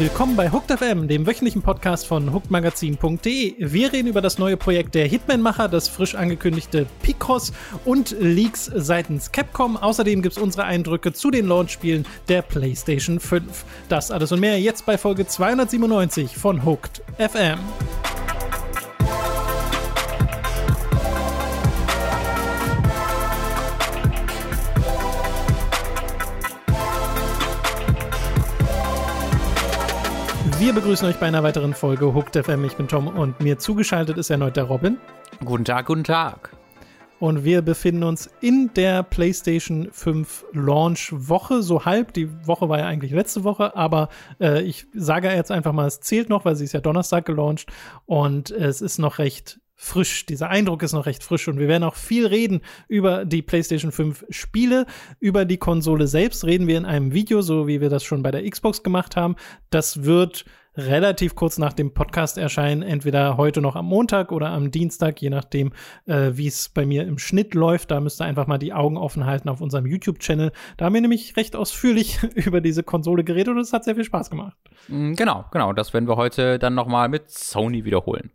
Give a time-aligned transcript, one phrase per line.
[0.00, 3.54] Willkommen bei Hooked FM, dem wöchentlichen Podcast von hookedmagazin.de.
[3.58, 7.52] Wir reden über das neue Projekt der Hitman-Macher, das frisch angekündigte Picross
[7.84, 9.76] und Leaks seitens Capcom.
[9.76, 13.66] Außerdem gibt es unsere Eindrücke zu den Launch-Spielen der PlayStation 5.
[13.90, 17.58] Das alles und mehr jetzt bei Folge 297 von Hooked FM.
[30.60, 32.66] Wir begrüßen euch bei einer weiteren Folge Hooked FM.
[32.66, 34.98] Ich bin Tom und mir zugeschaltet ist erneut der Robin.
[35.42, 36.54] Guten Tag, guten Tag.
[37.18, 42.12] Und wir befinden uns in der PlayStation 5 Launch Woche, so halb.
[42.12, 46.00] Die Woche war ja eigentlich letzte Woche, aber äh, ich sage jetzt einfach mal, es
[46.00, 47.72] zählt noch, weil sie ist ja Donnerstag gelauncht
[48.04, 50.26] und es ist noch recht frisch.
[50.26, 53.92] Dieser Eindruck ist noch recht frisch und wir werden auch viel reden über die PlayStation
[53.92, 54.84] 5 Spiele.
[55.20, 58.30] Über die Konsole selbst reden wir in einem Video, so wie wir das schon bei
[58.30, 59.36] der Xbox gemacht haben.
[59.70, 60.44] Das wird
[60.76, 65.30] relativ kurz nach dem Podcast erscheinen, entweder heute noch am Montag oder am Dienstag, je
[65.30, 65.72] nachdem,
[66.06, 67.90] äh, wie es bei mir im Schnitt läuft.
[67.90, 70.52] Da müsst ihr einfach mal die Augen offen halten auf unserem YouTube-Channel.
[70.76, 74.04] Da haben wir nämlich recht ausführlich über diese Konsole geredet und es hat sehr viel
[74.04, 74.58] Spaß gemacht.
[74.88, 75.72] Mm, genau, genau.
[75.72, 78.30] Das werden wir heute dann noch mal mit Sony wiederholen.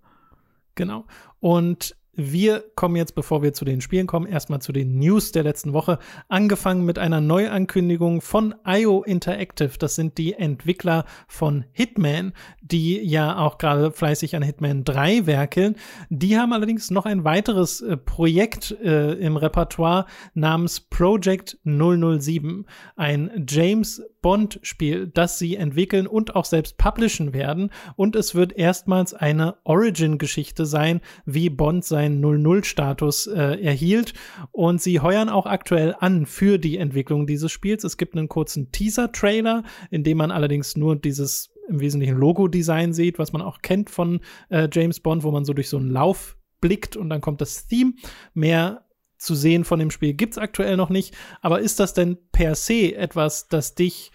[0.76, 1.06] Genau.
[1.46, 5.44] Und wir kommen jetzt, bevor wir zu den Spielen kommen, erstmal zu den News der
[5.44, 6.00] letzten Woche.
[6.28, 9.78] Angefangen mit einer Neuankündigung von IO Interactive.
[9.78, 15.76] Das sind die Entwickler von Hitman, die ja auch gerade fleißig an Hitman 3 werkeln.
[16.10, 22.66] Die haben allerdings noch ein weiteres äh, Projekt äh, im Repertoire namens Project 007.
[22.96, 27.70] Ein James Bond-Spiel, das sie entwickeln und auch selbst publishen werden.
[27.96, 34.16] Und es wird erstmals eine Origin-Geschichte sein, wie Bond seinen 0-0-Status äh, erhielt.
[34.52, 37.84] Und sie heuern auch aktuell an für die Entwicklung dieses Spiels.
[37.84, 39.62] Es gibt einen kurzen Teaser-Trailer,
[39.92, 44.22] in dem man allerdings nur dieses im Wesentlichen Logo-Design sieht, was man auch kennt von
[44.50, 47.68] äh, James Bond, wo man so durch so einen Lauf blickt und dann kommt das
[47.68, 47.94] Theme.
[48.34, 48.85] Mehr
[49.18, 51.16] zu sehen von dem Spiel gibt es aktuell noch nicht.
[51.42, 54.12] Aber ist das denn per se etwas, das dich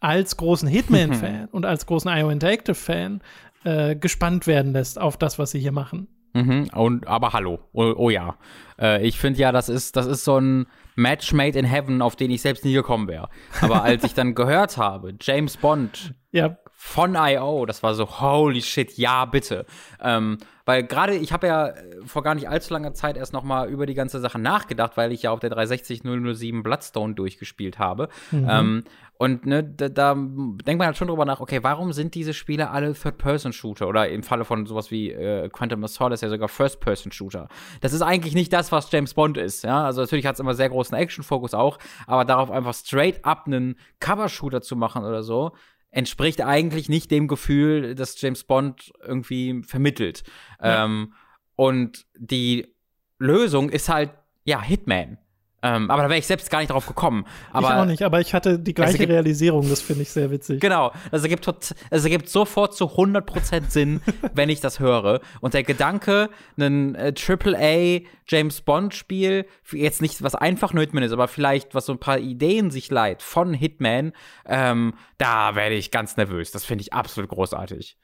[0.00, 3.20] als großen Hitman-Fan und als großen IO Interactive-Fan
[3.64, 6.08] äh, gespannt werden lässt auf das, was sie hier machen?
[6.34, 8.36] Mhm, und, aber hallo, oh, oh ja.
[8.78, 12.16] Äh, ich finde ja, das ist, das ist so ein Match made in heaven, auf
[12.16, 13.28] den ich selbst nie gekommen wäre.
[13.60, 16.56] Aber als ich dann gehört habe, James Bond ja.
[16.72, 19.64] von I.O., das war so, holy shit, ja, bitte.
[20.00, 20.38] Ähm,
[20.68, 21.72] weil gerade, ich habe ja
[22.04, 25.12] vor gar nicht allzu langer Zeit erst noch mal über die ganze Sache nachgedacht, weil
[25.12, 28.10] ich ja auf der 360 007 Bloodstone durchgespielt habe.
[28.30, 28.46] Mhm.
[28.50, 28.84] Ähm,
[29.16, 32.68] und ne, da, da denkt man halt schon drüber nach, okay, warum sind diese Spiele
[32.68, 33.88] alle Third-Person-Shooter?
[33.88, 37.48] Oder im Falle von sowas wie äh, Quantum of Solace ja sogar First-Person-Shooter.
[37.80, 39.86] Das ist eigentlich nicht das, was James Bond ist, ja.
[39.86, 43.76] Also natürlich hat es immer sehr großen Action-Fokus auch, aber darauf einfach straight up einen
[44.00, 45.52] Cover-Shooter zu machen oder so,
[45.90, 50.22] entspricht eigentlich nicht dem Gefühl, das James Bond irgendwie vermittelt.
[50.62, 50.84] Ja.
[50.84, 51.14] Ähm,
[51.56, 52.74] und die
[53.18, 54.10] Lösung ist halt,
[54.44, 55.18] ja, Hitman.
[55.60, 57.26] Ähm, aber da wäre ich selbst gar nicht drauf gekommen.
[57.50, 60.30] Aber ich auch nicht, aber ich hatte die gleiche ergibt, Realisierung, das finde ich sehr
[60.30, 60.60] witzig.
[60.60, 64.00] Genau, es ergibt, es ergibt sofort zu 100% Sinn,
[64.34, 65.20] wenn ich das höre.
[65.40, 71.02] Und der Gedanke, ein äh, AAA James Bond Spiel, jetzt nicht was einfach nur Hitman
[71.02, 74.12] ist, aber vielleicht was so ein paar Ideen sich leiht von Hitman,
[74.46, 76.52] ähm, da werde ich ganz nervös.
[76.52, 77.98] Das finde ich absolut großartig.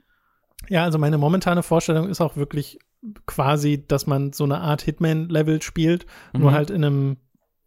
[0.68, 2.78] Ja, also meine momentane Vorstellung ist auch wirklich
[3.26, 6.40] quasi, dass man so eine Art Hitman-Level spielt, mhm.
[6.40, 7.16] nur halt in einem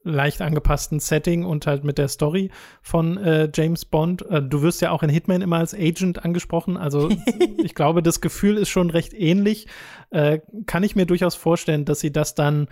[0.07, 2.51] leicht angepassten Setting und halt mit der Story
[2.81, 4.23] von äh, James Bond.
[4.23, 6.77] Äh, du wirst ja auch in Hitman immer als Agent angesprochen.
[6.77, 7.09] Also
[7.57, 9.67] ich glaube, das Gefühl ist schon recht ähnlich.
[10.09, 12.67] Äh, kann ich mir durchaus vorstellen, dass sie das dann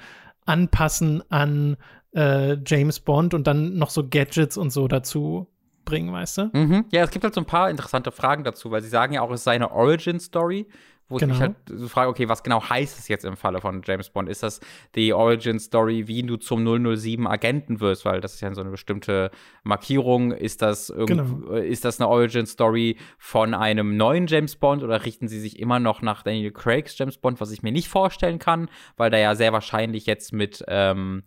[0.45, 1.77] anpassen an
[2.15, 5.47] äh, James Bond und dann noch so Gadgets und so dazu
[5.85, 6.49] bringen, weißt du?
[6.53, 6.85] Mhm.
[6.91, 9.31] Ja, es gibt halt so ein paar interessante Fragen dazu, weil sie sagen ja auch,
[9.31, 10.67] es sei eine Origin-Story
[11.07, 11.33] wo genau.
[11.33, 14.09] ich mich halt so frage, okay, was genau heißt es jetzt im Falle von James
[14.09, 14.27] Bond?
[14.27, 14.59] Ist das
[14.95, 18.05] die Origin Story, wie du zum 007 Agenten wirst?
[18.05, 19.29] Weil das ist ja so eine bestimmte
[19.63, 20.31] Markierung.
[20.31, 21.53] Ist das, genau.
[21.53, 25.79] ist das eine Origin Story von einem neuen James Bond oder richten sie sich immer
[25.79, 28.67] noch nach Daniel Craigs James Bond, was ich mir nicht vorstellen kann,
[28.97, 31.23] weil der ja sehr wahrscheinlich jetzt mit ähm,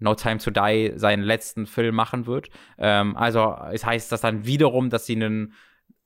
[0.00, 2.50] No Time to Die seinen letzten Film machen wird.
[2.76, 5.54] Ähm, also es heißt das dann wiederum, dass sie einen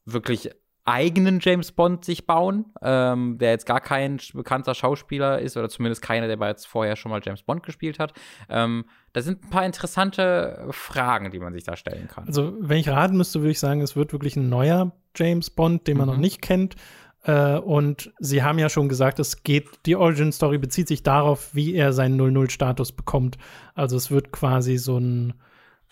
[0.05, 0.51] wirklich
[0.87, 6.01] eigenen James Bond sich bauen, ähm, der jetzt gar kein bekannter Schauspieler ist oder zumindest
[6.01, 8.13] keiner, der jetzt vorher schon mal James Bond gespielt hat.
[8.49, 12.27] Ähm, da sind ein paar interessante Fragen, die man sich da stellen kann.
[12.29, 15.89] Also, wenn ich raten müsste, würde ich sagen, es wird wirklich ein neuer James Bond,
[15.89, 16.15] den man mhm.
[16.15, 16.77] noch nicht kennt.
[17.25, 21.53] Äh, und Sie haben ja schon gesagt, es geht, die Origin Story bezieht sich darauf,
[21.53, 23.39] wie er seinen 00-Status bekommt.
[23.75, 25.35] Also, es wird quasi so ein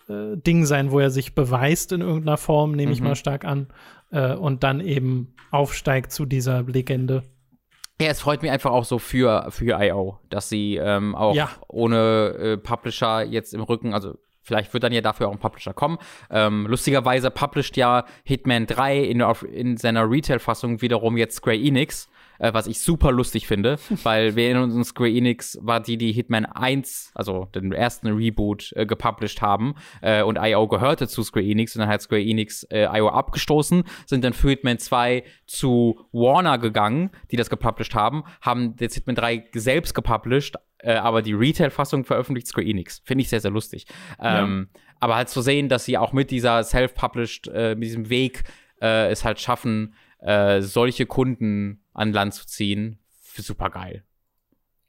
[0.09, 2.93] äh, Ding sein, wo er sich beweist in irgendeiner Form, nehme mhm.
[2.93, 3.69] ich mal stark an.
[4.11, 7.23] äh, und dann eben aufsteigt zu dieser Legende.
[8.01, 11.51] Ja, es freut mich einfach auch so für, für IO, dass sie ähm, auch ja.
[11.69, 14.15] ohne äh, Publisher jetzt im Rücken, also
[14.47, 15.97] Vielleicht wird dann ja dafür auch ein Publisher kommen.
[16.31, 22.53] Ähm, lustigerweise published ja Hitman 3 in, in seiner Retail-Fassung wiederum jetzt Square Enix äh,
[22.53, 26.47] was ich super lustig finde, weil wir in uns Square Enix war die, die Hitman
[26.47, 31.75] 1, also den ersten Reboot, äh, gepublished haben äh, und IO gehörte zu Square Enix
[31.75, 36.59] und dann hat Square Enix äh, IO abgestoßen, sind dann für Hitman 2 zu Warner
[36.59, 42.05] gegangen, die das gepublished haben, haben jetzt Hitman 3 selbst gepublished, äh, aber die Retail-Fassung
[42.05, 43.03] veröffentlicht Square Enix.
[43.05, 43.87] Finde ich sehr, sehr lustig.
[44.23, 44.43] Ja.
[44.43, 44.69] Ähm,
[45.01, 48.45] aber halt zu sehen, dass sie auch mit dieser Self-Published, äh, mit diesem Weg
[48.81, 52.99] äh, es halt schaffen, äh, solche Kunden an Land zu ziehen,
[53.37, 54.05] super geil.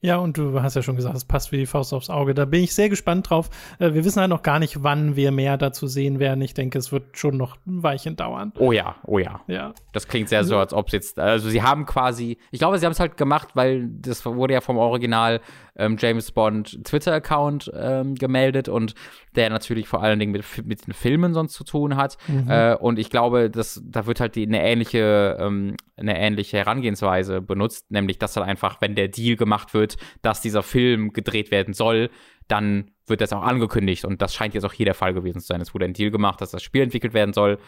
[0.06, 2.36] Ja, und du hast ja schon gesagt, es passt wie die Faust aufs Auge.
[2.36, 3.50] Da bin ich sehr gespannt drauf.
[3.80, 6.42] Äh, wir wissen halt noch gar nicht, wann wir mehr dazu sehen werden.
[6.42, 8.54] Ich denke, es wird schon noch ein Weilchen dauern.
[8.60, 9.42] Oh ja, oh ja.
[9.48, 9.74] Ja.
[9.94, 12.86] Das klingt sehr so, als ob es jetzt, also sie haben quasi, ich glaube, sie
[12.86, 15.42] haben es halt gemacht, weil das wurde ja vom Original
[15.77, 18.95] ähm, James Bond Twitter-Account ähm, gemeldet und
[19.36, 22.18] der natürlich vor allen Dingen mit, mit den Filmen sonst zu tun hat.
[22.27, 22.50] Mhm.
[22.50, 27.42] Äh, und ich glaube, dass, da wird halt die, eine ähnliche, ähm, eine ähnliche Herangehensweise
[27.42, 31.74] benutzt, nämlich dass dann einfach, wenn der Deal gemacht wird, dass dieser Film gedreht werden
[31.74, 32.10] soll,
[32.48, 35.48] dann wird das auch angekündigt und das scheint jetzt auch hier der Fall gewesen zu
[35.48, 35.62] sein.
[35.62, 37.60] Es wurde ein Deal gemacht, dass das Spiel entwickelt werden soll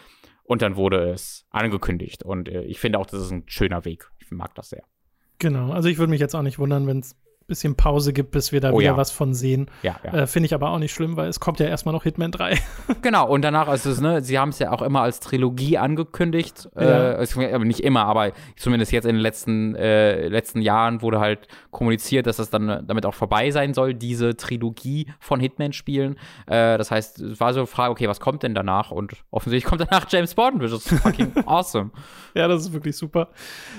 [0.44, 4.10] und dann wurde es angekündigt und äh, ich finde auch, das ist ein schöner Weg.
[4.19, 4.83] Ich mag das sehr.
[5.39, 7.15] Genau, also ich würde mich jetzt auch nicht wundern, wenn es
[7.48, 8.98] bisschen Pause gibt, bis wir da oh, wieder ja.
[8.98, 9.72] was von sehen.
[9.82, 10.14] Ja, ja.
[10.14, 12.58] Äh, Finde ich aber auch nicht schlimm, weil es kommt ja erstmal noch Hitman 3.
[13.02, 16.70] genau, und danach ist es, ne, sie haben es ja auch immer als Trilogie angekündigt.
[16.76, 17.14] Ja.
[17.14, 22.28] Äh, nicht immer, aber zumindest jetzt in den letzten, äh, letzten Jahren wurde halt kommuniziert,
[22.28, 26.18] dass das dann damit auch vorbei sein soll, diese Trilogie von Hitman-Spielen.
[26.48, 28.92] Äh, das heißt, es war so eine Frage, okay, was kommt denn danach?
[28.92, 31.92] Und offensichtlich kommt danach James Bond, which is fucking awesome.
[32.34, 33.30] Ja, das ist wirklich super.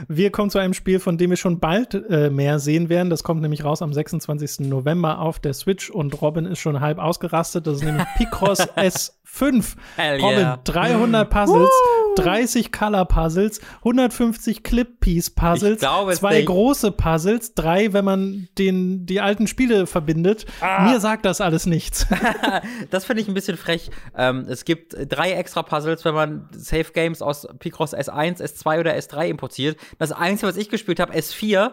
[0.08, 3.10] Wir kommen zu einem Spiel, von dem wir schon bald äh, mehr sehen werden.
[3.10, 4.68] Das kommt nämlich nämlich raus am 26.
[4.68, 7.66] November auf der Switch und Robin ist schon halb ausgerastet.
[7.66, 9.76] Das ist nämlich Picross S5.
[9.96, 10.60] Hell Robin, yeah.
[10.64, 12.14] 300 Puzzles, Woo!
[12.16, 16.46] 30 Color Puzzles, 150 Clip Piece Puzzles, zwei nicht.
[16.46, 20.46] große Puzzles, drei, wenn man den, die alten Spiele verbindet.
[20.60, 20.88] Ah.
[20.88, 22.06] Mir sagt das alles nichts.
[22.90, 23.90] das finde ich ein bisschen frech.
[24.16, 28.94] Ähm, es gibt drei extra Puzzles, wenn man Safe Games aus Picross S1, S2 oder
[28.94, 29.78] S3 importiert.
[29.98, 31.72] Das Einzige, was ich gespielt habe, S4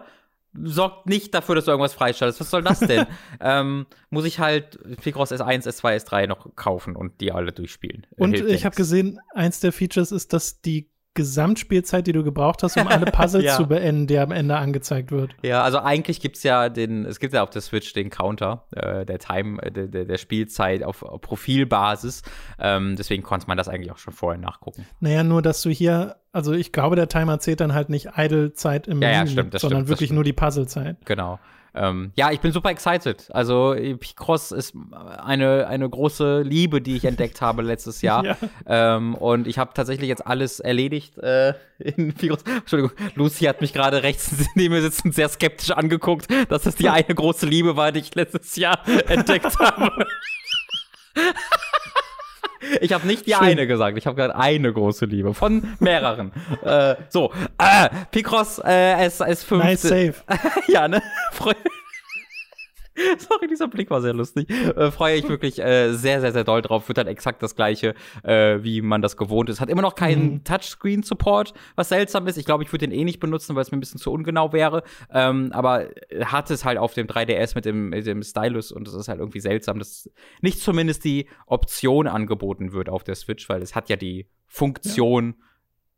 [0.64, 2.40] sorgt nicht dafür, dass du irgendwas freischaltest.
[2.40, 3.06] Was soll das denn?
[3.40, 8.08] ähm, muss ich halt Picross S1, S2, S3 noch kaufen und die alle durchspielen.
[8.18, 12.78] Und ich habe gesehen, eins der Features ist, dass die Gesamtspielzeit, die du gebraucht hast,
[12.78, 13.56] um alle Puzzles ja.
[13.56, 15.36] zu beenden, der am Ende angezeigt wird.
[15.42, 19.06] Ja, also eigentlich gibt's ja den, es gibt ja auf der Switch den Counter äh,
[19.06, 22.22] der Time, äh, der, der Spielzeit auf, auf Profilbasis.
[22.60, 24.86] Ähm, deswegen konnte man das eigentlich auch schon vorher nachgucken.
[25.00, 28.88] Naja, nur dass du hier, also ich glaube, der Timer zählt dann halt nicht Idle-Zeit
[28.88, 30.98] im ja, ja, stimmt, sondern stimmt, wirklich nur die Puzzlezeit.
[31.06, 31.40] Genau.
[31.76, 33.28] Ähm, ja, ich bin super excited.
[33.32, 34.74] Also Picross ist
[35.18, 38.16] eine, eine große Liebe, die ich entdeckt habe letztes Jahr.
[38.26, 38.38] Ja.
[38.96, 42.44] Ähm, und ich habe tatsächlich jetzt alles erledigt äh, in Picross.
[42.44, 46.90] Entschuldigung, Lucy hat mich gerade rechts neben mir sitzend sehr skeptisch angeguckt, dass das die
[46.90, 50.08] eine große Liebe war, die ich letztes Jahr entdeckt habe.
[52.82, 53.44] Ich habe nicht die Schön.
[53.44, 56.32] eine gesagt, ich habe gerade eine große Liebe von mehreren.
[56.64, 59.58] äh, so, äh, Picross äh, S, S5.
[59.58, 60.16] Nice save.
[60.68, 61.02] ja, ne?
[63.18, 64.50] Sorry, dieser Blick war sehr lustig.
[64.50, 66.88] Äh, freue ich wirklich äh, sehr, sehr, sehr doll drauf.
[66.88, 69.60] Wird halt exakt das gleiche, äh, wie man das gewohnt ist.
[69.60, 70.44] Hat immer noch keinen mhm.
[70.44, 72.38] Touchscreen-Support, was seltsam ist.
[72.38, 74.54] Ich glaube, ich würde den eh nicht benutzen, weil es mir ein bisschen zu ungenau
[74.54, 74.84] wäre.
[75.12, 75.90] Ähm, aber
[76.24, 79.20] hat es halt auf dem 3DS mit dem, mit dem Stylus und es ist halt
[79.20, 80.10] irgendwie seltsam, dass
[80.42, 85.36] nicht zumindest die Option angeboten wird auf der Switch, weil es hat ja die Funktion
[85.38, 85.46] ja.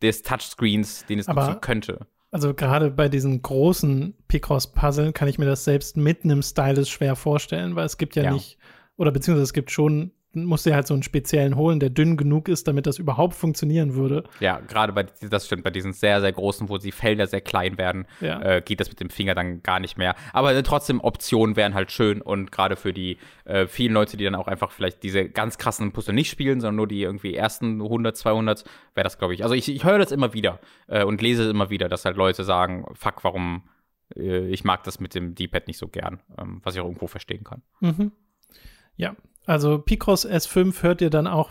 [0.02, 2.08] des Touchscreens, den es nutzen könnte.
[2.32, 7.16] Also gerade bei diesen großen Picross-Puzzlen kann ich mir das selbst mit einem Stylus schwer
[7.16, 8.34] vorstellen, weil es gibt ja, ja.
[8.34, 8.58] nicht,
[8.98, 10.12] oder beziehungsweise es gibt schon
[10.46, 13.96] musst du halt so einen speziellen holen, der dünn genug ist, damit das überhaupt funktionieren
[13.96, 14.24] würde.
[14.40, 17.78] Ja, gerade bei, das stimmt, bei diesen sehr, sehr großen, wo die Felder sehr klein
[17.78, 18.42] werden, ja.
[18.42, 20.16] äh, geht das mit dem Finger dann gar nicht mehr.
[20.34, 24.24] Aber äh, trotzdem, Optionen wären halt schön und gerade für die äh, vielen Leute, die
[24.24, 27.82] dann auch einfach vielleicht diese ganz krassen Puzzle nicht spielen, sondern nur die irgendwie ersten
[27.82, 28.64] 100, 200,
[28.94, 29.44] wäre das, glaube ich.
[29.44, 32.18] Also ich, ich höre das immer wieder äh, und lese es immer wieder, dass halt
[32.18, 33.64] Leute sagen, fuck, warum
[34.16, 37.08] äh, ich mag das mit dem D-Pad nicht so gern, ähm, was ich auch irgendwo
[37.08, 37.62] verstehen kann.
[37.80, 38.12] Mhm.
[38.96, 39.16] Ja,
[39.48, 41.50] also Picross S5 hört ihr dann auch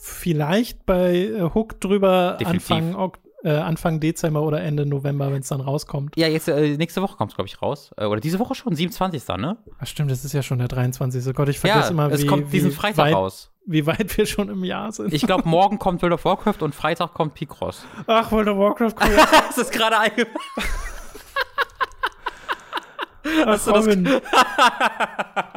[0.00, 3.12] vielleicht bei äh, Hook drüber Anfang,
[3.44, 6.16] äh, Anfang Dezember oder Ende November, wenn es dann rauskommt.
[6.16, 7.90] Ja, jetzt äh, nächste Woche kommt es, glaube ich, raus.
[7.98, 9.28] Äh, oder diese Woche schon, 27.
[9.36, 9.58] ne?
[9.78, 11.34] Ach stimmt, das ist ja schon der 23.
[11.34, 12.14] Gott, ich vergesse ja, immer, wie.
[12.14, 13.52] Es kommt diesen Freitag raus.
[13.66, 15.12] wie weit wir schon im Jahr sind.
[15.12, 17.84] Ich glaube, morgen kommt World of Warcraft und Freitag kommt Picross.
[18.06, 19.12] Ach, World of Warcraft kommt.
[19.48, 20.38] das ist gerade eingefallen.
[23.46, 24.22] Hast, Ach, du das,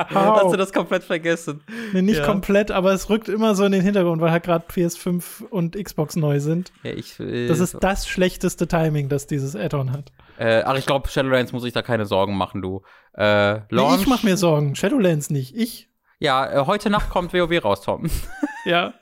[0.09, 1.62] hast du das komplett vergessen?
[1.93, 2.25] Nee, nicht ja.
[2.25, 6.15] komplett, aber es rückt immer so in den Hintergrund, weil halt gerade PS5 und Xbox
[6.15, 6.71] neu sind.
[6.83, 10.12] Ja, ich, äh, das ist das schlechteste Timing, das dieses Add-on hat.
[10.38, 12.83] Äh, ach, ich glaube, Shadowlands muss ich da keine Sorgen machen, du.
[13.13, 14.75] Äh, nee, ich mach mir Sorgen.
[14.75, 15.55] Shadowlands nicht.
[15.55, 15.89] Ich.
[16.19, 18.09] Ja, äh, heute Nacht kommt WoW raus, Tom.
[18.65, 18.93] ja.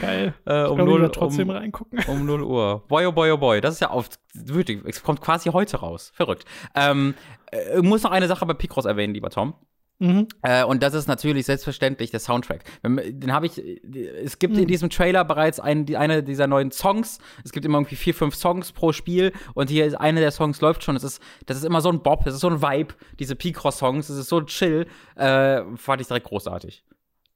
[0.00, 0.34] Geil.
[0.46, 1.98] Äh, um ich glaub, 0, trotzdem um, reingucken.
[2.08, 2.84] Um 0 Uhr.
[2.88, 3.60] Boy, oh boy, oh boy.
[3.60, 6.12] Das ist ja oft, wirklich, es kommt quasi heute raus.
[6.14, 6.44] Verrückt.
[6.74, 7.14] Ähm,
[7.50, 9.54] äh, ich muss noch eine Sache bei Picross erwähnen, lieber Tom.
[10.00, 10.28] Mhm.
[10.40, 12.64] Äh, und das ist natürlich selbstverständlich der Soundtrack.
[12.82, 13.58] Den habe ich.
[13.58, 14.62] Es gibt mhm.
[14.62, 17.18] in diesem Trailer bereits einen, eine dieser neuen Songs.
[17.44, 20.60] Es gibt immer irgendwie vier, fünf Songs pro Spiel und hier ist eine der Songs
[20.62, 20.94] läuft schon.
[20.94, 22.94] Das ist, das ist immer so ein Bob, das ist so ein Vibe.
[23.18, 24.86] Diese Picross-Songs, das ist so chill.
[25.16, 26.82] Äh, fand ich direkt großartig.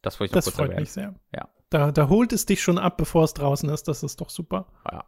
[0.01, 0.83] Das wollte ich noch das kurz freut erwähnen.
[0.83, 1.15] mich sehr.
[1.35, 1.49] Ja.
[1.69, 3.89] Da, da holt es dich schon ab, bevor es draußen ist.
[3.89, 4.67] Das ist doch super.
[4.91, 5.05] Ja.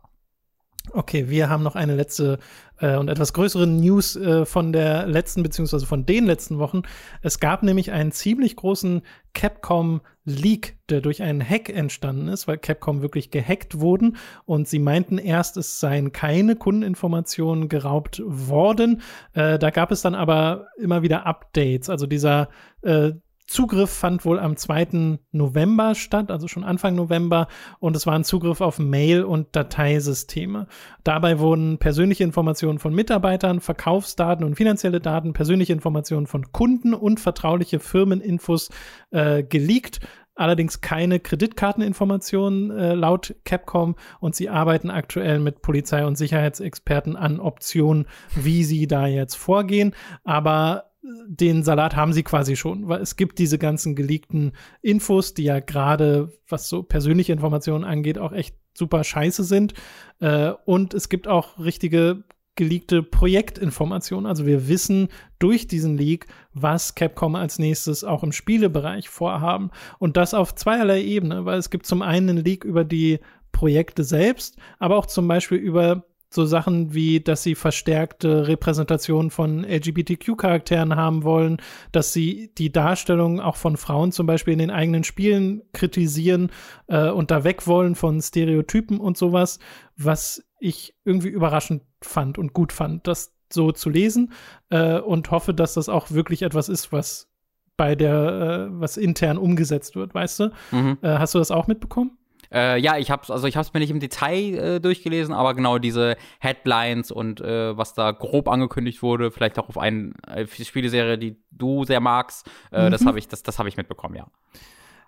[0.92, 2.38] Okay, wir haben noch eine letzte
[2.78, 6.82] äh, und etwas größere News äh, von der letzten beziehungsweise von den letzten Wochen.
[7.22, 9.02] Es gab nämlich einen ziemlich großen
[9.34, 14.80] Capcom Leak, der durch einen Hack entstanden ist, weil Capcom wirklich gehackt wurden und sie
[14.80, 19.02] meinten erst, es seien keine Kundeninformationen geraubt worden.
[19.34, 21.88] Äh, da gab es dann aber immer wieder Updates.
[21.88, 22.48] Also dieser
[22.82, 23.12] äh,
[23.46, 25.18] Zugriff fand wohl am 2.
[25.32, 27.48] November statt, also schon Anfang November,
[27.78, 30.66] und es war ein Zugriff auf Mail- und Dateisysteme.
[31.04, 37.20] Dabei wurden persönliche Informationen von Mitarbeitern, Verkaufsdaten und finanzielle Daten, persönliche Informationen von Kunden und
[37.20, 38.70] vertrauliche Firmeninfos
[39.10, 40.00] äh, geleakt
[40.36, 47.40] allerdings keine Kreditkarteninformationen äh, laut Capcom und sie arbeiten aktuell mit Polizei und Sicherheitsexperten an
[47.40, 49.94] Optionen, wie sie da jetzt vorgehen.
[50.24, 50.92] Aber
[51.26, 55.60] den Salat haben sie quasi schon, weil es gibt diese ganzen geleakten Infos, die ja
[55.60, 59.75] gerade, was so persönliche Informationen angeht, auch echt super scheiße sind.
[60.20, 62.25] Äh, und es gibt auch richtige
[62.56, 64.26] geleakte Projektinformationen.
[64.26, 65.08] Also wir wissen
[65.38, 69.70] durch diesen Leak, was Capcom als nächstes auch im Spielebereich vorhaben.
[69.98, 73.20] Und das auf zweierlei Ebene, weil es gibt zum einen einen Leak über die
[73.52, 79.64] Projekte selbst, aber auch zum Beispiel über so Sachen wie, dass sie verstärkte Repräsentation von
[79.64, 81.59] LGBTQ-Charakteren haben wollen,
[81.92, 86.50] dass sie die Darstellung auch von Frauen zum Beispiel in den eigenen Spielen kritisieren
[86.88, 89.59] äh, und da weg wollen von Stereotypen und sowas,
[89.97, 94.33] was ich irgendwie überraschend fand und gut fand, das so zu lesen
[94.71, 97.30] äh, und hoffe, dass das auch wirklich etwas ist, was
[97.76, 100.52] bei der, äh, was intern umgesetzt wird, weißt du?
[100.73, 100.99] Mhm.
[101.02, 102.18] Äh, hast du das auch mitbekommen?
[102.52, 105.78] Äh, ja, ich hab's, also ich hab's mir nicht im Detail äh, durchgelesen, aber genau
[105.78, 111.18] diese Headlines und äh, was da grob angekündigt wurde, vielleicht auch auf eine äh, Spieleserie,
[111.18, 112.92] die du sehr magst, äh, mhm.
[112.92, 114.26] das habe ich, das, das habe ich mitbekommen, ja.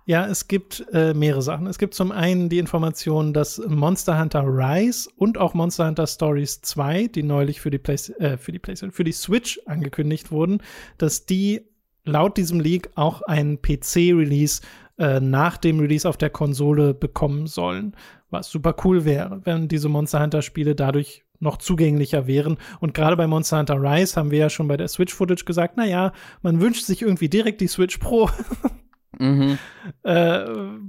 [0.08, 1.66] Ja, es gibt äh, mehrere Sachen.
[1.66, 6.62] Es gibt zum einen die Information, dass Monster Hunter Rise und auch Monster Hunter Stories
[6.62, 10.62] 2, die neulich für die, Play äh, für die PlayStation, für die Switch angekündigt wurden,
[10.96, 11.60] dass die
[12.04, 14.62] laut diesem Leak auch einen PC-Release
[14.98, 17.96] äh, nach dem Release auf der Konsole bekommen sollen.
[18.30, 22.58] Was super cool wäre, wenn diese Monster Hunter Spiele dadurch noch zugänglicher wären.
[22.80, 25.84] Und gerade bei Monster Hunter Rise haben wir ja schon bei der Switch-Footage gesagt, na
[25.84, 26.12] ja,
[26.42, 28.28] man wünscht sich irgendwie direkt die Switch Pro.
[29.18, 29.58] mhm.
[30.02, 30.44] äh,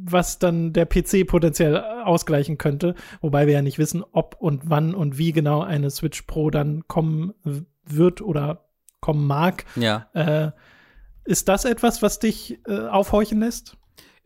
[0.06, 2.96] was dann der PC potenziell ausgleichen könnte.
[3.22, 6.88] Wobei wir ja nicht wissen, ob und wann und wie genau eine Switch Pro dann
[6.88, 7.34] kommen
[7.86, 8.70] wird oder
[9.01, 9.66] kommen mag.
[9.75, 10.08] Ja.
[10.13, 10.51] Äh,
[11.25, 13.78] ist das etwas, was dich äh, aufhorchen lässt?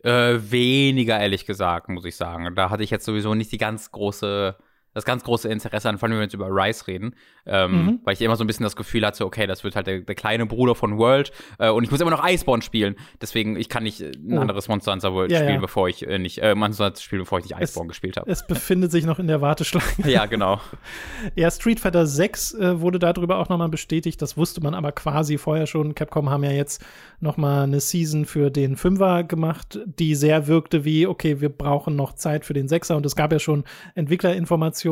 [0.04, 2.54] Äh, weniger, ehrlich gesagt, muss ich sagen.
[2.54, 4.54] Da hatte ich jetzt sowieso nicht die ganz große
[4.94, 7.14] das ganz große Interesse an, vor allem wenn wir jetzt über Rise reden,
[7.46, 8.00] ähm, mhm.
[8.04, 10.14] weil ich immer so ein bisschen das Gefühl hatte, okay, das wird halt der, der
[10.14, 13.82] kleine Bruder von World äh, und ich muss immer noch Iceborne spielen, deswegen ich kann
[13.82, 14.40] nicht äh, ein oh.
[14.40, 15.60] anderes Monster Hunter World ja, spielen, ja.
[15.60, 18.30] bevor ich äh, nicht äh, Monster Hunter spielen, bevor ich nicht Iceborne es, gespielt habe.
[18.30, 19.86] Es befindet sich noch in der Warteschlange.
[20.06, 20.60] ja, genau.
[21.34, 25.38] ja, Street Fighter 6 äh, wurde darüber auch nochmal bestätigt, das wusste man aber quasi
[25.38, 25.94] vorher schon.
[25.94, 26.84] Capcom haben ja jetzt
[27.20, 32.12] nochmal eine Season für den Fünfer gemacht, die sehr wirkte wie, okay, wir brauchen noch
[32.12, 34.83] Zeit für den Sechser und es gab ja schon Entwicklerinformationen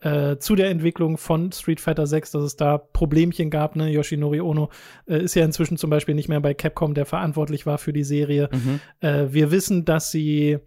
[0.00, 3.76] äh, zu der Entwicklung von Street Fighter 6, dass es da Problemchen gab.
[3.76, 3.90] Ne?
[3.90, 4.70] Yoshinori Ono
[5.06, 8.04] äh, ist ja inzwischen zum Beispiel nicht mehr bei Capcom, der verantwortlich war für die
[8.04, 8.48] Serie.
[8.52, 8.80] Mhm.
[9.00, 10.58] Äh, wir wissen, dass sie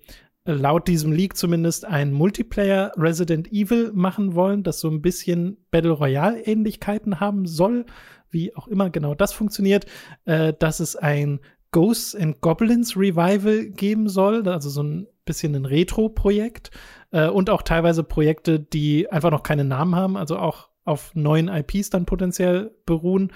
[0.43, 5.91] laut diesem Leak zumindest ein Multiplayer Resident Evil machen wollen, das so ein bisschen Battle
[5.91, 7.85] Royale Ähnlichkeiten haben soll
[8.31, 9.85] wie auch immer genau das funktioniert,
[10.25, 11.39] äh, dass es ein
[11.71, 16.71] Ghosts and Goblins Revival geben soll, also so ein bisschen ein Retro-Projekt
[17.11, 21.47] äh, und auch teilweise Projekte, die einfach noch keine Namen haben, also auch auf neuen
[21.47, 23.31] IPs dann potenziell beruhen.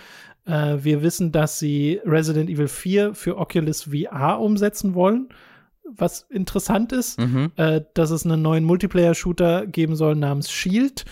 [0.46, 5.30] Äh, wir wissen, dass sie Resident Evil 4 für Oculus VR umsetzen wollen.
[5.88, 7.52] was interessant ist, mhm.
[7.58, 11.06] äh, dass es einen neuen Multiplayer-Shooter geben soll namens Shield.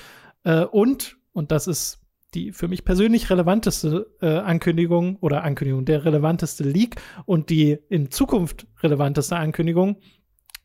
[0.44, 2.00] Äh, und, und das ist
[2.34, 8.10] die für mich persönlich relevanteste äh, Ankündigung oder Ankündigung, der relevanteste Leak und die in
[8.10, 9.98] Zukunft relevanteste Ankündigung,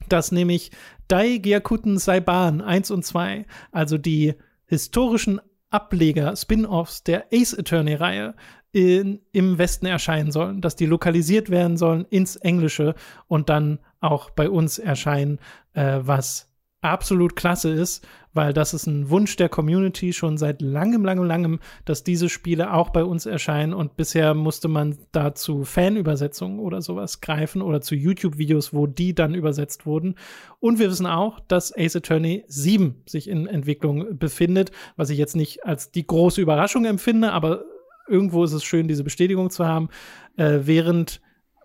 [0.09, 0.71] dass nämlich
[1.09, 4.35] Dai Gyakuten Saiban 1 und 2, also die
[4.67, 5.41] historischen
[5.71, 8.35] Ableger, Spin-offs der Ace Attorney-Reihe
[8.73, 9.21] im
[9.59, 12.95] Westen erscheinen sollen, dass die lokalisiert werden sollen ins Englische
[13.27, 15.39] und dann auch bei uns erscheinen,
[15.73, 16.48] äh, was
[16.81, 21.59] absolut klasse ist, weil das ist ein Wunsch der Community schon seit langem, langem, langem,
[21.85, 26.81] dass diese Spiele auch bei uns erscheinen und bisher musste man da zu Fanübersetzungen oder
[26.81, 30.15] sowas greifen oder zu YouTube-Videos, wo die dann übersetzt wurden.
[30.61, 35.35] Und wir wissen auch, dass Ace Attorney 7 sich in Entwicklung befindet, was ich jetzt
[35.35, 37.65] nicht als die große Überraschung empfinde, aber
[38.09, 39.89] irgendwo ist es schön, diese Bestätigung zu haben,
[40.37, 41.21] äh, während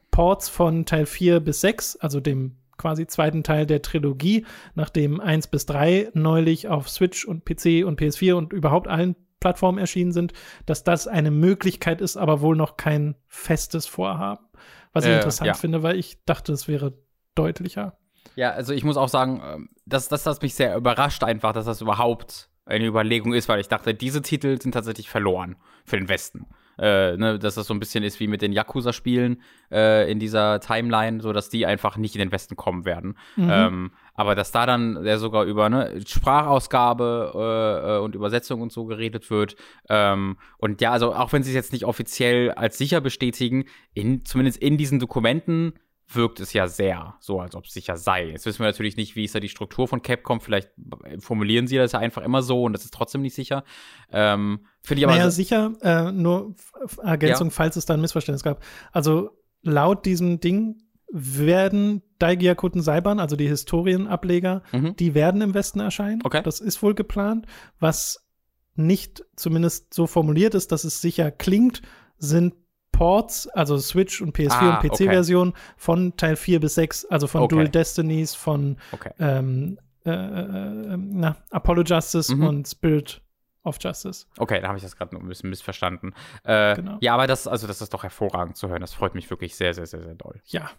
[0.10, 5.48] Ports von Teil 4 bis 6, also dem quasi zweiten Teil der Trilogie, nachdem 1
[5.48, 10.34] bis 3 neulich auf Switch und PC und PS4 und überhaupt allen Plattformen erschienen sind,
[10.66, 14.46] dass das eine Möglichkeit ist, aber wohl noch kein festes Vorhaben.
[14.92, 15.54] Was ich äh, interessant ja.
[15.54, 16.98] finde, weil ich dachte, es wäre
[17.36, 17.98] deutlicher.
[18.36, 21.66] Ja, also ich muss auch sagen, ähm, dass das, das mich sehr überrascht einfach, dass
[21.66, 26.10] das überhaupt eine Überlegung ist, weil ich dachte, diese Titel sind tatsächlich verloren für den
[26.10, 26.48] Westen
[26.84, 30.60] äh, ne, dass das so ein bisschen ist wie mit den Yakuza-Spielen äh, in dieser
[30.60, 33.18] Timeline, so dass die einfach nicht in den Westen kommen werden.
[33.38, 33.50] Mhm.
[33.50, 38.74] Ähm, aber dass da dann ja sogar über ne, Sprachausgabe äh, äh, und Übersetzung und
[38.74, 39.56] so geredet wird.
[39.88, 43.64] Ähm, und ja, also auch wenn sie es jetzt nicht offiziell als sicher bestätigen,
[43.94, 45.74] in, zumindest in diesen Dokumenten
[46.08, 48.30] wirkt es ja sehr so, als ob es sicher sei.
[48.30, 50.42] Jetzt wissen wir natürlich nicht, wie ist da die Struktur von Capcom.
[50.42, 50.72] Vielleicht
[51.20, 53.64] formulieren sie das ja einfach immer so und das ist trotzdem nicht sicher.
[54.12, 55.16] Ähm, Finde ich aber.
[55.16, 56.56] Naja, sicher, äh, nur
[57.02, 57.54] Ergänzung, ja.
[57.54, 58.64] falls es da ein Missverständnis gab.
[58.92, 64.96] Also laut diesem Ding werden Daigiakuten Saiban, also die Historienableger, mhm.
[64.96, 66.22] die werden im Westen erscheinen.
[66.24, 66.42] Okay.
[66.44, 67.46] Das ist wohl geplant.
[67.80, 68.28] Was
[68.76, 71.82] nicht zumindest so formuliert ist, dass es sicher klingt,
[72.18, 72.56] sind
[73.04, 75.58] Ports, also Switch und PS4 ah, und PC-Version okay.
[75.76, 77.56] von Teil 4 bis 6, also von okay.
[77.56, 79.12] Dual Destinies, von okay.
[79.20, 82.48] ähm, äh, äh, na, Apollo Justice mhm.
[82.48, 83.22] und Spirit
[83.66, 84.26] of Justice.
[84.38, 86.14] Okay, da habe ich das gerade ein bisschen missverstanden.
[86.46, 86.98] Äh, genau.
[87.02, 88.80] Ja, aber das, also das ist doch hervorragend zu hören.
[88.80, 90.40] Das freut mich wirklich sehr, sehr, sehr, sehr doll.
[90.46, 90.70] Ja.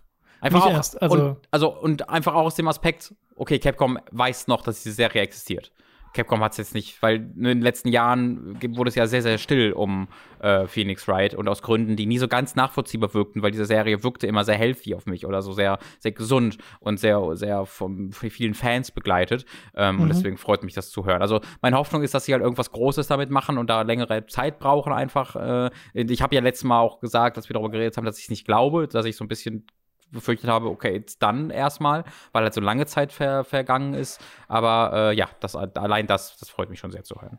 [0.41, 4.47] Einfach auch, erst, also, und, also und einfach auch aus dem Aspekt, okay, Capcom weiß
[4.47, 5.73] noch, dass diese Serie existiert.
[6.15, 9.37] Capcom hat es jetzt nicht, weil in den letzten Jahren wurde es ja sehr, sehr
[9.39, 13.51] still um äh, Phoenix Wright und aus Gründen, die nie so ganz nachvollziehbar wirkten, weil
[13.51, 17.37] diese Serie wirkte immer sehr healthy auf mich oder so sehr, sehr gesund und sehr,
[17.37, 19.45] sehr von vielen Fans begleitet.
[19.75, 20.03] Ähm, mhm.
[20.03, 21.21] Und deswegen freut mich das zu hören.
[21.21, 24.61] Also meine Hoffnung ist, dass sie halt irgendwas Großes damit machen und da längere Zeit
[24.61, 25.35] brauchen einfach.
[25.37, 28.25] Äh, ich habe ja letztes Mal auch gesagt, dass wir darüber geredet haben, dass ich
[28.25, 29.67] es nicht glaube, dass ich so ein bisschen
[30.15, 34.21] befürchtet habe, okay, jetzt dann erstmal, weil halt so lange Zeit ver vergangen ist.
[34.49, 37.39] Aber äh, ja, das, allein das, das freut mich schon sehr zu hören.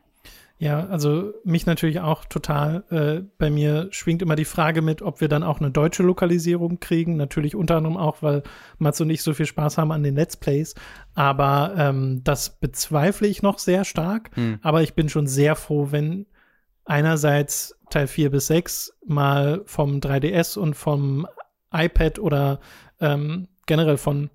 [0.58, 2.86] Ja, also mich natürlich auch total.
[2.90, 6.80] Äh, bei mir schwingt immer die Frage mit, ob wir dann auch eine deutsche Lokalisierung
[6.80, 7.18] kriegen.
[7.18, 8.44] Natürlich unter anderem auch, weil
[8.78, 10.74] Mats und ich so viel Spaß haben an den Let's Plays.
[11.14, 14.30] Aber ähm, das bezweifle ich noch sehr stark.
[14.36, 14.60] Hm.
[14.62, 16.26] Aber ich bin schon sehr froh, wenn
[16.86, 21.28] einerseits Teil 4 bis 6 mal vom 3DS und vom
[21.76, 22.60] iPad oder
[23.00, 24.30] ähm, generell von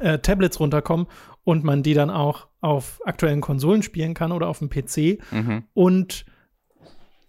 [0.00, 1.06] äh, Tablets runterkommen
[1.44, 5.18] und man die dann auch auf aktuellen Konsolen spielen kann oder auf dem PC.
[5.32, 5.64] Mhm.
[5.74, 6.26] Und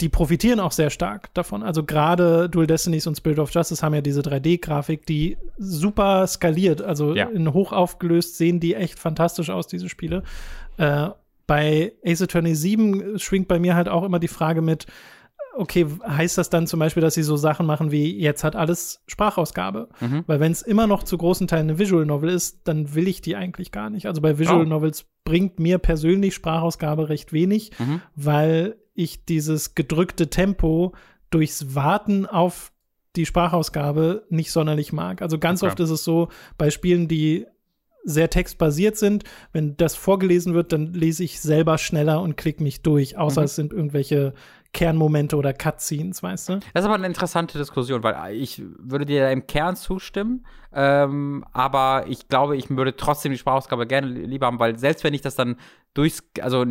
[0.02, 1.62] die profitieren auch sehr stark davon.
[1.62, 6.82] Also gerade Dual Destinies und Spirit of Justice haben ja diese 3D-Grafik, die super skaliert.
[6.82, 7.26] Also ja.
[7.26, 10.24] in hoch aufgelöst sehen die echt fantastisch aus, diese Spiele.
[10.78, 11.10] Äh,
[11.48, 14.86] bei Ace Attorney 7 schwingt bei mir halt auch immer die Frage mit,
[15.56, 19.04] okay, heißt das dann zum Beispiel, dass sie so Sachen machen wie jetzt hat alles
[19.08, 19.90] Sprachausgabe?
[20.00, 20.24] Mhm.
[20.28, 23.22] Weil wenn es immer noch zu großen Teilen eine Visual Novel ist, dann will ich
[23.22, 24.06] die eigentlich gar nicht.
[24.06, 24.66] Also bei Visual oh.
[24.66, 28.02] Novels bringt mir persönlich Sprachausgabe recht wenig, mhm.
[28.16, 30.94] weil ich dieses gedrückte Tempo
[31.30, 32.72] durchs Warten auf
[33.16, 35.22] die Sprachausgabe nicht sonderlich mag.
[35.22, 35.72] Also ganz okay.
[35.72, 37.46] oft ist es so, bei Spielen, die
[38.04, 42.82] sehr textbasiert sind, wenn das vorgelesen wird, dann lese ich selber schneller und klicke mich
[42.82, 43.46] durch, außer mhm.
[43.46, 44.34] es sind irgendwelche
[44.74, 46.54] Kernmomente oder Cutscenes, weißt du?
[46.74, 52.06] Das ist aber eine interessante Diskussion, weil ich würde dir im Kern zustimmen, ähm, aber
[52.08, 55.36] ich glaube, ich würde trotzdem die Sprachausgabe gerne lieber haben, weil selbst wenn ich das
[55.36, 55.56] dann
[55.96, 56.66] durchs, also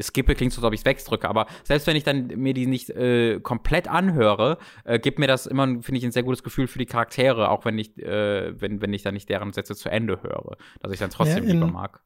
[0.00, 2.66] skippe klingt so, als ob ich es wegdrücke, aber selbst wenn ich dann mir die
[2.66, 6.66] nicht äh, komplett anhöre, äh, gibt mir das immer, finde ich, ein sehr gutes Gefühl
[6.66, 9.90] für die Charaktere, auch wenn ich, äh, wenn, wenn ich dann nicht deren Sätze zu
[9.90, 12.00] Ende höre, dass ich dann trotzdem ja, lieber mag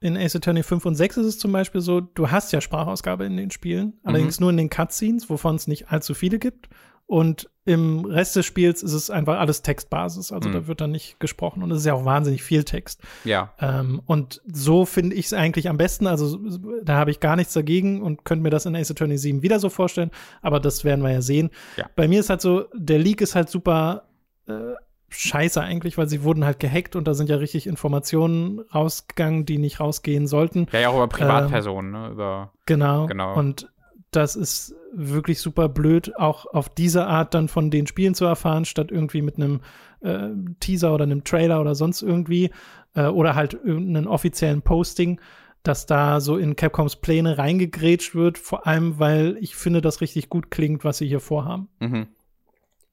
[0.00, 3.24] in Ace Attorney 5 und 6 ist es zum Beispiel so, du hast ja Sprachausgabe
[3.24, 4.44] in den Spielen, allerdings mhm.
[4.44, 6.68] nur in den Cutscenes, wovon es nicht allzu viele gibt.
[7.08, 10.32] Und im Rest des Spiels ist es einfach alles Textbasis.
[10.32, 10.52] Also mhm.
[10.54, 13.00] da wird dann nicht gesprochen und es ist ja auch wahnsinnig viel Text.
[13.24, 13.54] Ja.
[13.60, 16.08] Ähm, und so finde ich es eigentlich am besten.
[16.08, 16.38] Also
[16.82, 19.60] da habe ich gar nichts dagegen und könnte mir das in Ace Attorney 7 wieder
[19.60, 20.10] so vorstellen.
[20.42, 21.50] Aber das werden wir ja sehen.
[21.76, 21.88] Ja.
[21.94, 24.08] Bei mir ist halt so, der Leak ist halt super
[24.48, 24.74] äh,
[25.18, 29.58] scheiße eigentlich, weil sie wurden halt gehackt und da sind ja richtig Informationen rausgegangen, die
[29.58, 30.66] nicht rausgehen sollten.
[30.72, 32.08] Ja, ja auch über Privatpersonen, ähm, ne?
[32.10, 33.06] Über, genau.
[33.06, 33.34] genau.
[33.34, 33.68] Und
[34.10, 38.64] das ist wirklich super blöd, auch auf diese Art dann von den Spielen zu erfahren,
[38.64, 39.60] statt irgendwie mit einem
[40.00, 40.28] äh,
[40.60, 42.50] Teaser oder einem Trailer oder sonst irgendwie
[42.94, 45.20] äh, oder halt irgendeinen offiziellen Posting,
[45.62, 50.28] dass da so in Capcoms Pläne reingegrätscht wird, vor allem, weil ich finde, das richtig
[50.28, 51.68] gut klingt, was sie hier vorhaben.
[51.80, 52.06] Mhm.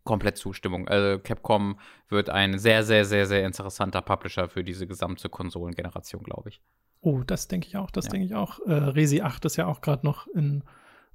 [0.03, 0.87] Komplett Zustimmung.
[0.87, 6.49] Also Capcom wird ein sehr, sehr, sehr, sehr interessanter Publisher für diese gesamte Konsolengeneration, glaube
[6.49, 6.61] ich.
[7.01, 8.11] Oh, das denke ich auch, das ja.
[8.11, 8.59] denke ich auch.
[8.65, 10.63] Äh, Resi 8 ist ja auch gerade noch in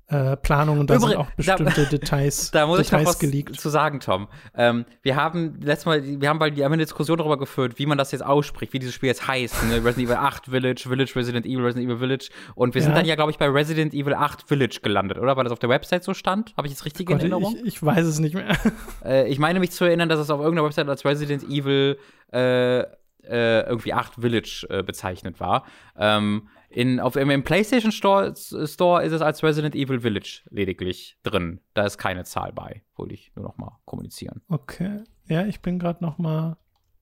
[0.08, 3.10] äh, Planung und da Übrig, sind auch bestimmte da, Details, da muss Details ich noch
[3.12, 3.60] was geleakt.
[3.60, 4.28] zu sagen, Tom.
[4.54, 7.98] Ähm, wir haben letztes Mal, wir haben, wir haben eine Diskussion darüber geführt, wie man
[7.98, 9.64] das jetzt ausspricht, wie dieses Spiel jetzt heißt.
[9.64, 9.76] Ne?
[9.84, 12.30] Resident Evil 8 Village, Village, Resident Evil, Resident Evil Village.
[12.54, 12.86] Und wir ja.
[12.86, 15.36] sind dann ja, glaube ich, bei Resident Evil 8 Village gelandet, oder?
[15.36, 16.54] Weil das auf der Website so stand.
[16.56, 17.56] Habe ich jetzt richtig Gott, in Erinnerung?
[17.56, 18.48] Ich, ich, weiß es nicht mehr.
[19.04, 21.98] Äh, ich meine mich zu erinnern, dass es auf irgendeiner Website als Resident Evil
[22.32, 25.64] äh, äh, irgendwie 8 Village äh, bezeichnet war.
[25.96, 31.60] Ähm, in, auf, im, PlayStation Store, Store ist es als Resident Evil Village lediglich drin.
[31.74, 34.42] Da ist keine Zahl bei, wollte ich nur noch mal kommunizieren.
[34.48, 35.02] Okay.
[35.26, 36.56] Ja, ich bin gerade noch mal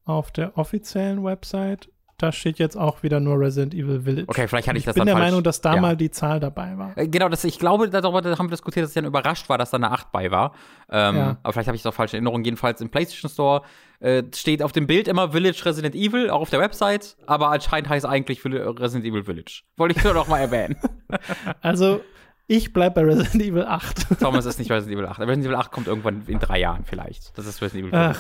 [0.05, 4.29] auf der offiziellen Website da steht jetzt auch wieder nur Resident Evil Village.
[4.29, 5.27] Okay, vielleicht hatte ich, ich das Ich bin der falsch.
[5.27, 5.81] Meinung, dass da ja.
[5.81, 6.97] mal die Zahl dabei war.
[6.97, 9.71] Äh, genau, das, ich glaube, darüber haben wir diskutiert, dass ich dann überrascht war, dass
[9.71, 10.53] da eine 8 bei war.
[10.91, 11.37] Ähm, ja.
[11.43, 12.43] Aber vielleicht habe ich es auch falsch in Erinnerung.
[12.45, 13.63] Jedenfalls im PlayStation Store
[14.01, 17.17] äh, steht auf dem Bild immer Village Resident Evil, auch auf der Website.
[17.27, 19.63] Aber anscheinend heißt es eigentlich Resident Evil Village.
[19.77, 20.77] Wollte ich nur noch mal erwähnen.
[21.61, 22.01] also,
[22.47, 24.19] ich bleib bei Resident Evil 8.
[24.21, 25.21] Thomas ist nicht Resident Evil 8.
[25.21, 27.37] Resident Evil 8 kommt irgendwann in drei Jahren vielleicht.
[27.37, 28.19] Das ist Resident Evil Village.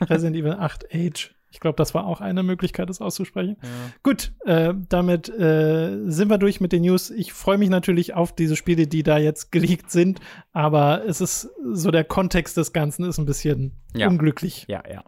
[0.00, 1.35] Ach, Resident Evil 8 Age.
[1.56, 3.56] Ich glaube, das war auch eine Möglichkeit, das auszusprechen.
[3.62, 3.68] Ja.
[4.02, 7.08] Gut, äh, damit äh, sind wir durch mit den News.
[7.10, 10.20] Ich freue mich natürlich auf diese Spiele, die da jetzt geleakt sind,
[10.52, 14.06] aber es ist so der Kontext des Ganzen ist ein bisschen ja.
[14.06, 14.66] unglücklich.
[14.68, 15.02] Ja, ja.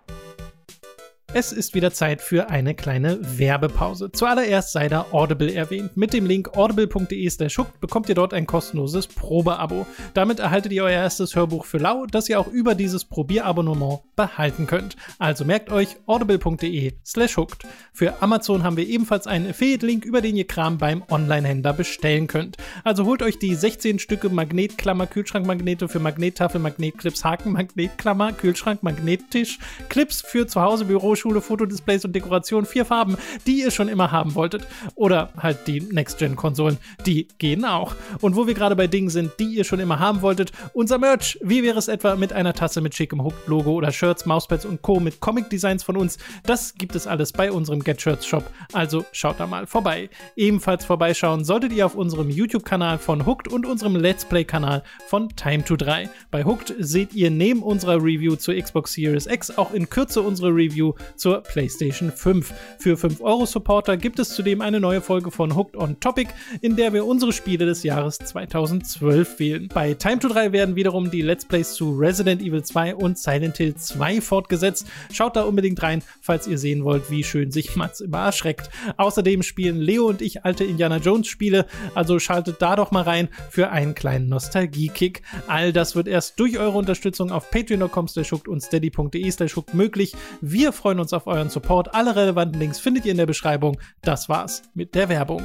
[1.35, 4.11] Es ist wieder Zeit für eine kleine Werbepause.
[4.11, 5.95] Zuallererst sei da Audible erwähnt.
[5.95, 9.87] Mit dem Link audible.de slash bekommt ihr dort ein kostenloses Probeabo.
[10.15, 14.67] Damit erhaltet ihr euer erstes Hörbuch für lau, das ihr auch über dieses Probierabonnement behalten
[14.67, 14.97] könnt.
[15.19, 17.37] Also merkt euch audible.de slash
[17.93, 22.57] Für Amazon haben wir ebenfalls einen Affiliate-Link, über den ihr Kram beim Online-Händler bestellen könnt.
[22.85, 29.59] Also holt euch die 16 Stücke Magnetklammer, Kühlschrankmagnete für Magnettafel, Magnetclips, Haken, Magnetklammer, Kühlschrank, Magnettisch,
[29.91, 34.35] Clips für Zuhause, Büro, Schule, Fotodisplays und Dekoration, vier Farben, die ihr schon immer haben
[34.35, 34.67] wolltet.
[34.95, 37.95] Oder halt die Next-Gen-Konsolen, die gehen auch.
[38.21, 41.39] Und wo wir gerade bei Dingen sind, die ihr schon immer haben wolltet, unser Merch.
[41.43, 45.01] Wie wäre es etwa mit einer Tasse mit schickem Hooked-Logo oder Shirts, Mauspads und Co.
[45.01, 46.19] mit Comic-Designs von uns?
[46.45, 48.51] Das gibt es alles bei unserem Get Shirts Shop.
[48.73, 50.11] Also schaut da mal vorbei.
[50.37, 55.65] Ebenfalls vorbeischauen solltet ihr auf unserem YouTube-Kanal von Hooked und unserem Let's Play-Kanal von Time
[55.65, 56.09] to 3.
[56.31, 60.51] Bei Hooked seht ihr neben unserer Review zur Xbox Series X auch in Kürze unsere
[60.51, 62.53] Review zur PlayStation 5.
[62.79, 66.77] Für 5 Euro Supporter gibt es zudem eine neue Folge von Hooked on Topic, in
[66.77, 69.69] der wir unsere Spiele des Jahres 2012 wählen.
[69.73, 73.57] Bei Time to 3 werden wiederum die Let's Plays zu Resident Evil 2 und Silent
[73.57, 74.87] Hill 2 fortgesetzt.
[75.13, 78.71] Schaut da unbedingt rein, falls ihr sehen wollt, wie schön sich Mats immer erschreckt.
[78.97, 83.29] Außerdem spielen Leo und ich alte Indiana Jones Spiele, also schaltet da doch mal rein
[83.51, 85.23] für einen kleinen Nostalgie-Kick.
[85.47, 88.07] All das wird erst durch eure Unterstützung auf patreon.com
[88.47, 89.33] und steady.de
[89.73, 90.15] möglich.
[90.41, 91.95] Wir freuen freuen uns auf euren Support.
[91.95, 93.79] Alle relevanten Links findet ihr in der Beschreibung.
[94.03, 95.43] Das war's mit der Werbung.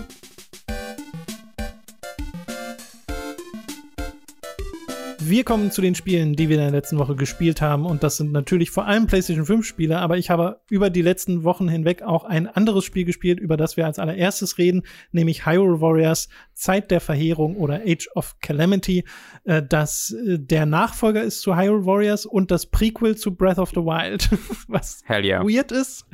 [5.20, 7.86] Wir kommen zu den Spielen, die wir in der letzten Woche gespielt haben.
[7.86, 10.00] Und das sind natürlich vor allem PlayStation 5 Spiele.
[10.00, 13.78] Aber ich habe über die letzten Wochen hinweg auch ein anderes Spiel gespielt, über das
[13.78, 16.30] wir als allererstes reden, nämlich Hyrule Warriors
[16.64, 19.04] Zeit der Verheerung oder Age of Calamity.
[19.44, 23.72] Äh, das äh, der Nachfolger ist zu Hyrule Warriors und das Prequel zu Breath of
[23.72, 24.30] the Wild.
[24.68, 25.44] Was yeah.
[25.44, 26.06] weird ist.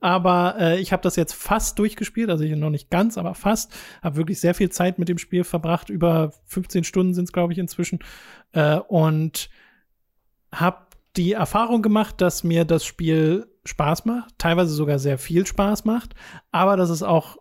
[0.00, 2.30] Aber äh, ich habe das jetzt fast durchgespielt.
[2.30, 3.74] Also ich noch nicht ganz, aber fast.
[4.02, 5.88] Habe wirklich sehr viel Zeit mit dem Spiel verbracht.
[5.88, 8.00] Über 15 Stunden sind es, glaube ich, inzwischen
[8.52, 9.48] äh, und
[10.52, 15.84] habe die Erfahrung gemacht, dass mir das Spiel Spaß macht, teilweise sogar sehr viel Spaß
[15.84, 16.14] macht,
[16.52, 17.38] aber dass es auch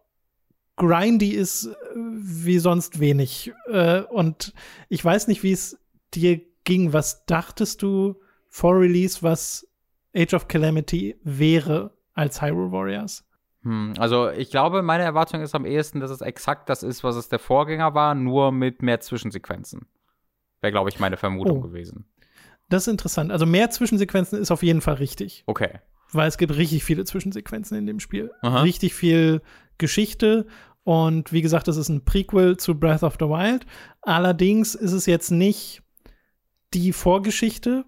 [0.75, 3.53] grindy ist äh, wie sonst wenig.
[3.67, 4.53] Äh, und
[4.89, 5.79] ich weiß nicht, wie es
[6.13, 6.93] dir ging.
[6.93, 8.15] Was dachtest du
[8.49, 9.67] vor Release, was
[10.15, 13.25] Age of Calamity wäre als Hyrule Warriors?
[13.63, 17.15] Hm, also ich glaube, meine Erwartung ist am ehesten, dass es exakt das ist, was
[17.15, 19.87] es der Vorgänger war, nur mit mehr Zwischensequenzen.
[20.61, 21.61] Wäre, glaube ich, meine Vermutung oh.
[21.61, 22.05] gewesen.
[22.69, 23.31] Das ist interessant.
[23.31, 25.43] Also mehr Zwischensequenzen ist auf jeden Fall richtig.
[25.45, 25.79] Okay.
[26.15, 28.31] Weil es gibt richtig viele Zwischensequenzen in dem Spiel.
[28.41, 28.61] Aha.
[28.61, 29.41] Richtig viel
[29.77, 30.45] Geschichte.
[30.83, 33.65] Und wie gesagt, das ist ein Prequel zu Breath of the Wild.
[34.01, 35.81] Allerdings ist es jetzt nicht
[36.73, 37.85] die Vorgeschichte,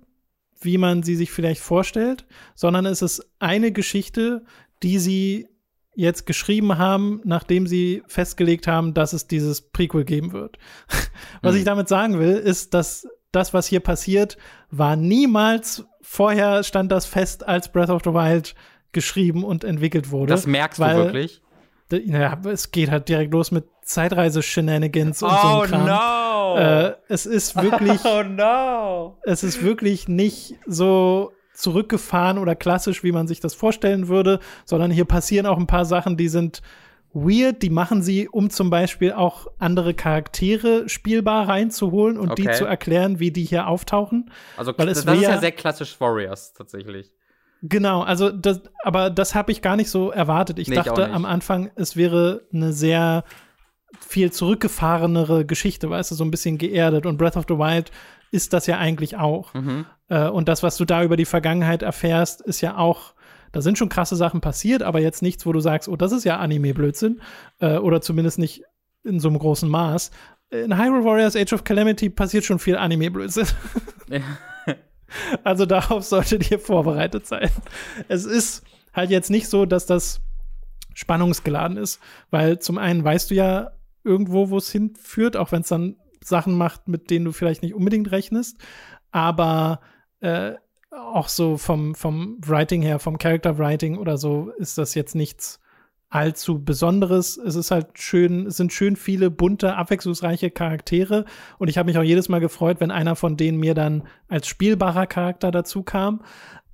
[0.60, 4.44] wie man sie sich vielleicht vorstellt, sondern es ist eine Geschichte,
[4.82, 5.48] die sie
[5.96, 10.58] jetzt geschrieben haben, nachdem sie festgelegt haben, dass es dieses Prequel geben wird.
[11.42, 11.60] was mhm.
[11.60, 14.38] ich damit sagen will, ist, dass das, was hier passiert,
[14.70, 18.56] war niemals vorher stand das fest, als Breath of the Wild
[18.93, 20.32] geschrieben und entwickelt wurde.
[20.32, 21.41] Das merkst weil, du wirklich?
[21.91, 25.86] Ja, es geht halt direkt los mit Zeitreise-Shenanigans und oh, so Kram.
[25.86, 26.58] No.
[26.58, 28.00] Äh, es ist wirklich.
[28.06, 29.17] Oh no.
[29.24, 34.91] Es ist wirklich nicht so zurückgefahren oder klassisch, wie man sich das vorstellen würde, sondern
[34.91, 36.62] hier passieren auch ein paar Sachen, die sind
[37.13, 42.43] weird, die machen sie, um zum Beispiel auch andere Charaktere spielbar reinzuholen und okay.
[42.43, 44.32] die zu erklären, wie die hier auftauchen.
[44.56, 47.12] Also Weil es das ist ja sehr klassisch Warriors tatsächlich.
[47.63, 50.60] Genau, also das, aber das habe ich gar nicht so erwartet.
[50.60, 53.24] Ich nee, dachte ich am Anfang, es wäre eine sehr
[54.00, 57.06] viel zurückgefahrenere Geschichte, weißt du, so ein bisschen geerdet.
[57.06, 57.91] Und Breath of the Wild
[58.32, 59.54] ist das ja eigentlich auch.
[59.54, 59.86] Mhm.
[60.10, 63.13] Äh, und das, was du da über die Vergangenheit erfährst, ist ja auch,
[63.58, 66.26] da sind schon krasse Sachen passiert, aber jetzt nichts, wo du sagst, oh, das ist
[66.26, 67.22] ja Anime-Blödsinn.
[67.60, 68.62] Äh, oder zumindest nicht
[69.04, 70.12] in so einem großen Maß.
[70.52, 73.48] In Hyrule Warriors Age of Calamity passiert schon viel Anime-Blödsinn.
[74.10, 74.22] Ja.
[75.46, 77.50] Also darauf solltet ihr vorbereitet sein.
[78.10, 80.20] Es ist halt jetzt nicht so, dass das
[80.93, 83.72] spannungsgeladen ist, weil zum einen weißt du ja
[84.04, 87.74] irgendwo, wo es hinführt, auch wenn es dann Sachen macht, mit denen du vielleicht nicht
[87.74, 88.58] unbedingt rechnest,
[89.12, 89.80] aber
[90.20, 90.56] äh,
[90.91, 95.60] auch so vom, vom Writing her, vom Character Writing oder so, ist das jetzt nichts
[96.10, 97.38] allzu Besonderes.
[97.38, 101.26] Es ist halt schön, es sind schön viele bunte, abwechslungsreiche Charaktere
[101.58, 104.47] und ich habe mich auch jedes Mal gefreut, wenn einer von denen mir dann als
[104.47, 106.23] spielbarer Charakter dazu kam.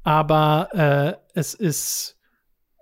[0.04, 2.20] Aber äh, es ist,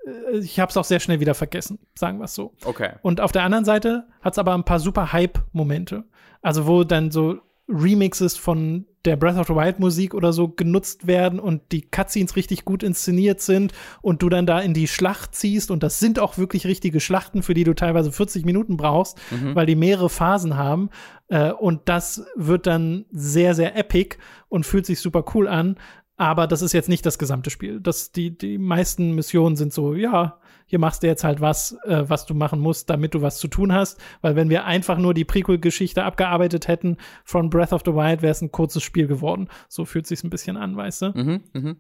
[0.06, 2.56] äh, ich habe es auch sehr schnell wieder vergessen, sagen wir es so.
[2.66, 2.94] Okay.
[3.02, 6.04] Und auf der anderen Seite hat es aber ein paar super Hype-Momente.
[6.42, 7.38] Also wo dann so
[7.70, 12.36] Remixes von der Breath of the Wild Musik oder so genutzt werden und die Cutscenes
[12.36, 16.20] richtig gut inszeniert sind und du dann da in die Schlacht ziehst und das sind
[16.20, 19.56] auch wirklich richtige Schlachten, für die du teilweise 40 Minuten brauchst, mhm.
[19.56, 20.90] weil die mehrere Phasen haben
[21.30, 24.18] äh, und das wird dann sehr, sehr epic
[24.50, 25.78] und fühlt sich super cool an,
[26.18, 27.80] aber das ist jetzt nicht das gesamte Spiel.
[27.80, 30.40] Das, die, die meisten Missionen sind so, ja,
[30.72, 33.50] hier machst du jetzt halt was, äh, was du machen musst, damit du was zu
[33.50, 34.00] tun hast.
[34.22, 38.32] Weil wenn wir einfach nur die Prequel-Geschichte abgearbeitet hätten von Breath of the Wild, wäre
[38.32, 39.50] es ein kurzes Spiel geworden.
[39.68, 41.06] So fühlt sich ein bisschen an, weißt du?
[41.14, 41.76] Mhm, mh.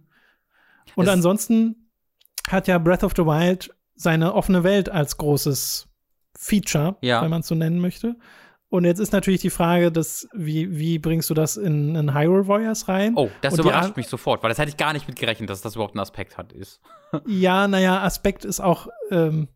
[0.95, 1.89] Und es ansonsten
[2.49, 5.88] hat ja Breath of the Wild seine offene Welt als großes
[6.36, 7.21] Feature, ja.
[7.21, 8.17] wenn man es so nennen möchte.
[8.71, 12.47] Und jetzt ist natürlich die Frage, dass, wie, wie bringst du das in, in Hyrule
[12.47, 13.15] Warriors rein?
[13.17, 15.75] Oh, das Und überrascht mich sofort, weil das hätte ich gar nicht mitgerechnet, dass das
[15.75, 16.79] überhaupt ein Aspekt hat ist.
[17.27, 19.49] ja, naja, Aspekt ist auch, ähm,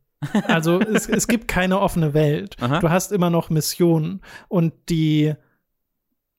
[0.49, 2.58] also es, es gibt keine offene Welt.
[2.62, 2.80] Aha.
[2.82, 5.34] Du hast immer noch Missionen und die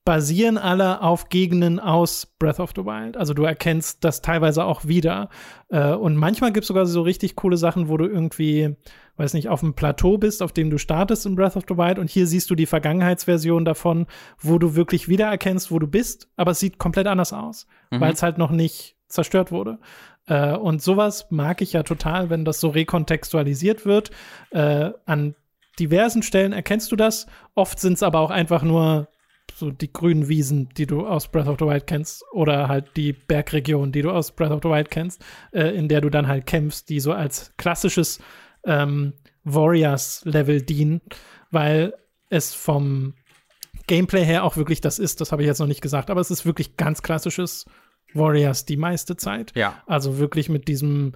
[0.07, 3.17] basieren alle auf Gegenden aus Breath of the Wild.
[3.17, 5.29] Also du erkennst das teilweise auch wieder.
[5.69, 8.77] Äh, und manchmal gibt es sogar so richtig coole Sachen, wo du irgendwie,
[9.17, 11.99] weiß nicht, auf einem Plateau bist, auf dem du startest in Breath of the Wild.
[11.99, 14.07] Und hier siehst du die Vergangenheitsversion davon,
[14.39, 16.29] wo du wirklich wiedererkennst, wo du bist.
[16.37, 18.01] Aber es sieht komplett anders aus, mhm.
[18.01, 19.81] weil es halt noch nicht zerstört wurde.
[20.29, 24.13] Äh, und sowas mag ich ja total, wenn das so rekontextualisiert wird.
[24.51, 25.35] Äh, an
[25.81, 27.27] diversen Stellen erkennst du das.
[27.57, 29.09] Oft sind es aber auch einfach nur
[29.55, 33.13] so die grünen Wiesen, die du aus Breath of the Wild kennst, oder halt die
[33.13, 36.47] Bergregion, die du aus Breath of the Wild kennst, äh, in der du dann halt
[36.47, 38.21] kämpfst, die so als klassisches
[38.65, 41.01] ähm, Warriors-Level dienen,
[41.51, 41.95] weil
[42.29, 43.15] es vom
[43.87, 46.31] Gameplay her auch wirklich das ist, das habe ich jetzt noch nicht gesagt, aber es
[46.31, 47.67] ist wirklich ganz klassisches
[48.15, 49.53] Warriors die meiste Zeit.
[49.55, 49.83] Ja.
[49.87, 51.13] Also wirklich mit diesem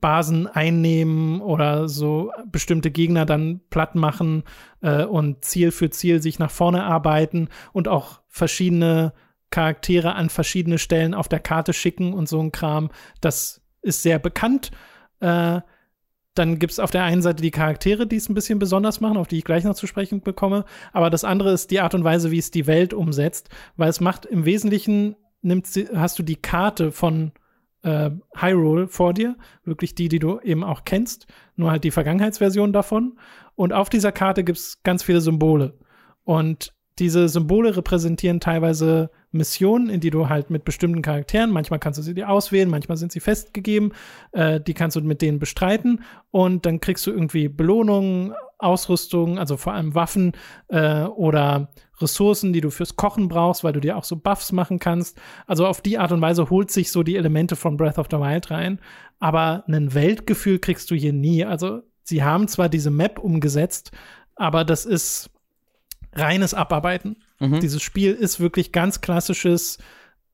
[0.00, 4.44] Basen einnehmen oder so bestimmte Gegner dann platt machen
[4.80, 9.12] äh, und Ziel für Ziel sich nach vorne arbeiten und auch verschiedene
[9.50, 12.90] Charaktere an verschiedene Stellen auf der Karte schicken und so ein Kram.
[13.20, 14.70] Das ist sehr bekannt.
[15.18, 15.60] Äh,
[16.34, 19.16] dann gibt es auf der einen Seite die Charaktere, die es ein bisschen besonders machen,
[19.16, 20.64] auf die ich gleich noch zu sprechen bekomme.
[20.92, 24.00] Aber das andere ist die Art und Weise, wie es die Welt umsetzt, weil es
[24.00, 27.32] macht im Wesentlichen, nimmt, hast du die Karte von
[27.82, 32.72] äh, Hyrule vor dir, wirklich die, die du eben auch kennst, nur halt die Vergangenheitsversion
[32.72, 33.18] davon.
[33.54, 35.78] Und auf dieser Karte gibt es ganz viele Symbole.
[36.24, 41.98] Und diese Symbole repräsentieren teilweise Missionen, in die du halt mit bestimmten Charakteren, manchmal kannst
[41.98, 43.92] du sie dir auswählen, manchmal sind sie festgegeben,
[44.32, 49.56] äh, die kannst du mit denen bestreiten und dann kriegst du irgendwie Belohnungen Ausrüstung, also
[49.56, 50.32] vor allem Waffen
[50.68, 51.70] äh, oder
[52.00, 55.20] Ressourcen, die du fürs Kochen brauchst, weil du dir auch so Buffs machen kannst.
[55.46, 58.18] Also auf die Art und Weise holt sich so die Elemente von Breath of the
[58.18, 58.80] Wild rein.
[59.18, 61.44] Aber ein Weltgefühl kriegst du hier nie.
[61.44, 63.92] Also sie haben zwar diese Map umgesetzt,
[64.34, 65.30] aber das ist
[66.14, 67.22] reines Abarbeiten.
[67.38, 67.60] Mhm.
[67.60, 69.78] Dieses Spiel ist wirklich ganz klassisches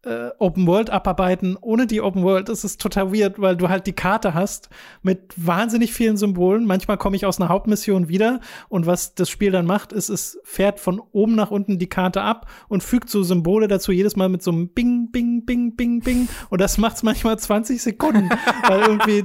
[0.06, 2.48] äh, Open World abarbeiten ohne die Open World.
[2.48, 4.70] Das ist total weird, weil du halt die Karte hast
[5.02, 6.64] mit wahnsinnig vielen Symbolen.
[6.64, 10.38] Manchmal komme ich aus einer Hauptmission wieder und was das Spiel dann macht, ist, es
[10.44, 14.28] fährt von oben nach unten die Karte ab und fügt so Symbole dazu, jedes Mal
[14.28, 16.28] mit so einem Bing, Bing, Bing, Bing, Bing.
[16.50, 18.30] Und das macht es manchmal 20 Sekunden,
[18.68, 19.24] weil irgendwie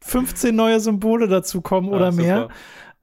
[0.00, 2.48] 15 neue Symbole dazu kommen oder ah, mehr.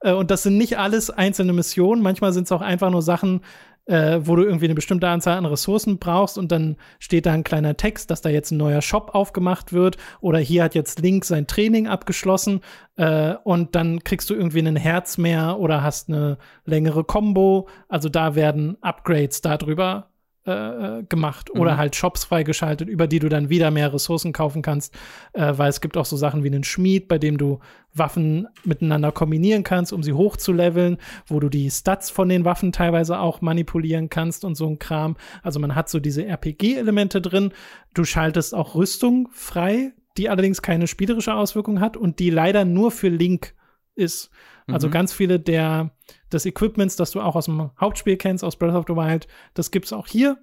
[0.00, 2.02] Äh, und das sind nicht alles einzelne Missionen.
[2.02, 3.42] Manchmal sind es auch einfach nur Sachen,
[3.90, 7.42] äh, wo du irgendwie eine bestimmte Anzahl an Ressourcen brauchst und dann steht da ein
[7.42, 11.24] kleiner Text, dass da jetzt ein neuer Shop aufgemacht wird oder hier hat jetzt Link
[11.24, 12.60] sein Training abgeschlossen
[12.96, 17.68] äh, und dann kriegst du irgendwie ein Herz mehr oder hast eine längere Combo.
[17.88, 20.09] Also da werden Upgrades darüber
[20.44, 21.78] äh, gemacht oder mhm.
[21.78, 24.94] halt Shops freigeschaltet, über die du dann wieder mehr Ressourcen kaufen kannst,
[25.32, 27.58] äh, weil es gibt auch so Sachen wie einen Schmied, bei dem du
[27.92, 33.18] Waffen miteinander kombinieren kannst, um sie hochzuleveln, wo du die Stats von den Waffen teilweise
[33.18, 35.16] auch manipulieren kannst und so ein Kram.
[35.42, 37.52] Also man hat so diese RPG-Elemente drin.
[37.94, 42.90] Du schaltest auch Rüstung frei, die allerdings keine spielerische Auswirkung hat und die leider nur
[42.90, 43.54] für Link
[43.94, 44.30] ist.
[44.72, 44.92] Also mhm.
[44.92, 45.90] ganz viele der
[46.32, 49.70] des Equipments, das du auch aus dem Hauptspiel kennst, aus Breath of the Wild, das
[49.70, 50.38] gibt's auch hier.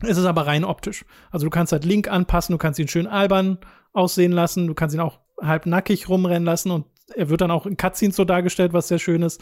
[0.00, 1.04] Es ist aber rein optisch.
[1.30, 3.58] Also du kannst halt Link anpassen, du kannst ihn schön albern
[3.92, 7.66] aussehen lassen, du kannst ihn auch halb nackig rumrennen lassen und er wird dann auch
[7.66, 9.40] in Cutscenes so dargestellt, was sehr schön ist.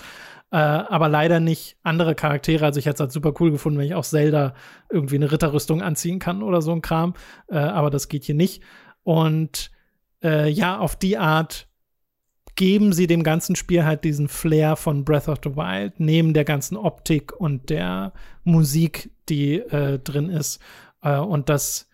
[0.50, 2.64] Äh, aber leider nicht andere Charaktere.
[2.64, 4.54] Also ich hätte es halt super cool gefunden, wenn ich auch Zelda
[4.90, 7.14] irgendwie eine Ritterrüstung anziehen kann oder so ein Kram.
[7.48, 8.62] Äh, aber das geht hier nicht.
[9.04, 9.70] Und
[10.22, 11.68] äh, ja, auf die Art
[12.56, 16.44] geben sie dem ganzen Spiel halt diesen Flair von Breath of the Wild, neben der
[16.44, 18.12] ganzen Optik und der
[18.44, 20.60] Musik, die äh, drin ist.
[21.02, 21.88] Äh, und das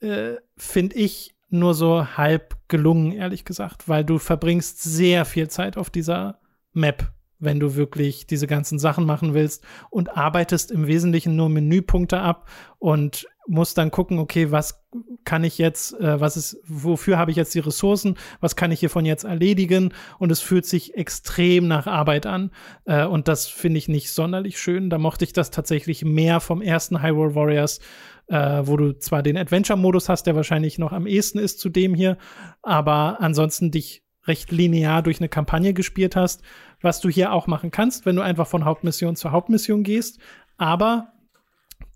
[0.00, 5.76] äh, finde ich nur so halb gelungen, ehrlich gesagt, weil du verbringst sehr viel Zeit
[5.76, 6.40] auf dieser
[6.72, 12.20] Map wenn du wirklich diese ganzen Sachen machen willst und arbeitest im Wesentlichen nur Menüpunkte
[12.20, 14.84] ab und musst dann gucken, okay, was
[15.24, 18.80] kann ich jetzt, äh, was ist, wofür habe ich jetzt die Ressourcen, was kann ich
[18.80, 22.50] hiervon jetzt erledigen und es fühlt sich extrem nach Arbeit an
[22.84, 24.90] äh, und das finde ich nicht sonderlich schön.
[24.90, 27.80] Da mochte ich das tatsächlich mehr vom ersten Hyrule Warriors,
[28.28, 31.94] äh, wo du zwar den Adventure-Modus hast, der wahrscheinlich noch am ehesten ist zu dem
[31.94, 32.18] hier,
[32.62, 36.42] aber ansonsten dich recht linear durch eine Kampagne gespielt hast
[36.82, 40.18] was du hier auch machen kannst, wenn du einfach von Hauptmission zu Hauptmission gehst.
[40.58, 41.11] Aber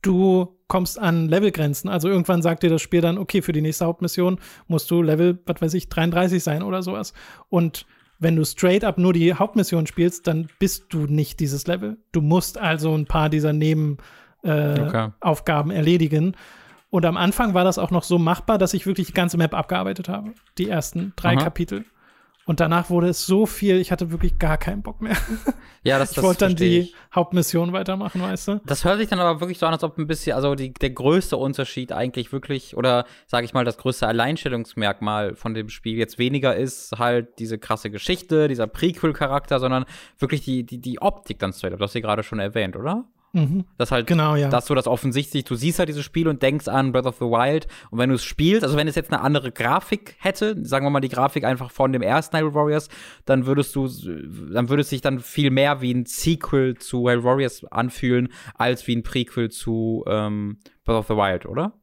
[0.03, 1.89] du kommst an Levelgrenzen.
[1.89, 5.39] Also irgendwann sagt dir das Spiel dann, okay, für die nächste Hauptmission musst du Level,
[5.47, 7.13] was weiß ich, 33 sein oder sowas.
[7.49, 7.87] Und
[8.19, 11.99] wenn du straight up nur die Hauptmission spielst, dann bist du nicht dieses Level.
[12.13, 15.77] Du musst also ein paar dieser Nebenaufgaben äh, okay.
[15.77, 16.37] erledigen.
[16.89, 19.55] Und am Anfang war das auch noch so machbar, dass ich wirklich die ganze Map
[19.55, 20.33] abgearbeitet habe.
[20.57, 21.45] Die ersten drei Aha.
[21.45, 21.85] Kapitel.
[22.47, 25.17] Und danach wurde es so viel, ich hatte wirklich gar keinen Bock mehr.
[25.83, 26.95] Ja, das, ich das wollte dann die ich.
[27.13, 28.61] Hauptmission weitermachen, weißt du?
[28.65, 30.91] Das hört sich dann aber wirklich so an, als ob ein bisschen, also die, der
[30.91, 36.19] größte Unterschied eigentlich wirklich, oder sage ich mal, das größte Alleinstellungsmerkmal von dem Spiel jetzt
[36.21, 39.85] weniger ist halt diese krasse Geschichte, dieser Prequel-Charakter, sondern
[40.21, 41.81] wirklich die, die, die Optik dann straight up.
[41.81, 43.07] Das hast du gerade schon erwähnt, oder?
[43.37, 43.67] Mhm.
[43.77, 44.49] Das halt, genau, ja.
[44.49, 47.27] dass du das offensichtlich, du siehst halt dieses Spiel und denkst an Breath of the
[47.27, 47.67] Wild.
[47.91, 50.91] Und wenn du es spielst, also wenn es jetzt eine andere Grafik hätte, sagen wir
[50.91, 52.89] mal die Grafik einfach von dem ersten Hyrule Warriors,
[53.27, 57.25] dann würdest du, dann würde es sich dann viel mehr wie ein Sequel zu Hyrule
[57.25, 61.75] Warriors anfühlen, als wie ein Prequel zu ähm, Breath of the Wild, oder?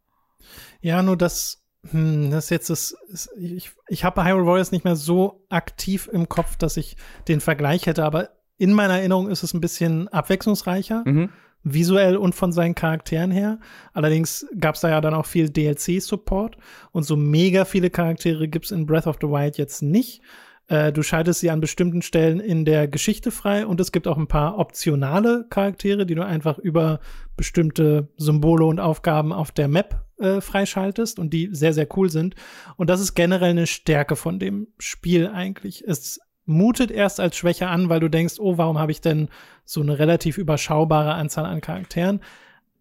[0.82, 4.96] Ja, nur das, hm, das jetzt ist, ist ich, ich habe Hyrule Warriors nicht mehr
[4.96, 9.54] so aktiv im Kopf, dass ich den Vergleich hätte, aber in meiner Erinnerung ist es
[9.54, 11.04] ein bisschen abwechslungsreicher.
[11.06, 11.30] Mhm
[11.64, 13.60] visuell und von seinen Charakteren her.
[13.94, 16.58] Allerdings gab es da ja dann auch viel DLC-Support
[16.92, 20.22] und so mega viele Charaktere gibt's in Breath of the Wild jetzt nicht.
[20.68, 24.18] Äh, du schaltest sie an bestimmten Stellen in der Geschichte frei und es gibt auch
[24.18, 27.00] ein paar optionale Charaktere, die du einfach über
[27.36, 32.36] bestimmte Symbole und Aufgaben auf der Map äh, freischaltest und die sehr, sehr cool sind.
[32.78, 35.84] Und das ist generell eine Stärke von dem Spiel eigentlich.
[35.86, 39.30] Es mutet erst als Schwäche an, weil du denkst, oh, warum habe ich denn
[39.66, 42.22] so eine relativ überschaubare Anzahl an Charakteren?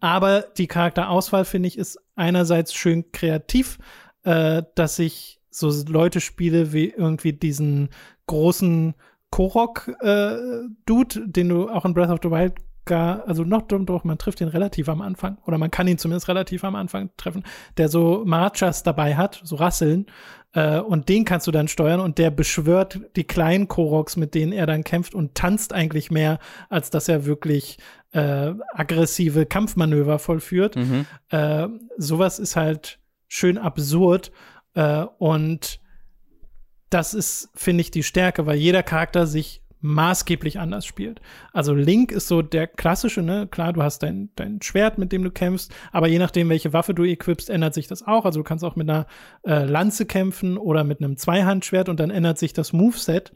[0.01, 3.79] Aber die Charakterauswahl, finde ich, ist einerseits schön kreativ,
[4.25, 7.91] äh, dass ich so Leute spiele wie irgendwie diesen
[8.27, 8.95] großen
[9.31, 12.55] Korok-Dude, äh, den du auch in Breath of the Wild
[12.85, 16.29] sogar, also noch doch, man trifft ihn relativ am Anfang, oder man kann ihn zumindest
[16.29, 17.45] relativ am Anfang treffen,
[17.77, 20.07] der so Marachas dabei hat, so Rasseln,
[20.55, 24.53] äh, und den kannst du dann steuern und der beschwört die kleinen Koroks, mit denen
[24.53, 26.39] er dann kämpft und tanzt eigentlich mehr,
[26.69, 27.79] als dass er wirklich
[28.13, 30.77] äh, aggressive Kampfmanöver vollführt.
[30.77, 31.07] Mhm.
[31.31, 32.99] Äh, sowas ist halt
[33.29, 34.33] schön absurd
[34.75, 35.81] äh, und
[36.91, 41.21] das ist, finde ich, die Stärke, weil jeder Charakter sich maßgeblich anders spielt.
[41.53, 43.47] Also Link ist so der klassische, ne?
[43.51, 46.95] Klar, du hast dein, dein Schwert, mit dem du kämpfst, aber je nachdem, welche Waffe
[46.95, 48.25] du equipst, ändert sich das auch.
[48.25, 49.07] Also du kannst auch mit einer
[49.45, 53.33] äh, Lanze kämpfen oder mit einem Zweihandschwert und dann ändert sich das Moveset.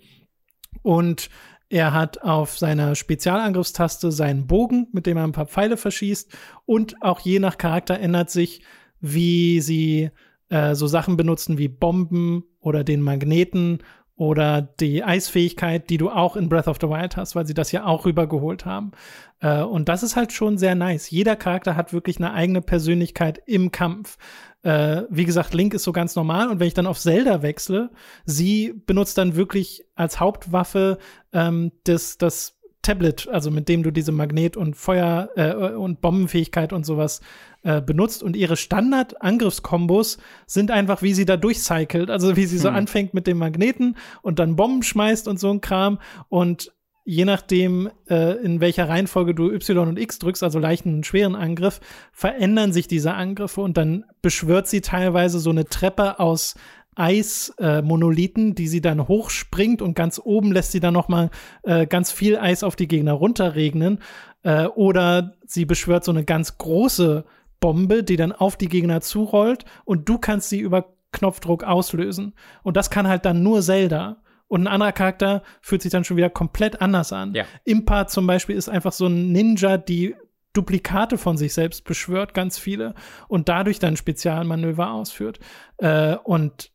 [0.82, 1.28] Und
[1.68, 6.32] er hat auf seiner Spezialangriffstaste seinen Bogen, mit dem er ein paar Pfeile verschießt.
[6.64, 8.62] Und auch je nach Charakter ändert sich,
[9.00, 10.10] wie sie
[10.48, 13.78] äh, so Sachen benutzen wie Bomben oder den Magneten
[14.16, 17.70] oder die Eisfähigkeit, die du auch in Breath of the Wild hast, weil sie das
[17.70, 18.92] ja auch rübergeholt haben.
[19.40, 21.10] Äh, und das ist halt schon sehr nice.
[21.10, 24.16] Jeder Charakter hat wirklich eine eigene Persönlichkeit im Kampf.
[24.62, 27.90] Äh, wie gesagt, Link ist so ganz normal und wenn ich dann auf Zelda wechsle,
[28.24, 30.98] sie benutzt dann wirklich als Hauptwaffe
[31.32, 32.55] ähm, das, das
[32.86, 37.20] Tablet, also mit dem du diese Magnet- und Feuer- äh, und Bombenfähigkeit und sowas
[37.64, 38.22] äh, benutzt.
[38.22, 42.76] Und ihre Standard-Angriffskombos sind einfach, wie sie da durchcycelt, also wie sie so hm.
[42.76, 45.98] anfängt mit dem Magneten und dann Bomben schmeißt und so ein Kram.
[46.28, 46.72] Und
[47.04, 51.34] je nachdem, äh, in welcher Reihenfolge du Y und X drückst, also leichten und schweren
[51.34, 51.80] Angriff,
[52.12, 56.54] verändern sich diese Angriffe und dann beschwört sie teilweise so eine Treppe aus
[56.96, 61.30] Eismonolithen, äh, die sie dann hochspringt und ganz oben lässt sie dann noch mal
[61.62, 64.00] äh, ganz viel Eis auf die Gegner runterregnen.
[64.42, 67.24] Äh, oder sie beschwört so eine ganz große
[67.60, 72.34] Bombe, die dann auf die Gegner zurollt und du kannst sie über Knopfdruck auslösen.
[72.62, 74.22] Und das kann halt dann nur Zelda.
[74.48, 77.34] Und ein anderer Charakter fühlt sich dann schon wieder komplett anders an.
[77.34, 77.44] Ja.
[77.64, 80.14] Impa zum Beispiel ist einfach so ein Ninja, die
[80.52, 82.94] Duplikate von sich selbst beschwört, ganz viele,
[83.28, 85.40] und dadurch dann Spezialmanöver ausführt.
[85.78, 86.70] Äh, und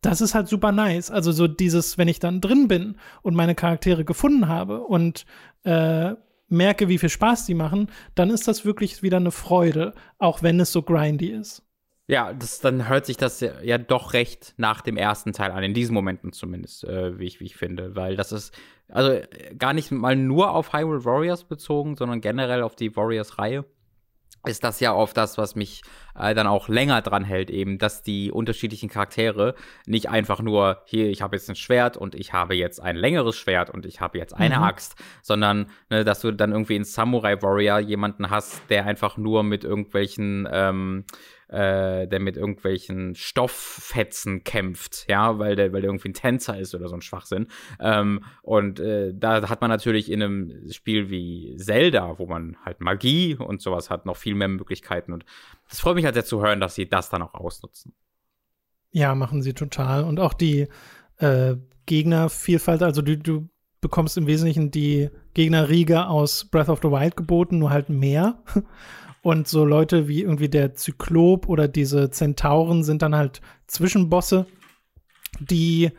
[0.00, 1.10] das ist halt super nice.
[1.10, 5.26] Also so dieses, wenn ich dann drin bin und meine Charaktere gefunden habe und
[5.64, 6.14] äh,
[6.48, 10.58] merke, wie viel Spaß die machen, dann ist das wirklich wieder eine Freude, auch wenn
[10.60, 11.62] es so grindy ist.
[12.08, 15.62] Ja, das, dann hört sich das ja, ja doch recht nach dem ersten Teil an,
[15.62, 17.94] in diesen Momenten zumindest, äh, wie, ich, wie ich finde.
[17.94, 18.52] Weil das ist,
[18.88, 19.20] also
[19.56, 23.64] gar nicht mal nur auf Hyrule Warriors bezogen, sondern generell auf die Warriors-Reihe
[24.46, 25.82] ist das ja oft das, was mich
[26.18, 29.54] äh, dann auch länger dran hält, eben, dass die unterschiedlichen Charaktere
[29.86, 33.36] nicht einfach nur, hier, ich habe jetzt ein Schwert und ich habe jetzt ein längeres
[33.36, 34.62] Schwert und ich habe jetzt eine mhm.
[34.62, 39.42] Axt, sondern ne, dass du dann irgendwie in Samurai Warrior jemanden hast, der einfach nur
[39.42, 41.04] mit irgendwelchen ähm,
[41.50, 46.74] äh, der mit irgendwelchen Stofffetzen kämpft, ja, weil der, weil der irgendwie ein Tänzer ist
[46.74, 47.48] oder so ein Schwachsinn.
[47.80, 52.80] Ähm, und äh, da hat man natürlich in einem Spiel wie Zelda, wo man halt
[52.80, 55.12] Magie und sowas hat, noch viel mehr Möglichkeiten.
[55.12, 55.24] Und
[55.68, 57.94] das freut mich halt sehr zu hören, dass sie das dann auch ausnutzen.
[58.92, 60.04] Ja, machen sie total.
[60.04, 60.68] Und auch die
[61.18, 63.48] äh, Gegnervielfalt, also du, du
[63.80, 68.42] bekommst im Wesentlichen die Gegnerriege aus Breath of the Wild geboten, nur halt mehr.
[69.22, 74.46] Und so Leute wie irgendwie der Zyklop oder diese Zentauren sind dann halt Zwischenbosse,
[75.40, 75.90] die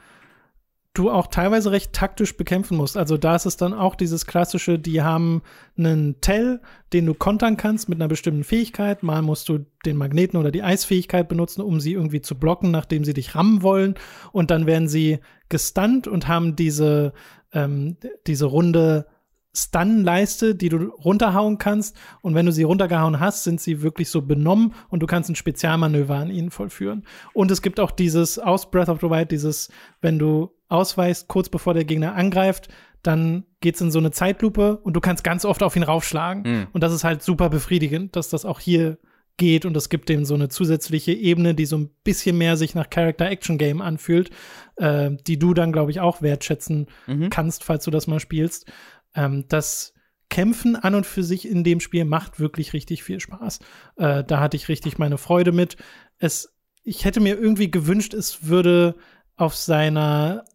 [0.94, 2.98] du auch teilweise recht taktisch bekämpfen musst.
[2.98, 5.42] Also da ist es dann auch dieses klassische, die haben
[5.78, 6.60] einen Tell,
[6.92, 9.02] den du kontern kannst mit einer bestimmten Fähigkeit.
[9.02, 13.06] Mal musst du den Magneten oder die Eisfähigkeit benutzen, um sie irgendwie zu blocken, nachdem
[13.06, 13.96] sie dich rammen wollen.
[14.34, 17.14] Und dann werden sie gestunt und haben diese,
[17.54, 17.96] ähm,
[18.28, 19.06] diese Runde
[19.54, 21.98] Stun-Leiste, die du runterhauen kannst.
[22.22, 25.36] Und wenn du sie runtergehauen hast, sind sie wirklich so benommen und du kannst ein
[25.36, 27.06] Spezialmanöver an ihnen vollführen.
[27.34, 29.70] Und es gibt auch dieses aus Breath of the Wild, dieses,
[30.02, 32.70] wenn du ausweichst, kurz bevor der Gegner angreift,
[33.04, 36.44] dann geht's in so eine Zeitlupe und du kannst ganz oft auf ihn raufschlagen.
[36.44, 36.68] Mhm.
[36.72, 38.98] Und das ist halt super befriedigend, dass das auch hier
[39.38, 42.76] geht und es gibt dem so eine zusätzliche Ebene, die so ein bisschen mehr sich
[42.76, 44.30] nach Character Action Game anfühlt,
[44.76, 47.30] äh, die du dann, glaube ich, auch wertschätzen mhm.
[47.30, 48.72] kannst, falls du das mal spielst.
[49.16, 49.94] Ähm, das
[50.30, 53.60] Kämpfen an und für sich in dem Spiel macht wirklich richtig viel Spaß.
[53.98, 55.76] Äh, da hatte ich richtig meine Freude mit.
[56.20, 58.96] Es, ich hätte mir irgendwie gewünscht, es würde
[59.36, 60.46] auf seiner,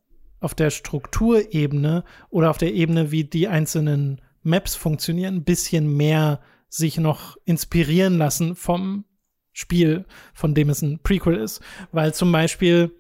[0.40, 6.40] auf der Strukturebene oder auf der Ebene, wie die einzelnen Maps funktionieren, ein bisschen mehr
[6.68, 9.04] sich noch inspirieren lassen vom
[9.52, 11.60] Spiel, von dem es ein Prequel ist.
[11.92, 12.92] Weil zum Beispiel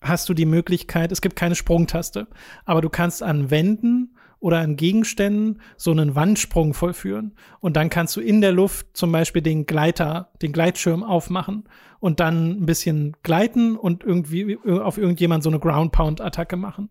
[0.00, 2.28] hast du die Möglichkeit, es gibt keine Sprungtaste,
[2.64, 7.34] aber du kannst an Wänden oder an Gegenständen so einen Wandsprung vollführen.
[7.60, 11.64] Und dann kannst du in der Luft zum Beispiel den Gleiter, den Gleitschirm aufmachen
[12.00, 16.90] und dann ein bisschen gleiten und irgendwie auf irgendjemand so eine Ground Pound Attacke machen.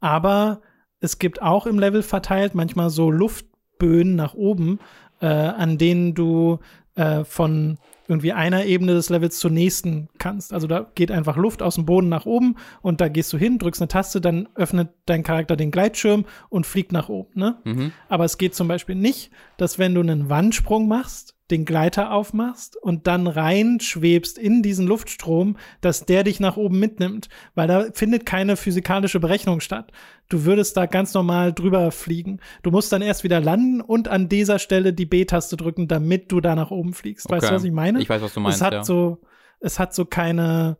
[0.00, 0.60] Aber
[1.00, 3.46] es gibt auch im Level verteilt manchmal so Luft
[3.82, 4.78] Luftböen nach oben,
[5.20, 6.58] äh, an denen du
[6.94, 7.78] äh, von
[8.12, 10.52] irgendwie einer Ebene des Levels zur nächsten kannst.
[10.52, 13.58] Also da geht einfach Luft aus dem Boden nach oben und da gehst du hin,
[13.58, 17.30] drückst eine Taste, dann öffnet dein Charakter den Gleitschirm und fliegt nach oben.
[17.34, 17.56] Ne?
[17.64, 17.92] Mhm.
[18.08, 22.76] Aber es geht zum Beispiel nicht, dass wenn du einen Wandsprung machst, den Gleiter aufmachst
[22.76, 28.26] und dann reinschwebst in diesen Luftstrom, dass der dich nach oben mitnimmt, weil da findet
[28.26, 29.92] keine physikalische Berechnung statt.
[30.28, 32.40] Du würdest da ganz normal drüber fliegen.
[32.62, 36.40] Du musst dann erst wieder landen und an dieser Stelle die B-Taste drücken, damit du
[36.40, 37.26] da nach oben fliegst.
[37.26, 37.36] Okay.
[37.36, 38.00] Weißt du, was ich meine?
[38.00, 38.56] Ich weiß, was du meinst.
[38.56, 38.84] Es hat ja.
[38.84, 39.20] so,
[39.60, 40.78] es hat so keine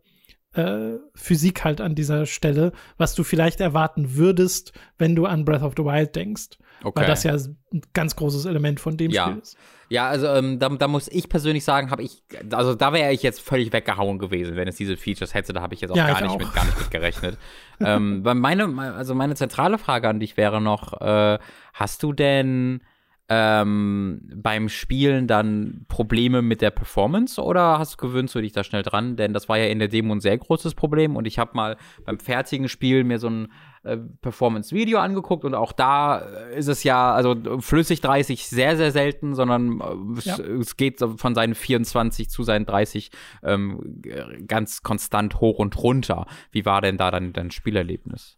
[0.53, 5.63] äh, Physik halt an dieser Stelle, was du vielleicht erwarten würdest, wenn du an Breath
[5.63, 6.57] of the Wild denkst.
[6.83, 7.01] Okay.
[7.01, 9.27] Weil das ja ein ganz großes Element von dem ja.
[9.27, 9.57] Spiel ist.
[9.93, 13.21] Ja, also ähm, da, da, muss ich persönlich sagen, habe ich, also da wäre ich
[13.21, 15.53] jetzt völlig weggehauen gewesen, wenn es diese Features hätte.
[15.53, 16.39] Da habe ich jetzt auch, ja, gar, nicht auch.
[16.39, 17.37] Mit, gar nicht mit gerechnet.
[17.79, 21.37] ähm, meine, also meine zentrale Frage an dich wäre noch: äh,
[21.75, 22.81] Hast du denn
[23.29, 28.63] ähm, beim Spielen dann Probleme mit der Performance oder hast du gewöhnst du dich da
[28.63, 29.15] schnell dran?
[29.15, 31.77] Denn das war ja in der Demo ein sehr großes Problem und ich habe mal
[32.03, 33.51] beim fertigen Spiel mir so ein
[33.83, 39.35] äh, Performance-Video angeguckt und auch da ist es ja, also flüssig 30 sehr, sehr selten,
[39.35, 40.37] sondern äh, ja.
[40.39, 43.11] es, geht von seinen 24 zu seinen 30
[43.43, 44.01] ähm,
[44.47, 46.27] ganz konstant hoch und runter.
[46.51, 48.37] Wie war denn da dann dein Spielerlebnis?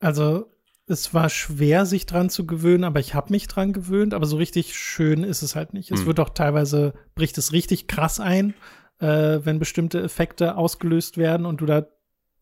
[0.00, 0.50] Also
[0.88, 4.14] es war schwer, sich dran zu gewöhnen, aber ich habe mich dran gewöhnt.
[4.14, 5.90] Aber so richtig schön ist es halt nicht.
[5.90, 6.06] Es mhm.
[6.06, 8.54] wird auch teilweise, bricht es richtig krass ein,
[9.00, 11.86] äh, wenn bestimmte Effekte ausgelöst werden und du da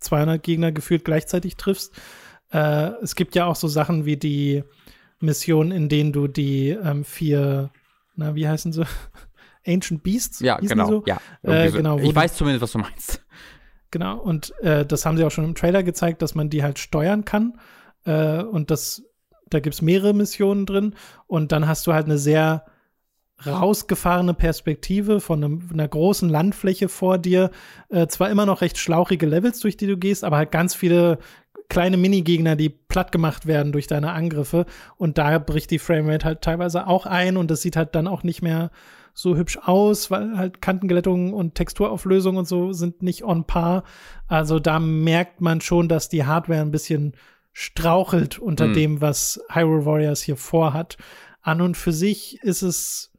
[0.04, 1.92] 200 Gegner gefühlt gleichzeitig triffst.
[2.50, 4.64] Äh, es gibt ja auch so Sachen wie die
[5.20, 7.70] Mission, in denen du die ähm, vier,
[8.16, 8.84] na, wie heißen sie?
[9.66, 10.40] Ancient Beasts?
[10.40, 10.88] Ja, genau.
[10.88, 11.04] So?
[11.06, 13.24] Ja, äh, genau ich weiß zumindest, was du meinst.
[13.90, 16.78] Genau, und äh, das haben sie auch schon im Trailer gezeigt, dass man die halt
[16.78, 17.58] steuern kann.
[18.04, 19.04] Äh, und das,
[19.48, 20.96] da gibt es mehrere Missionen drin.
[21.26, 22.66] Und dann hast du halt eine sehr
[23.46, 27.50] rausgefahrene Perspektive von einem, einer großen Landfläche vor dir.
[27.88, 31.18] Äh, zwar immer noch recht schlauchige Levels, durch die du gehst, aber halt ganz viele
[31.68, 34.66] kleine Minigegner, die platt gemacht werden durch deine Angriffe.
[34.96, 38.22] Und da bricht die Framerate halt teilweise auch ein und das sieht halt dann auch
[38.22, 38.70] nicht mehr
[39.14, 43.84] so hübsch aus, weil halt Kantenglättung und Texturauflösung und so sind nicht on par.
[44.26, 47.14] Also da merkt man schon, dass die Hardware ein bisschen
[47.52, 48.74] strauchelt unter hm.
[48.74, 50.98] dem, was Hyrule Warriors hier vorhat.
[51.40, 53.12] An und für sich ist es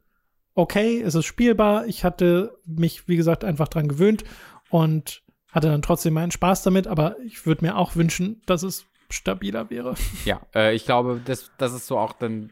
[0.56, 1.86] okay, es ist spielbar.
[1.86, 4.24] Ich hatte mich, wie gesagt, einfach dran gewöhnt
[4.70, 8.86] und hatte dann trotzdem meinen Spaß damit, aber ich würde mir auch wünschen, dass es
[9.08, 9.94] stabiler wäre.
[10.24, 12.50] Ja, äh, ich glaube, das, das ist so auch dann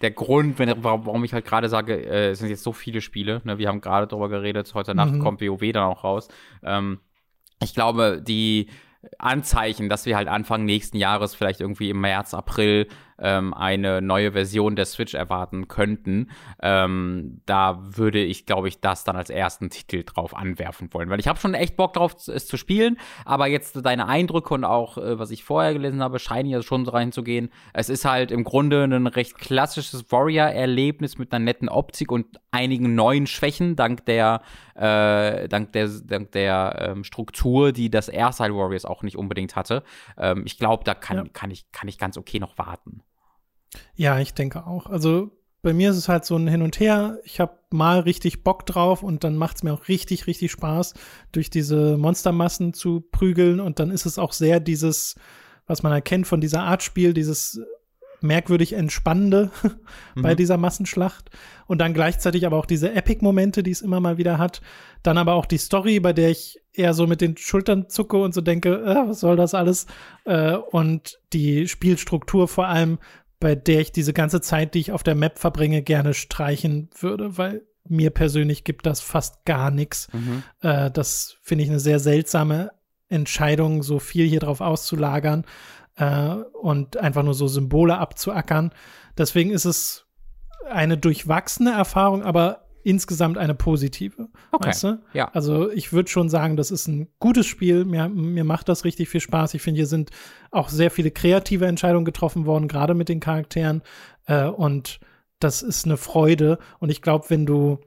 [0.00, 3.42] der Grund, wenn, warum ich halt gerade sage, äh, es sind jetzt so viele Spiele.
[3.44, 3.58] Ne?
[3.58, 5.18] Wir haben gerade darüber geredet, heute Nacht mhm.
[5.18, 6.28] kommt WoW dann auch raus.
[6.62, 7.00] Ähm,
[7.62, 8.68] ich glaube, die
[9.18, 12.88] Anzeichen, dass wir halt Anfang nächsten Jahres, vielleicht irgendwie im März, April,
[13.24, 16.30] ähm, eine neue Version der Switch erwarten könnten,
[16.62, 21.08] ähm, da würde ich, glaube ich, das dann als ersten Titel drauf anwerfen wollen.
[21.08, 24.64] Weil ich habe schon echt Bock drauf, es zu spielen, aber jetzt deine Eindrücke und
[24.64, 27.50] auch, äh, was ich vorher gelesen habe, scheinen ja schon so reinzugehen.
[27.72, 32.94] Es ist halt im Grunde ein recht klassisches Warrior-Erlebnis mit einer netten Optik und einigen
[32.94, 34.42] neuen Schwächen, dank der,
[34.74, 39.82] äh, dank der, dank der ähm, Struktur, die das Airside Warriors auch nicht unbedingt hatte.
[40.18, 41.24] Ähm, ich glaube, da kann, ja.
[41.32, 43.02] kann, ich, kann ich ganz okay noch warten.
[43.94, 44.86] Ja, ich denke auch.
[44.86, 45.30] Also
[45.62, 47.18] bei mir ist es halt so ein Hin und Her.
[47.24, 50.94] Ich habe mal richtig Bock drauf und dann macht es mir auch richtig, richtig Spaß,
[51.32, 53.60] durch diese Monstermassen zu prügeln.
[53.60, 55.16] Und dann ist es auch sehr dieses,
[55.66, 57.60] was man erkennt von dieser Art Spiel, dieses
[58.20, 59.50] merkwürdig Entspannende
[60.16, 60.36] bei mhm.
[60.36, 61.30] dieser Massenschlacht.
[61.66, 64.60] Und dann gleichzeitig aber auch diese Epic-Momente, die es immer mal wieder hat.
[65.02, 68.34] Dann aber auch die Story, bei der ich eher so mit den Schultern zucke und
[68.34, 69.86] so denke, äh, was soll das alles?
[70.24, 72.98] Äh, und die Spielstruktur vor allem,
[73.40, 77.36] bei der ich diese ganze Zeit, die ich auf der Map verbringe, gerne streichen würde,
[77.36, 80.08] weil mir persönlich gibt das fast gar nichts.
[80.12, 80.42] Mhm.
[80.62, 82.70] Äh, das finde ich eine sehr seltsame
[83.08, 85.44] Entscheidung, so viel hier drauf auszulagern
[85.96, 88.72] äh, und einfach nur so Symbole abzuackern.
[89.18, 90.06] Deswegen ist es
[90.70, 94.28] eine durchwachsene Erfahrung, aber insgesamt eine positive.
[94.52, 94.68] Okay.
[94.68, 95.02] Weißt du?
[95.12, 95.30] Ja.
[95.32, 97.84] Also ich würde schon sagen, das ist ein gutes Spiel.
[97.84, 99.54] Mir, mir macht das richtig viel Spaß.
[99.54, 100.10] Ich finde, hier sind
[100.50, 103.82] auch sehr viele kreative Entscheidungen getroffen worden, gerade mit den Charakteren.
[104.26, 105.00] Äh, und
[105.38, 106.58] das ist eine Freude.
[106.78, 107.78] Und ich glaube, wenn du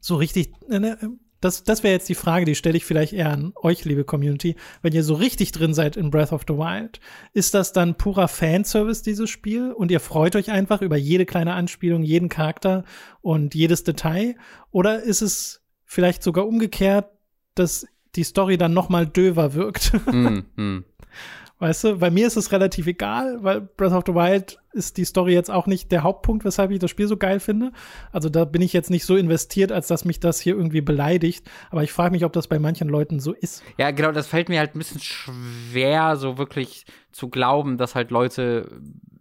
[0.00, 0.98] so richtig, äh, ne,
[1.40, 4.56] das, das wäre jetzt die Frage, die stelle ich vielleicht eher an euch, liebe Community.
[4.82, 7.00] Wenn ihr so richtig drin seid in Breath of the Wild,
[7.32, 9.72] ist das dann purer Fanservice, dieses Spiel?
[9.72, 12.84] Und ihr freut euch einfach über jede kleine Anspielung, jeden Charakter
[13.20, 14.36] und jedes Detail?
[14.70, 17.10] Oder ist es vielleicht sogar umgekehrt,
[17.54, 19.92] dass die Story dann noch mal döver wirkt?
[20.10, 20.84] Mm, mm.
[21.58, 25.04] Weißt du, bei mir ist es relativ egal, weil Breath of the Wild ist die
[25.04, 27.72] Story jetzt auch nicht der Hauptpunkt, weshalb ich das Spiel so geil finde.
[28.12, 31.50] Also da bin ich jetzt nicht so investiert, als dass mich das hier irgendwie beleidigt.
[31.70, 33.64] Aber ich frage mich, ob das bei manchen Leuten so ist.
[33.78, 38.10] Ja, genau, das fällt mir halt ein bisschen schwer, so wirklich zu glauben, dass halt
[38.10, 38.70] Leute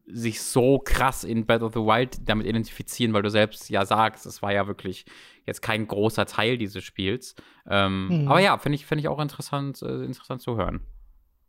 [0.07, 4.25] sich so krass in Breath of the Wild damit identifizieren, weil du selbst ja sagst,
[4.25, 5.05] es war ja wirklich
[5.45, 7.35] jetzt kein großer Teil dieses Spiels.
[7.67, 8.27] Ähm, mhm.
[8.27, 10.81] Aber ja, finde ich, find ich auch interessant, äh, interessant zu hören.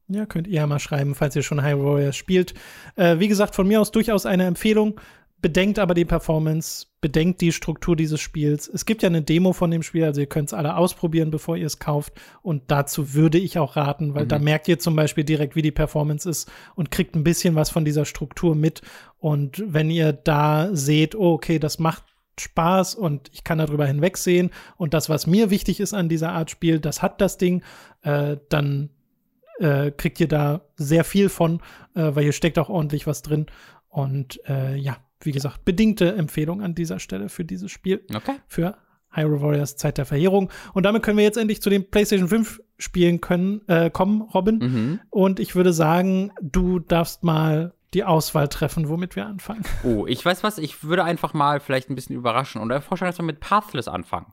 [0.09, 2.55] Ja, könnt ihr ja mal schreiben, falls ihr schon Hyrule Warriors spielt.
[2.95, 5.01] Äh, wie gesagt, von mir aus durchaus eine Empfehlung.
[5.43, 8.69] Bedenkt aber die Performance, bedenkt die Struktur dieses Spiels.
[8.69, 11.57] Es gibt ja eine Demo von dem Spiel, also ihr könnt es alle ausprobieren, bevor
[11.57, 12.15] ihr es kauft.
[12.41, 14.29] Und dazu würde ich auch raten, weil mhm.
[14.29, 17.69] da merkt ihr zum Beispiel direkt, wie die Performance ist und kriegt ein bisschen was
[17.69, 18.81] von dieser Struktur mit.
[19.19, 22.05] Und wenn ihr da seht, oh, okay, das macht
[22.41, 26.51] Spaß und ich kann darüber hinwegsehen und das, was mir wichtig ist an dieser Art
[26.51, 27.63] Spiel, das hat das Ding,
[28.03, 28.91] äh, dann
[29.59, 31.61] äh, kriegt ihr da sehr viel von,
[31.95, 33.47] äh, weil hier steckt auch ordentlich was drin.
[33.89, 38.05] Und äh, ja, wie gesagt, bedingte Empfehlung an dieser Stelle für dieses Spiel.
[38.15, 38.37] Okay.
[38.47, 38.77] Für
[39.11, 40.51] Hyrule Warriors Zeit der Verheerung.
[40.75, 44.59] Und damit können wir jetzt endlich zu den PlayStation 5 Spielen können, äh, kommen, Robin.
[44.59, 45.01] Mhm.
[45.09, 49.65] Und ich würde sagen, du darfst mal die Auswahl treffen, womit wir anfangen.
[49.83, 53.19] Oh, ich weiß was, ich würde einfach mal vielleicht ein bisschen überraschen und vorschlagen, dass
[53.19, 54.27] wir mit Pathless anfangen.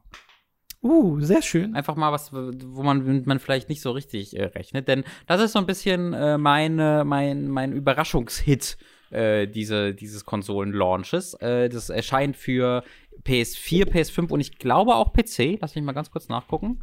[0.84, 1.76] Uh, sehr schön.
[1.76, 4.90] Einfach mal was, wo man, man vielleicht nicht so richtig äh, rechnet.
[4.90, 8.78] Denn das ist so ein bisschen äh, meine, mein, mein Überraschungshit
[9.10, 11.36] äh, diese, dieses Konsolen-Launches.
[11.36, 12.84] Äh, das erscheint für
[13.26, 15.58] PS4, PS5 und ich glaube auch PC.
[15.62, 16.82] Lass mich mal ganz kurz nachgucken.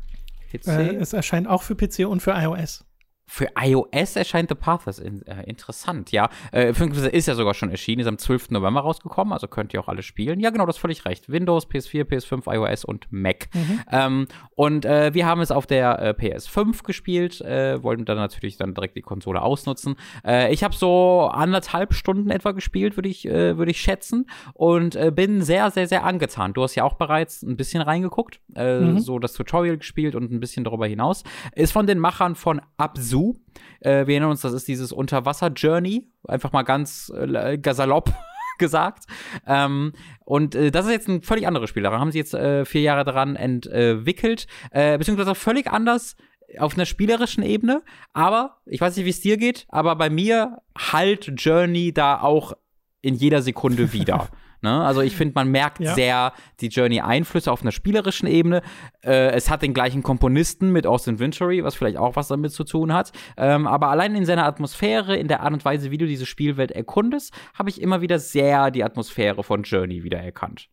[0.51, 0.69] PC.
[0.69, 2.87] Äh, es erscheint auch für PC und für iOS.
[3.33, 6.31] Für iOS erscheint The Pathers in, äh, interessant, ja.
[6.51, 6.73] Äh,
[7.13, 8.51] ist ja sogar schon erschienen, ist am 12.
[8.51, 10.41] November rausgekommen, also könnt ihr auch alle spielen.
[10.41, 11.31] Ja, genau, das ist völlig recht.
[11.31, 13.49] Windows, PS4, PS5, iOS und Mac.
[13.55, 13.81] Mhm.
[13.93, 14.27] Ähm,
[14.57, 18.75] und äh, wir haben es auf der äh, PS5 gespielt, äh, wollten dann natürlich dann
[18.75, 19.95] direkt die Konsole ausnutzen.
[20.27, 24.27] Äh, ich habe so anderthalb Stunden etwa gespielt, würde ich, äh, würd ich schätzen.
[24.55, 26.53] Und bin sehr, sehr, sehr angetan.
[26.53, 28.99] Du hast ja auch bereits ein bisschen reingeguckt, mhm.
[28.99, 31.23] so das Tutorial gespielt und ein bisschen darüber hinaus.
[31.55, 33.35] Ist von den Machern von Absu Zoo.
[33.81, 36.09] Äh, wir erinnern uns, das ist dieses Unterwasser-Journey.
[36.27, 38.13] Einfach mal ganz äh, salopp
[38.59, 39.05] gesagt.
[39.47, 39.93] Ähm,
[40.25, 41.83] und äh, das ist jetzt ein völlig anderes Spiel.
[41.83, 46.17] Da haben sie jetzt äh, vier Jahre daran entwickelt, äh, beziehungsweise völlig anders
[46.59, 47.83] auf einer spielerischen Ebene.
[48.13, 52.55] Aber ich weiß nicht, wie es dir geht, aber bei mir halt Journey da auch
[53.03, 54.29] in jeder Sekunde wieder.
[54.63, 54.83] Ne?
[54.83, 55.95] Also ich finde, man merkt ja.
[55.95, 58.63] sehr die Journey-Einflüsse auf einer spielerischen Ebene.
[59.03, 62.65] Äh, es hat den gleichen Komponisten mit Austin Wintory, was vielleicht auch was damit zu
[62.65, 63.13] tun hat.
[63.37, 66.71] Ähm, aber allein in seiner Atmosphäre, in der Art und Weise, wie du diese Spielwelt
[66.71, 70.69] erkundest, habe ich immer wieder sehr die Atmosphäre von Journey wiedererkannt.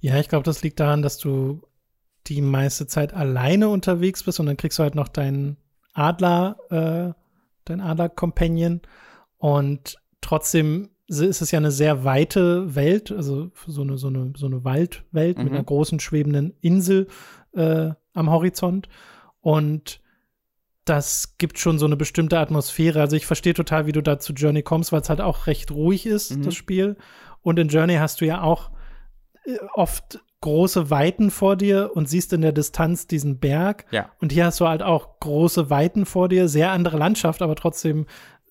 [0.00, 1.62] Ja, ich glaube, das liegt daran, dass du
[2.26, 5.56] die meiste Zeit alleine unterwegs bist und dann kriegst du halt noch deinen
[5.92, 7.20] Adler, äh,
[7.64, 8.80] dein Adler-Companion
[9.38, 14.46] und trotzdem ist es ja eine sehr weite Welt, also so eine, so eine, so
[14.46, 15.44] eine Waldwelt mhm.
[15.44, 17.08] mit einer großen schwebenden Insel
[17.54, 18.88] äh, am Horizont.
[19.40, 20.00] Und
[20.84, 23.00] das gibt schon so eine bestimmte Atmosphäre.
[23.00, 25.70] Also ich verstehe total, wie du da zu Journey kommst, weil es halt auch recht
[25.70, 26.42] ruhig ist, mhm.
[26.42, 26.96] das Spiel.
[27.42, 28.70] Und in Journey hast du ja auch
[29.44, 33.86] äh, oft große Weiten vor dir und siehst in der Distanz diesen Berg.
[33.90, 34.10] Ja.
[34.20, 38.04] Und hier hast du halt auch große Weiten vor dir, sehr andere Landschaft, aber trotzdem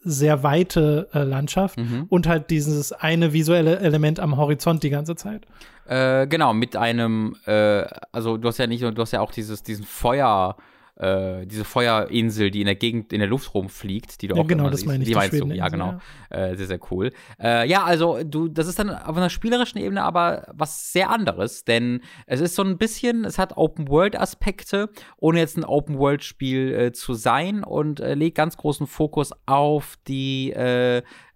[0.04, 2.06] sehr weite äh, Landschaft mhm.
[2.10, 5.46] und halt dieses eine visuelle Element am Horizont die ganze Zeit.
[5.86, 9.32] Äh, genau, mit einem, äh, also du hast ja nicht nur, du hast ja auch
[9.32, 10.56] dieses, diesen Feuer,
[10.96, 14.48] äh, diese Feuerinsel, die in der Gegend, in der Luft rumfliegt, die du ja, auch
[14.48, 15.10] genau, das meine ich.
[15.10, 16.00] Die meinst du, ja, genau.
[16.32, 16.50] Ja.
[16.50, 17.12] Äh, sehr, sehr cool.
[17.42, 21.64] Äh, ja, also du, das ist dann auf einer spielerischen Ebene aber was sehr anderes,
[21.66, 27.14] denn es ist so ein bisschen, es hat Open-World-Aspekte, ohne jetzt ein Open-World-Spiel äh, zu
[27.14, 30.54] sein und äh, legt ganz großen Fokus auf die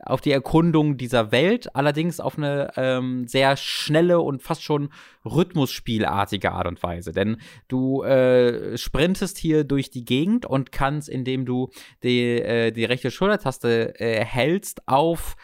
[0.10, 4.89] auf die Erkundung dieser Welt, allerdings auf eine ähm, sehr schnelle und fast schon
[5.26, 7.12] Rhythmusspielartige Art und Weise.
[7.12, 7.38] Denn
[7.68, 11.70] du äh, sprintest hier durch die Gegend und kannst, indem du
[12.03, 15.36] die, äh, die rechte Schultertaste äh, hältst, auf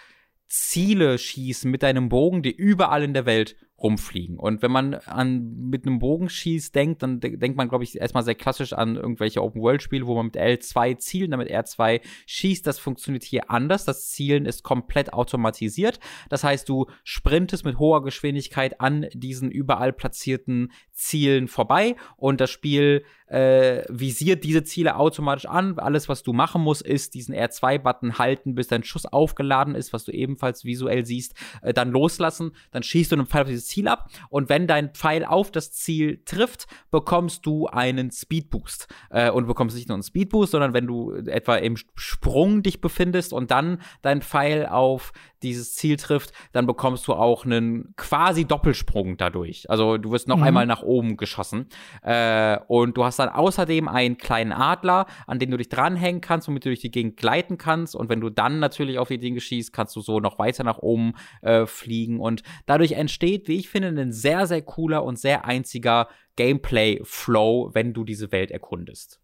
[0.47, 4.39] Ziele schießen mit deinem Bogen, die überall in der Welt rumfliegen.
[4.39, 8.23] Und wenn man an mit einem Bogenschieß denkt, dann de denkt man, glaube ich, erstmal
[8.23, 12.65] sehr klassisch an irgendwelche Open-World-Spiele, wo man mit L2 zielt, damit R2 schießt.
[12.65, 13.83] Das funktioniert hier anders.
[13.85, 15.99] Das Zielen ist komplett automatisiert.
[16.29, 22.49] Das heißt, du sprintest mit hoher Geschwindigkeit an diesen überall platzierten Zielen vorbei und das
[22.49, 23.03] Spiel
[23.33, 25.79] äh, visiert diese Ziele automatisch an.
[25.79, 30.05] Alles, was du machen musst, ist diesen R2-Button halten, bis dein Schuss aufgeladen ist, was
[30.05, 33.87] du ebenfalls visuell siehst, äh, dann loslassen, dann schießt du einen Pfeil auf dieses Ziel
[33.87, 34.09] ab.
[34.29, 38.87] Und wenn dein Pfeil auf das Ziel trifft, bekommst du einen Speedboost.
[39.09, 43.33] Äh, und bekommst nicht nur einen Speedboost, sondern wenn du etwa im Sprung dich befindest
[43.33, 45.11] und dann dein Pfeil auf
[45.41, 49.69] dieses Ziel trifft, dann bekommst du auch einen quasi Doppelsprung dadurch.
[49.69, 50.43] Also du wirst noch mhm.
[50.43, 51.67] einmal nach oben geschossen.
[52.01, 56.47] Äh, und du hast dann außerdem einen kleinen Adler, an den du dich dranhängen kannst,
[56.47, 57.95] womit du durch die Gegend gleiten kannst.
[57.95, 60.79] Und wenn du dann natürlich auf die Dinge schießt, kannst du so noch weiter nach
[60.79, 62.19] oben äh, fliegen.
[62.19, 67.93] Und dadurch entsteht, wie ich finde, ein sehr, sehr cooler und sehr einziger Gameplay-Flow, wenn
[67.93, 69.19] du diese Welt erkundest.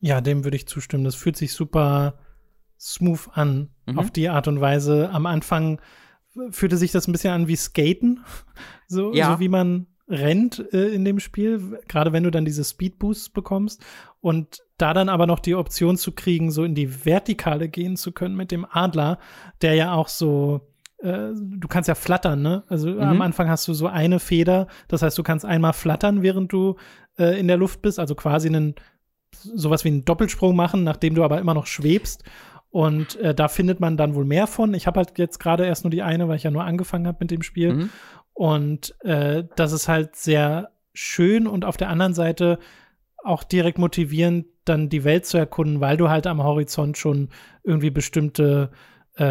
[0.00, 1.04] Ja, dem würde ich zustimmen.
[1.04, 2.18] Das fühlt sich super
[2.78, 3.98] smooth an, mhm.
[3.98, 5.10] auf die Art und Weise.
[5.10, 5.80] Am Anfang
[6.50, 8.24] fühlte sich das ein bisschen an wie Skaten,
[8.86, 9.32] so, ja.
[9.32, 13.84] so wie man rennt äh, in dem Spiel, gerade wenn du dann diese Speedboosts bekommst
[14.20, 18.12] und da dann aber noch die Option zu kriegen, so in die Vertikale gehen zu
[18.12, 19.18] können mit dem Adler,
[19.60, 20.60] der ja auch so
[20.98, 22.64] äh, du kannst ja flattern, ne?
[22.68, 23.00] Also mhm.
[23.00, 26.76] am Anfang hast du so eine Feder, das heißt, du kannst einmal flattern, während du
[27.18, 28.74] äh, in der Luft bist, also quasi einen
[29.34, 32.24] sowas wie einen Doppelsprung machen, nachdem du aber immer noch schwebst.
[32.70, 34.74] Und äh, da findet man dann wohl mehr von.
[34.74, 37.18] Ich habe halt jetzt gerade erst nur die eine, weil ich ja nur angefangen habe
[37.20, 37.74] mit dem Spiel.
[37.74, 37.90] Mhm.
[38.38, 42.60] Und äh, das ist halt sehr schön und auf der anderen Seite
[43.24, 47.30] auch direkt motivierend, dann die Welt zu erkunden, weil du halt am Horizont schon
[47.64, 48.70] irgendwie bestimmte
[49.18, 49.24] äh,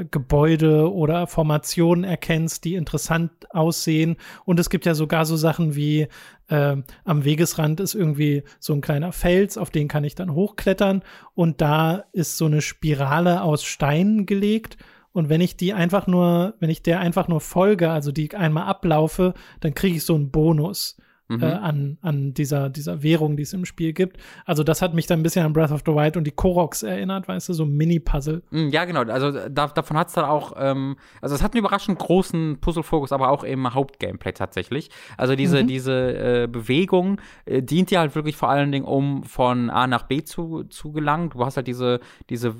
[0.00, 4.16] äh, Gebäude oder Formationen erkennst, die interessant aussehen.
[4.44, 6.08] Und es gibt ja sogar so Sachen wie
[6.48, 11.04] äh, am Wegesrand ist irgendwie so ein kleiner Fels, auf den kann ich dann hochklettern.
[11.34, 14.78] Und da ist so eine Spirale aus Steinen gelegt.
[15.18, 18.68] Und wenn ich die einfach nur, wenn ich der einfach nur folge, also die einmal
[18.68, 20.96] ablaufe, dann kriege ich so einen Bonus
[21.28, 21.42] mhm.
[21.42, 24.18] äh, an, an dieser, dieser Währung, die es im Spiel gibt.
[24.44, 26.82] Also das hat mich dann ein bisschen an Breath of the Wild und die Koroks
[26.82, 28.42] erinnert, weißt du, so Mini-Puzzle.
[28.50, 29.02] Mhm, ja, genau.
[29.02, 33.12] Also da, davon hat es dann auch, ähm, also es hat einen überraschend großen Puzzle-Fokus,
[33.12, 34.90] aber auch im Hauptgameplay tatsächlich.
[35.16, 35.66] Also diese, mhm.
[35.68, 40.04] diese äh, Bewegung äh, dient dir halt wirklich vor allen Dingen, um von A nach
[40.04, 41.30] B zu, zu gelangen.
[41.30, 42.00] Du hast halt diese,
[42.30, 42.54] diese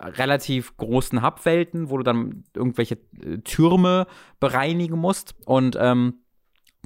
[0.00, 4.06] relativ großen Hubwelten, wo du dann irgendwelche äh, Türme
[4.40, 6.14] bereinigen musst und ähm,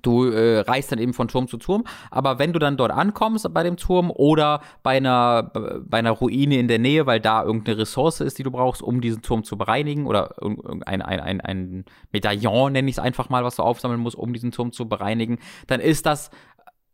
[0.03, 3.53] Du äh, reist dann eben von Turm zu Turm, aber wenn du dann dort ankommst
[3.55, 5.51] bei dem Turm oder bei einer,
[5.85, 9.01] bei einer Ruine in der Nähe, weil da irgendeine Ressource ist, die du brauchst, um
[9.01, 10.35] diesen Turm zu bereinigen, oder
[10.87, 14.33] ein, ein, ein, ein Medaillon, nenne ich es einfach mal, was du aufsammeln musst, um
[14.33, 16.31] diesen Turm zu bereinigen, dann ist das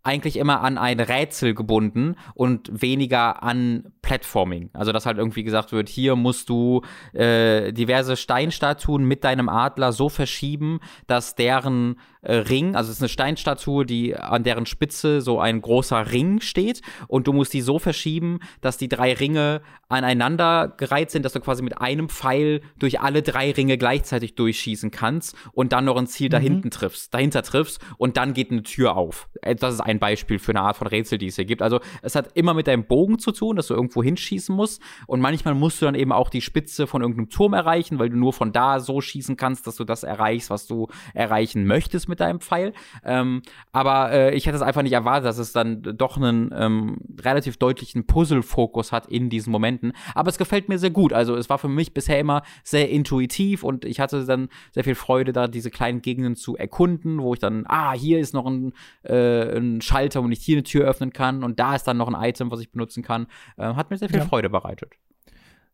[0.02, 4.70] eigentlich immer an ein Rätsel gebunden und weniger an Platforming.
[4.72, 6.82] Also dass halt irgendwie gesagt wird, hier musst du
[7.12, 13.02] äh, diverse Steinstatuen mit deinem Adler so verschieben, dass deren äh, Ring, also es ist
[13.02, 17.60] eine Steinstatue, die an deren Spitze so ein großer Ring steht und du musst die
[17.60, 22.62] so verschieben, dass die drei Ringe aneinander gereiht sind, dass du quasi mit einem Pfeil
[22.78, 26.32] durch alle drei Ringe gleichzeitig durchschießen kannst und dann noch ein Ziel mhm.
[26.32, 29.28] dahinten triffst, dahinter triffst und dann geht eine Tür auf.
[29.42, 31.62] Äh, das ist ein Beispiel für eine Art von Rätsel, die es hier gibt.
[31.62, 35.20] Also es hat immer mit deinem Bogen zu tun, dass du irgendwo hinschießen musst und
[35.20, 38.32] manchmal musst du dann eben auch die Spitze von irgendeinem Turm erreichen, weil du nur
[38.32, 42.40] von da so schießen kannst, dass du das erreichst, was du erreichen möchtest mit deinem
[42.40, 42.72] Pfeil.
[43.04, 46.98] Ähm, aber äh, ich hätte es einfach nicht erwartet, dass es dann doch einen ähm,
[47.20, 49.92] relativ deutlichen Puzzle-Fokus hat in diesen Momenten.
[50.14, 51.12] Aber es gefällt mir sehr gut.
[51.12, 54.94] Also es war für mich bisher immer sehr intuitiv und ich hatte dann sehr viel
[54.94, 58.72] Freude, da diese kleinen Gegenden zu erkunden, wo ich dann, ah, hier ist noch ein,
[59.02, 62.08] äh, ein Schalter, wo ich hier eine Tür öffnen kann und da ist dann noch
[62.12, 63.26] ein Item, was ich benutzen kann.
[63.56, 64.24] Äh, hat mir sehr viel ja.
[64.24, 64.92] Freude bereitet.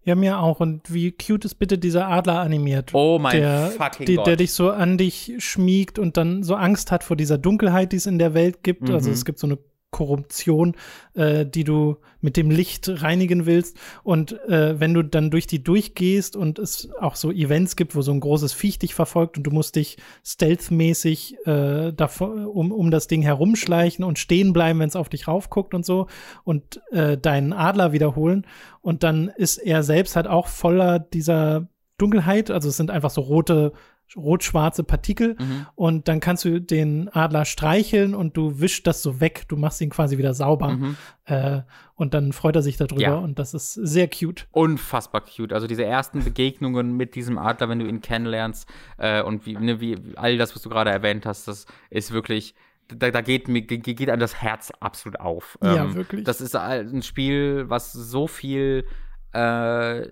[0.04, 0.60] Ja, mir auch.
[0.60, 2.90] Und wie cute ist bitte dieser Adler animiert?
[2.92, 4.26] Oh mein der, fucking die, Gott.
[4.26, 7.96] Der dich so an dich schmiegt und dann so Angst hat vor dieser Dunkelheit, die
[7.96, 8.88] es in der Welt gibt.
[8.88, 8.94] Mhm.
[8.94, 9.58] Also es gibt so eine
[9.94, 10.74] Korruption,
[11.14, 13.76] äh, die du mit dem Licht reinigen willst.
[14.02, 18.02] Und äh, wenn du dann durch die durchgehst und es auch so Events gibt, wo
[18.02, 23.06] so ein großes Viech dich verfolgt und du musst dich stealthmäßig äh, um, um das
[23.06, 26.08] Ding herumschleichen und stehen bleiben, wenn es auf dich raufguckt und so
[26.42, 28.48] und äh, deinen Adler wiederholen.
[28.80, 31.68] Und dann ist er selbst halt auch voller dieser
[31.98, 33.72] Dunkelheit, also es sind einfach so rote
[34.16, 35.66] rot-schwarze Partikel mhm.
[35.74, 39.80] und dann kannst du den Adler streicheln und du wischst das so weg, du machst
[39.80, 40.96] ihn quasi wieder sauber mhm.
[41.24, 41.62] äh,
[41.94, 43.14] und dann freut er sich darüber ja.
[43.14, 44.46] und das ist sehr cute.
[44.52, 45.52] Unfassbar cute.
[45.52, 49.80] Also diese ersten Begegnungen mit diesem Adler, wenn du ihn kennenlernst äh, und wie, ne,
[49.80, 52.54] wie all das, was du gerade erwähnt hast, das ist wirklich
[52.88, 55.58] da, da geht mir geht einem das Herz absolut auf.
[55.62, 56.24] Ja, ähm, wirklich.
[56.24, 58.84] Das ist ein Spiel, was so viel
[59.32, 60.02] äh,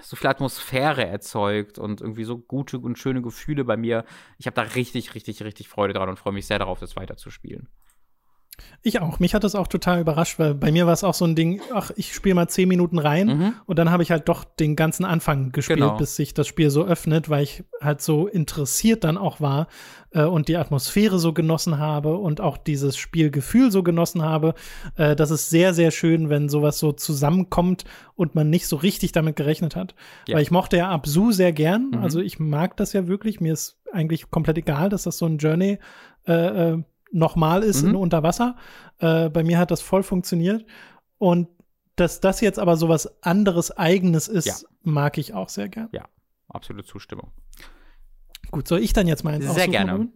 [0.00, 4.04] so viel Atmosphäre erzeugt und irgendwie so gute und schöne Gefühle bei mir.
[4.38, 7.68] Ich habe da richtig, richtig, richtig Freude dran und freue mich sehr darauf, das weiterzuspielen.
[8.84, 9.20] Ich auch.
[9.20, 11.60] Mich hat das auch total überrascht, weil bei mir war es auch so ein Ding,
[11.72, 13.54] ach, ich spiele mal zehn Minuten rein mhm.
[13.66, 15.96] und dann habe ich halt doch den ganzen Anfang gespielt, genau.
[15.96, 19.68] bis sich das Spiel so öffnet, weil ich halt so interessiert dann auch war
[20.10, 24.54] äh, und die Atmosphäre so genossen habe und auch dieses Spielgefühl so genossen habe.
[24.96, 27.84] Äh, das ist sehr, sehr schön, wenn sowas so zusammenkommt
[28.16, 29.94] und man nicht so richtig damit gerechnet hat.
[30.26, 30.34] Ja.
[30.34, 31.90] Weil ich mochte ja Absu sehr gern.
[31.92, 31.98] Mhm.
[31.98, 33.40] Also ich mag das ja wirklich.
[33.40, 35.78] Mir ist eigentlich komplett egal, dass das so ein Journey
[36.26, 36.32] äh,
[36.72, 36.82] äh
[37.12, 37.90] nochmal ist mhm.
[37.90, 38.56] in Unterwasser.
[38.98, 40.64] Äh, bei mir hat das voll funktioniert.
[41.18, 41.48] Und
[41.96, 44.54] dass das jetzt aber so was anderes Eigenes ist, ja.
[44.82, 45.88] mag ich auch sehr gern.
[45.92, 46.06] Ja,
[46.48, 47.30] absolute Zustimmung.
[48.50, 49.92] Gut, soll ich dann jetzt mal Sehr gerne.
[49.92, 50.12] Holen?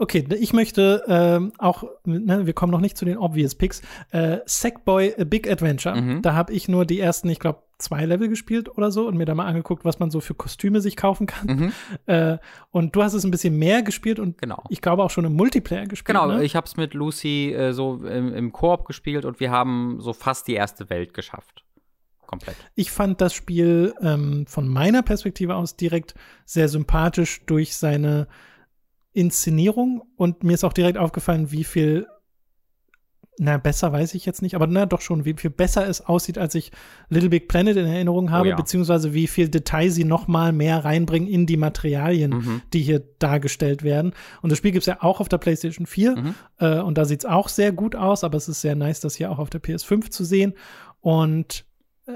[0.00, 3.82] Okay, ich möchte ähm, auch, ne, wir kommen noch nicht zu den Obvious Picks.
[4.12, 6.00] Äh, Sackboy A Big Adventure.
[6.00, 6.22] Mhm.
[6.22, 9.26] Da habe ich nur die ersten, ich glaube, zwei Level gespielt oder so und mir
[9.26, 11.46] da mal angeguckt, was man so für Kostüme sich kaufen kann.
[11.46, 11.72] Mhm.
[12.06, 12.38] Äh,
[12.70, 14.64] und du hast es ein bisschen mehr gespielt und genau.
[14.68, 16.16] ich glaube auch schon im Multiplayer gespielt.
[16.18, 16.42] Genau, ne?
[16.44, 20.12] ich habe es mit Lucy äh, so im, im Koop gespielt und wir haben so
[20.12, 21.64] fast die erste Welt geschafft.
[22.26, 22.56] Komplett.
[22.74, 26.14] Ich fand das Spiel ähm, von meiner Perspektive aus direkt
[26.46, 28.28] sehr sympathisch durch seine
[29.12, 32.06] Inszenierung und mir ist auch direkt aufgefallen, wie viel
[33.42, 36.36] na, besser weiß ich jetzt nicht, aber na, doch schon, wie viel besser es aussieht,
[36.36, 36.72] als ich
[37.08, 38.56] Little Big Planet in Erinnerung habe, oh ja.
[38.56, 42.62] beziehungsweise wie viel Detail sie noch mal mehr reinbringen in die Materialien, mhm.
[42.74, 44.12] die hier dargestellt werden.
[44.42, 46.34] Und das Spiel gibt es ja auch auf der PlayStation 4 mhm.
[46.58, 49.14] äh, und da sieht es auch sehr gut aus, aber es ist sehr nice, das
[49.14, 50.52] hier auch auf der PS5 zu sehen
[51.00, 51.64] und
[52.06, 52.12] äh,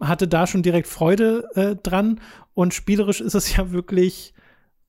[0.00, 2.18] hatte da schon direkt Freude äh, dran
[2.54, 4.32] und spielerisch ist es ja wirklich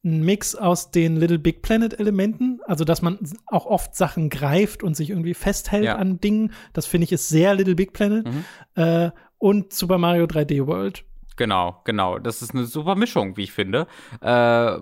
[0.03, 4.83] ein Mix aus den Little Big Planet Elementen, also dass man auch oft Sachen greift
[4.83, 5.95] und sich irgendwie festhält ja.
[5.95, 6.53] an Dingen.
[6.73, 8.25] Das finde ich ist sehr Little Big Planet.
[8.25, 8.45] Mhm.
[8.75, 11.03] Äh, und Super Mario 3D World.
[11.37, 12.17] Genau, genau.
[12.17, 13.87] Das ist eine super Mischung, wie ich finde,
[14.21, 14.27] äh,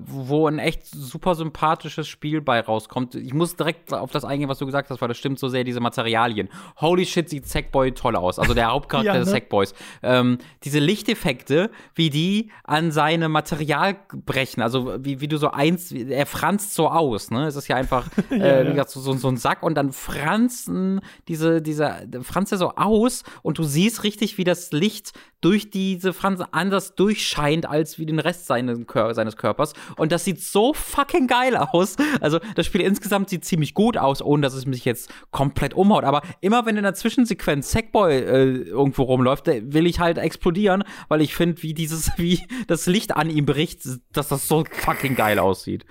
[0.06, 3.14] wo ein echt super sympathisches Spiel bei rauskommt.
[3.16, 5.66] Ich muss direkt auf das eingehen, was du gesagt hast, weil das stimmt so sehr,
[5.66, 6.47] diese Materialien.
[6.78, 8.39] Holy shit, sieht Sackboy toll aus.
[8.39, 9.20] Also der Hauptcharakter ja, ne?
[9.20, 9.74] des Sackboys.
[10.01, 15.91] Ähm, diese Lichteffekte, wie die an seine Material brechen, also wie, wie du so eins,
[15.91, 17.47] er franzt so aus, ne?
[17.47, 21.01] Es ist ja einfach, ja, äh, wie gesagt, so, so, ein Sack und dann franzen
[21.28, 26.12] diese, dieser, franzt er so aus und du siehst richtig, wie das Licht durch diese
[26.14, 28.79] Fransen anders durchscheint als wie den Rest seines,
[29.11, 29.73] seines Körpers.
[29.97, 31.95] Und das sieht so fucking geil aus.
[32.21, 36.03] Also das Spiel insgesamt sieht ziemlich gut aus, ohne dass es mich jetzt komplett umhaut.
[36.03, 41.21] Aber immer wenn in der Zwischensequenz Sackboy äh, irgendwo rumläuft, will ich halt explodieren, weil
[41.21, 43.81] ich finde, wie dieses, wie das Licht an ihm bricht,
[44.13, 45.85] dass das so fucking geil aussieht.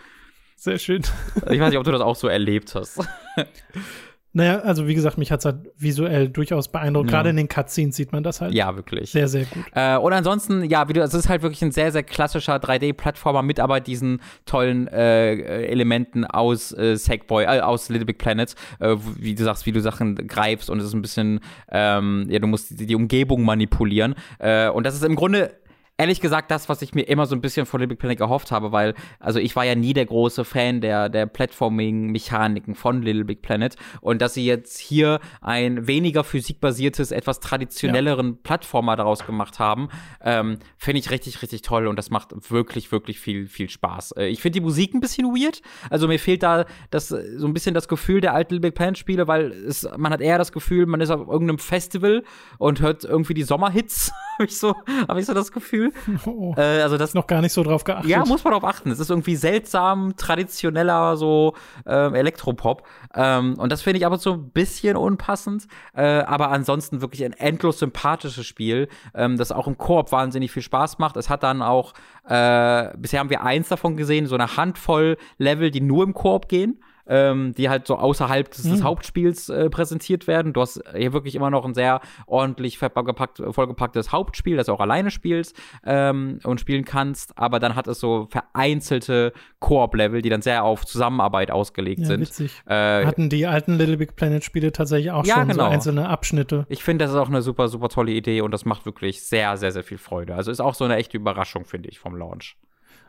[0.57, 1.03] Sehr schön.
[1.51, 3.01] Ich weiß nicht, ob du das auch so erlebt hast.
[4.37, 7.09] Naja, also wie gesagt, mich hat es halt visuell durchaus beeindruckt.
[7.09, 7.19] Ja.
[7.19, 8.53] Gerade in den Cutscenes sieht man das halt.
[8.53, 9.13] Ja, wirklich.
[9.13, 9.63] Sehr, sehr gut.
[9.75, 13.43] Äh, und ansonsten, ja, wie du, es ist halt wirklich ein sehr, sehr klassischer 3D-Plattformer
[13.43, 15.35] mit aber diesen tollen äh,
[15.67, 19.81] Elementen aus äh, Sackboy, äh, aus Little Big Planet, äh, wie du sagst, wie du
[19.81, 21.39] Sachen greifst und es ist ein bisschen,
[21.71, 24.17] ähm, ja, du musst die, die Umgebung manipulieren.
[24.41, 25.53] Äh, und das ist im Grunde
[25.97, 28.51] ehrlich gesagt das, was ich mir immer so ein bisschen von Little Big Planet gehofft
[28.51, 33.25] habe, weil, also ich war ja nie der große Fan der, der Platforming-Mechaniken von Little
[33.25, 38.39] Big Planet und dass sie jetzt hier ein weniger physikbasiertes, etwas traditionelleren ja.
[38.43, 39.89] Plattformer daraus gemacht haben,
[40.21, 44.13] ähm, finde ich richtig, richtig toll und das macht wirklich, wirklich viel, viel Spaß.
[44.13, 47.55] Äh, ich finde die Musik ein bisschen weird, also mir fehlt da das, so ein
[47.55, 50.51] bisschen das Gefühl der alten Little Big Planet Spiele, weil es, man hat eher das
[50.51, 52.25] Gefühl, man ist auf irgendeinem Festival
[52.59, 54.75] und hört irgendwie die Sommerhits, habe ich so,
[55.07, 55.84] habe ich so das Gefühl.
[55.91, 56.21] Gefühl.
[56.27, 58.11] Oh, äh, also das noch gar nicht so drauf geachtet.
[58.11, 58.91] Ja, muss man darauf achten.
[58.91, 61.55] Es ist irgendwie seltsam, traditioneller so
[61.87, 62.87] ähm, Elektropop.
[63.15, 65.67] Ähm, und das finde ich aber so ein bisschen unpassend.
[65.95, 70.63] Äh, aber ansonsten wirklich ein endlos sympathisches Spiel, ähm, das auch im Koop wahnsinnig viel
[70.63, 71.17] Spaß macht.
[71.17, 71.93] Es hat dann auch,
[72.27, 76.49] äh, bisher haben wir eins davon gesehen, so eine Handvoll Level, die nur im Koop
[76.49, 78.85] gehen ähm, die halt so außerhalb des, des mhm.
[78.85, 80.53] Hauptspiels äh, präsentiert werden.
[80.53, 84.81] Du hast hier wirklich immer noch ein sehr ordentlich vollgepackt, vollgepacktes Hauptspiel, das du auch
[84.81, 90.43] alleine spielst ähm, und spielen kannst, aber dann hat es so vereinzelte Koop-Level, die dann
[90.43, 92.21] sehr auf Zusammenarbeit ausgelegt ja, sind.
[92.21, 92.63] Witzig.
[92.67, 95.65] Äh, Hatten die alten Little Big Planet-Spiele tatsächlich auch ja, schon genau.
[95.65, 96.67] so einzelne Abschnitte.
[96.69, 99.57] Ich finde, das ist auch eine super, super tolle Idee und das macht wirklich sehr,
[99.57, 100.35] sehr, sehr viel Freude.
[100.35, 102.57] Also ist auch so eine echte Überraschung, finde ich, vom Launch.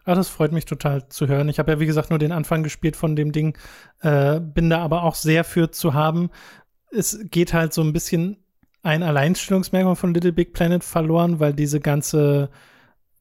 [0.06, 1.50] Ah, das freut mich total zu hören.
[1.50, 3.58] Ich habe ja, wie gesagt, nur den Anfang gespielt von dem Ding,
[4.02, 6.30] äh, bin da aber auch sehr für zu haben.
[6.92, 8.38] Es geht halt so ein bisschen
[8.84, 12.50] ein Alleinstellungsmerkmal von Little Big Planet verloren, weil diese ganze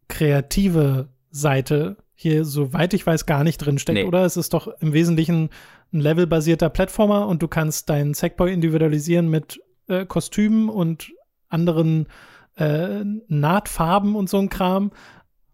[0.08, 4.04] kreative Seite hier, soweit ich weiß, gar nicht drin steckt, nee.
[4.04, 4.24] oder?
[4.24, 5.48] Es ist doch im Wesentlichen
[5.92, 11.12] ein levelbasierter Plattformer und du kannst deinen Sackboy individualisieren mit äh, Kostümen und
[11.48, 12.06] anderen
[12.56, 14.92] äh, Nahtfarben und so ein Kram.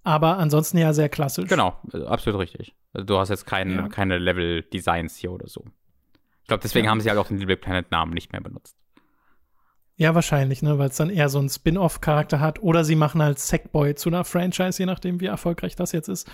[0.03, 1.49] Aber ansonsten ja sehr klassisch.
[1.49, 1.77] Genau,
[2.07, 2.75] absolut richtig.
[2.93, 3.89] Also du hast jetzt kein, ja.
[3.89, 5.65] keine Level-Designs hier oder so.
[6.43, 6.91] Ich glaube, deswegen ja.
[6.91, 8.77] haben sie halt auch den Little Big Planet Namen nicht mehr benutzt.
[9.97, 12.63] Ja, wahrscheinlich, ne, weil es dann eher so einen Spin-off-Charakter hat.
[12.63, 16.27] Oder sie machen halt Sackboy zu einer Franchise, je nachdem, wie erfolgreich das jetzt ist.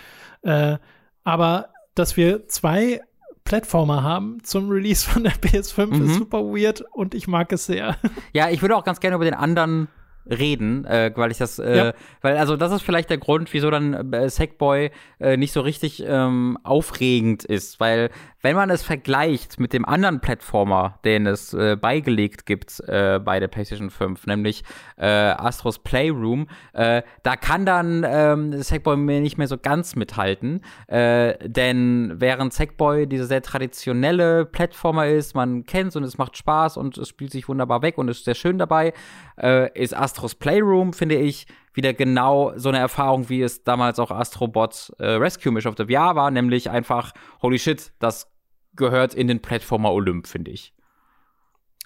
[0.42, 0.78] Äh,
[1.24, 3.00] aber dass wir zwei
[3.42, 6.06] Plattformer haben zum Release von der PS5 mhm.
[6.06, 7.96] ist super weird und ich mag es sehr.
[8.32, 9.88] Ja, ich würde auch ganz gerne über den anderen
[10.28, 11.92] reden, äh, weil ich das, äh, ja.
[12.22, 16.02] weil also das ist vielleicht der Grund, wieso dann äh, Sackboy äh, nicht so richtig
[16.06, 18.10] ähm, aufregend ist, weil
[18.42, 23.40] wenn man es vergleicht mit dem anderen Plattformer, den es äh, beigelegt gibt äh, bei
[23.40, 24.62] der PlayStation 5, nämlich
[24.96, 30.62] äh, Astros Playroom, äh, da kann dann ähm, Sackboy mir nicht mehr so ganz mithalten.
[30.86, 36.36] Äh, denn während Sackboy diese sehr traditionelle Plattformer ist, man kennt es und es macht
[36.36, 38.92] Spaß und es spielt sich wunderbar weg und ist sehr schön dabei,
[39.40, 44.10] äh, ist Astros Playroom, finde ich, wieder genau so eine Erfahrung, wie es damals auch
[44.10, 47.12] Astrobot äh, Rescue Mission of the VR war, nämlich einfach,
[47.42, 48.30] holy shit, das
[48.74, 50.72] gehört in den Plattformer Olymp, finde ich.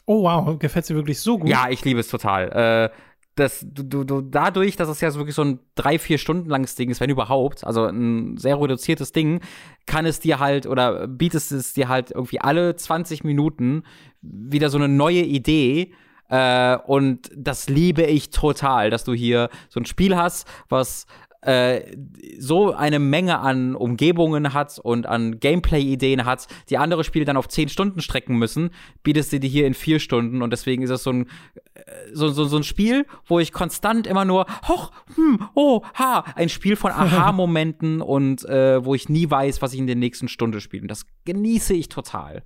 [0.07, 1.49] Oh wow, gefällt dir wirklich so gut?
[1.49, 2.91] Ja, ich liebe es total.
[2.91, 2.91] Äh,
[3.37, 6.74] das, du, du, dadurch, dass es ja so wirklich so ein drei, vier Stunden langes
[6.74, 9.41] Ding ist, wenn überhaupt, also ein sehr reduziertes Ding,
[9.87, 13.85] kann es dir halt oder bietest es dir halt irgendwie alle 20 Minuten
[14.20, 15.93] wieder so eine neue Idee.
[16.31, 21.07] Äh, und das liebe ich total, dass du hier so ein Spiel hast, was
[21.43, 21.97] äh,
[22.39, 27.49] so eine Menge an Umgebungen hat und an Gameplay-Ideen hat, die andere Spiele dann auf
[27.49, 28.70] zehn Stunden strecken müssen,
[29.03, 31.26] bietest du dir hier in vier Stunden und deswegen ist es so ein,
[31.74, 36.24] äh, so, so, so ein Spiel, wo ich konstant immer nur, hoch, hm, oh, ha,
[36.35, 40.28] ein Spiel von Aha-Momenten und äh, wo ich nie weiß, was ich in der nächsten
[40.28, 40.83] Stunde spiele.
[40.83, 42.43] Und das genieße ich total.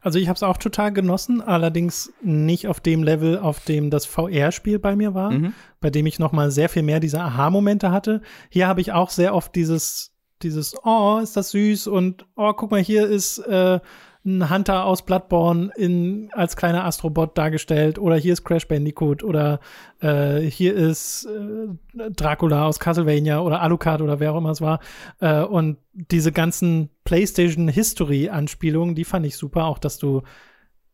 [0.00, 4.06] Also ich habe es auch total genossen, allerdings nicht auf dem Level, auf dem das
[4.06, 5.54] VR-Spiel bei mir war, mhm.
[5.80, 8.22] bei dem ich noch mal sehr viel mehr diese Aha-Momente hatte.
[8.48, 10.12] Hier habe ich auch sehr oft dieses,
[10.42, 13.80] dieses, oh, ist das süß und oh, guck mal, hier ist äh,
[14.24, 19.60] ein Hunter aus Bloodborne in, als kleiner Astrobot dargestellt oder hier ist Crash Bandicoot oder
[20.00, 24.80] äh, hier ist äh, Dracula aus Castlevania oder Alucard oder wer auch immer es war.
[25.20, 30.22] Äh, und diese ganzen PlayStation History Anspielungen, die fand ich super, auch dass du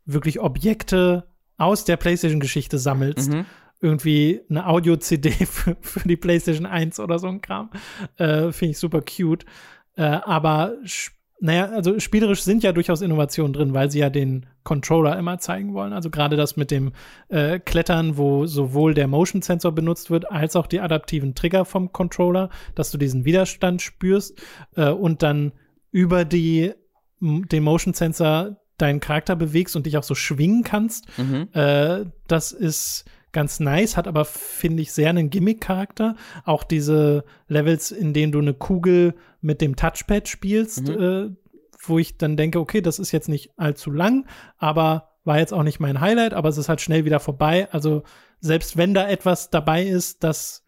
[0.04, 1.24] wirklich Objekte
[1.56, 3.32] aus der PlayStation Geschichte sammelst.
[3.32, 3.46] Mhm
[3.78, 7.70] irgendwie eine Audio-CD für, für, die PlayStation 1 oder so ein Kram.
[8.16, 9.44] Äh, Finde ich super cute.
[9.96, 10.76] Äh, aber
[11.38, 15.74] naja, also spielerisch sind ja durchaus Innovationen drin, weil sie ja den Controller immer zeigen
[15.74, 15.92] wollen.
[15.92, 16.92] Also gerade das mit dem
[17.28, 21.92] äh, Klettern, wo sowohl der Motion Sensor benutzt wird, als auch die adaptiven Trigger vom
[21.92, 24.40] Controller, dass du diesen Widerstand spürst
[24.76, 25.52] äh, und dann
[25.90, 26.72] über die,
[27.20, 31.06] den Motion Sensor deinen Charakter bewegst und dich auch so schwingen kannst.
[31.18, 31.48] Mhm.
[31.52, 33.04] Äh, das ist
[33.36, 36.16] ganz nice, hat aber, finde ich, sehr einen Gimmick-Charakter.
[36.46, 41.02] Auch diese Levels, in denen du eine Kugel mit dem Touchpad spielst, mhm.
[41.02, 41.36] äh,
[41.84, 44.26] wo ich dann denke, okay, das ist jetzt nicht allzu lang,
[44.56, 47.68] aber war jetzt auch nicht mein Highlight, aber es ist halt schnell wieder vorbei.
[47.72, 48.04] Also
[48.40, 50.64] selbst wenn da etwas dabei ist, das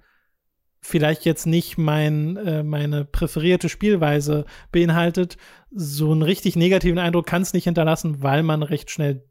[0.83, 5.39] vielleicht jetzt nicht mein, äh, meine präferierte Spielweise beinhaltet,
[5.71, 9.25] so einen richtig negativen Eindruck kann es nicht hinterlassen, weil man recht schnell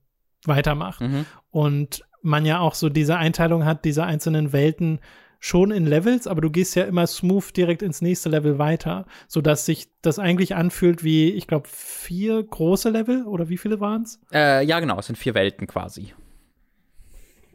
[0.46, 1.02] weitermacht.
[1.02, 1.26] Mhm.
[1.52, 5.00] Und man ja auch so diese Einteilung hat, diese einzelnen Welten
[5.40, 9.66] schon in Levels, aber du gehst ja immer smooth direkt ins nächste Level weiter, sodass
[9.66, 14.20] sich das eigentlich anfühlt wie, ich glaube, vier große Level oder wie viele waren es?
[14.32, 16.14] Äh, ja, genau, es sind vier Welten quasi.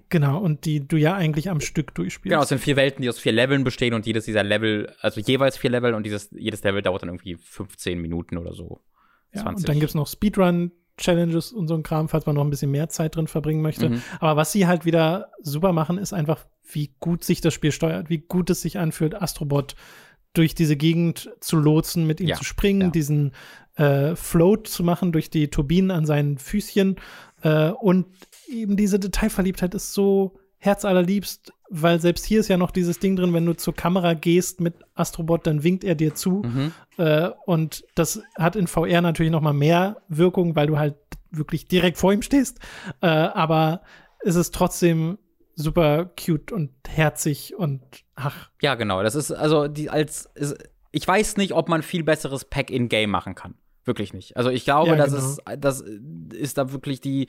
[0.09, 2.31] Genau, und die du ja eigentlich am Stück durchspielst.
[2.31, 5.21] Genau, es sind vier Welten, die aus vier Leveln bestehen und jedes dieser Level, also
[5.21, 8.81] jeweils vier Level und dieses, jedes Level dauert dann irgendwie 15 Minuten oder so.
[9.35, 12.45] Ja, und dann gibt es noch Speedrun Challenges und so ein Kram, falls man noch
[12.45, 13.91] ein bisschen mehr Zeit drin verbringen möchte.
[13.91, 14.03] Mhm.
[14.21, 18.11] Aber was sie halt wieder super machen, ist einfach, wie gut sich das Spiel steuert,
[18.11, 19.75] wie gut es sich anfühlt, Astrobot
[20.35, 22.91] durch diese Gegend zu lotsen, mit ihm ja, zu springen, ja.
[22.91, 23.33] diesen
[23.77, 26.97] äh, Float zu machen durch die Turbinen an seinen Füßchen.
[27.43, 28.07] Äh, und
[28.49, 33.33] eben diese Detailverliebtheit ist so herzallerliebst, weil selbst hier ist ja noch dieses Ding drin,
[33.33, 36.43] wenn du zur Kamera gehst mit Astrobot, dann winkt er dir zu.
[36.45, 36.73] Mhm.
[36.99, 40.97] Äh, und das hat in VR natürlich noch mal mehr Wirkung, weil du halt
[41.31, 42.61] wirklich direkt vor ihm stehst.
[43.01, 43.81] Äh, aber
[44.21, 45.17] es ist trotzdem
[45.55, 47.81] super cute und herzig und
[48.17, 48.51] ach.
[48.61, 49.03] Ja, genau.
[49.03, 50.57] Das ist also die als ist,
[50.91, 53.55] ich weiß nicht, ob man viel besseres Pack in Game machen kann.
[53.85, 54.37] Wirklich nicht.
[54.37, 55.25] Also ich glaube, ja, das genau.
[55.25, 55.85] ist das
[56.35, 57.27] ist da wirklich die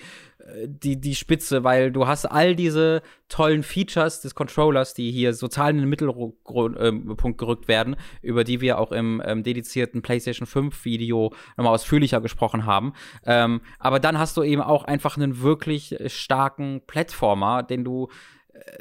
[0.67, 5.71] die die Spitze, weil du hast all diese tollen Features des Controllers, die hier sozial
[5.71, 11.33] in den Mittelpunkt gerückt werden, über die wir auch im ähm, dedizierten PlayStation 5 Video
[11.57, 12.93] nochmal ausführlicher gesprochen haben.
[13.25, 18.09] Ähm, aber dann hast du eben auch einfach einen wirklich starken Plattformer, den du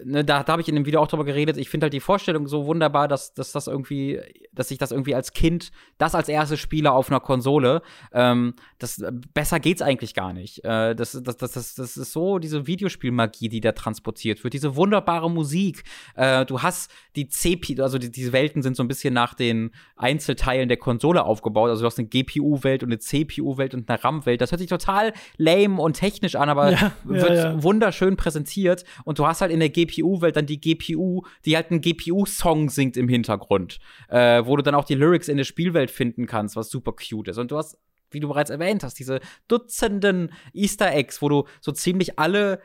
[0.04, 1.56] ne, da, da habe ich in dem Video auch drüber geredet.
[1.56, 4.20] Ich finde halt die Vorstellung so wunderbar, dass, dass das irgendwie,
[4.52, 9.02] dass ich das irgendwie als Kind, das als erstes Spieler auf einer Konsole, ähm, das
[9.32, 10.64] besser geht's eigentlich gar nicht.
[10.64, 14.76] Äh, das, das, das, das, das ist so diese Videospielmagie, die da transportiert wird, diese
[14.76, 15.84] wunderbare Musik.
[16.14, 19.70] Äh, du hast die CP, also die, diese Welten sind so ein bisschen nach den
[19.96, 21.70] Einzelteilen der Konsole aufgebaut.
[21.70, 24.40] Also du hast eine GPU-Welt und eine CPU-Welt und eine RAM-Welt.
[24.40, 27.62] Das hört sich total lame und technisch an, aber ja, wird ja, ja.
[27.62, 28.84] wunderschön präsentiert.
[29.04, 32.96] Und du hast halt in der GPU-Welt dann die GPU, die halt einen GPU-Song singt
[32.96, 36.70] im Hintergrund, äh, wo du dann auch die Lyrics in der Spielwelt finden kannst, was
[36.70, 37.38] super cute ist.
[37.38, 37.78] Und du hast
[38.10, 42.60] wie du bereits erwähnt hast, diese Dutzenden Easter Eggs, wo du so ziemlich alle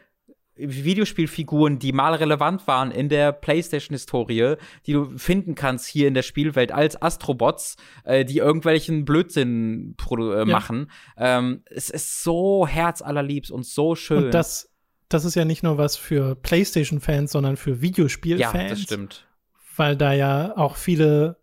[0.57, 6.23] Videospielfiguren, die mal relevant waren in der PlayStation-Historie, die du finden kannst hier in der
[6.23, 10.89] Spielwelt als Astrobots, äh, die irgendwelchen Blödsinn äh, machen.
[11.17, 11.39] Ja.
[11.39, 14.25] Ähm, es ist so herzallerliebst und so schön.
[14.25, 14.71] Und das
[15.09, 18.53] das ist ja nicht nur was für PlayStation-Fans, sondern für Videospiel-Fans.
[18.53, 19.25] Ja, das stimmt.
[19.75, 21.37] Weil da ja auch viele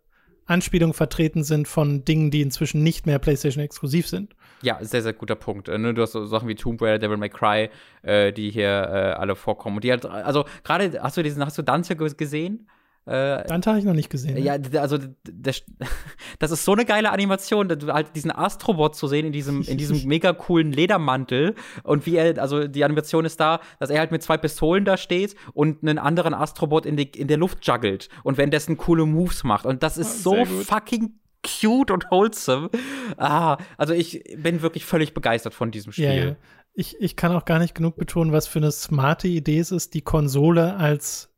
[0.45, 4.35] Anspielungen vertreten sind von Dingen, die inzwischen nicht mehr PlayStation-exklusiv sind.
[4.61, 5.67] Ja, sehr, sehr guter Punkt.
[5.67, 5.93] Äh, ne?
[5.93, 7.69] Du hast so Sachen wie Tomb Raider, Devil May Cry,
[8.03, 9.77] äh, die hier äh, alle vorkommen.
[9.77, 12.67] Und die halt, also gerade, hast du diesen, hast du Dante gesehen?
[13.05, 14.35] Äh, Dante habe ich noch nicht gesehen.
[14.43, 14.81] Ja, ne?
[14.81, 15.61] also das,
[16.39, 20.03] das ist so eine geile Animation, halt diesen Astrobot zu sehen in diesem, in diesem
[20.07, 21.53] mega coolen Ledermantel
[21.83, 24.97] und wie er, also die Animation ist da, dass er halt mit zwei Pistolen da
[24.97, 29.43] steht und einen anderen Astrobot in, die, in der Luft juggelt und währenddessen coole Moves
[29.43, 29.65] macht.
[29.67, 32.71] Und das ist oh, so fucking cute und wholesome.
[33.17, 36.05] Ah, also ich bin wirklich völlig begeistert von diesem Spiel.
[36.05, 36.35] Ja, ja.
[36.73, 39.93] Ich, ich kann auch gar nicht genug betonen, was für eine smarte Idee es ist,
[39.93, 41.29] die Konsole als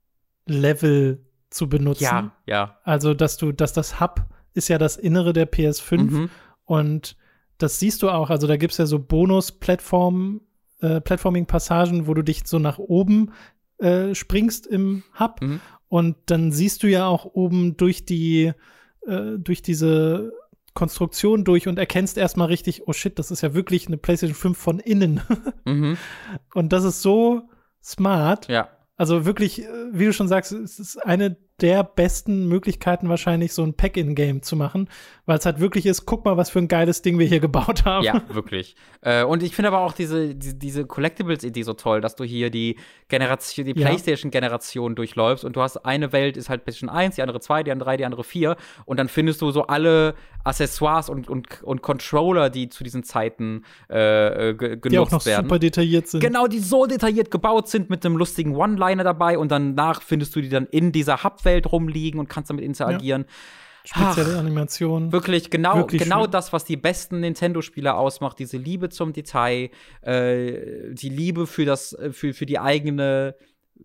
[0.47, 2.03] Level zu benutzen.
[2.03, 2.77] Ja, ja.
[2.83, 6.29] Also, dass du, dass das Hub ist ja das Innere der PS5 mhm.
[6.65, 7.15] und
[7.57, 8.29] das siehst du auch.
[8.29, 10.41] Also, da gibt es ja so Bonus-Plattform,
[10.81, 13.31] äh, Platforming-Passagen, wo du dich so nach oben
[13.79, 15.61] äh, springst im Hub mhm.
[15.87, 18.53] und dann siehst du ja auch oben durch die,
[19.05, 20.33] äh, durch diese
[20.77, 24.55] Konstruktion durch und erkennst erstmal richtig, oh shit, das ist ja wirklich eine PlayStation 5
[24.55, 25.21] von innen.
[25.65, 25.97] mhm.
[26.53, 27.49] Und das ist so
[27.83, 28.47] smart.
[28.47, 28.69] Ja.
[28.97, 33.63] Also wirklich, äh, wie du schon sagst, es ist eine der besten Möglichkeiten wahrscheinlich, so
[33.63, 34.89] ein Pack-in-Game zu machen,
[35.25, 37.83] weil es halt wirklich ist, guck mal, was für ein geiles Ding wir hier gebaut
[37.83, 38.05] haben.
[38.05, 38.75] Ja, wirklich.
[39.01, 42.51] Äh, und ich finde aber auch diese, diese, diese Collectibles-Idee so toll, dass du hier
[42.51, 42.77] die
[43.07, 43.87] Generation, die ja.
[43.87, 47.71] Playstation-Generation durchläufst und du hast eine Welt, ist halt PlayStation 1, die andere 2, die
[47.71, 48.55] andere 3, die andere 4
[48.85, 53.65] und dann findest du so alle Accessoires und, und, und Controller, die zu diesen Zeiten
[53.89, 54.91] äh, genutzt werden.
[54.91, 55.45] Die auch noch werden.
[55.45, 56.21] super detailliert sind.
[56.21, 60.41] Genau, die so detailliert gebaut sind mit einem lustigen One-Liner dabei und danach findest du
[60.41, 63.25] die dann in dieser Hub Welt rumliegen und kannst damit interagieren.
[63.27, 63.33] Ja.
[63.87, 65.13] Spezielle Animationen.
[65.13, 66.31] Wirklich, genau, wirklich genau schön.
[66.31, 68.37] das, was die besten Nintendo-Spiele ausmacht.
[68.37, 69.69] Diese Liebe zum Detail,
[70.01, 73.35] äh, die Liebe für das, äh, für, für die eigene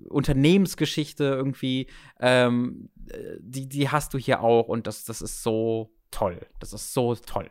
[0.08, 1.86] Unternehmensgeschichte irgendwie.
[2.20, 2.90] Ähm,
[3.38, 6.40] die, die hast du hier auch und das, das ist so toll.
[6.58, 7.50] Das ist so toll.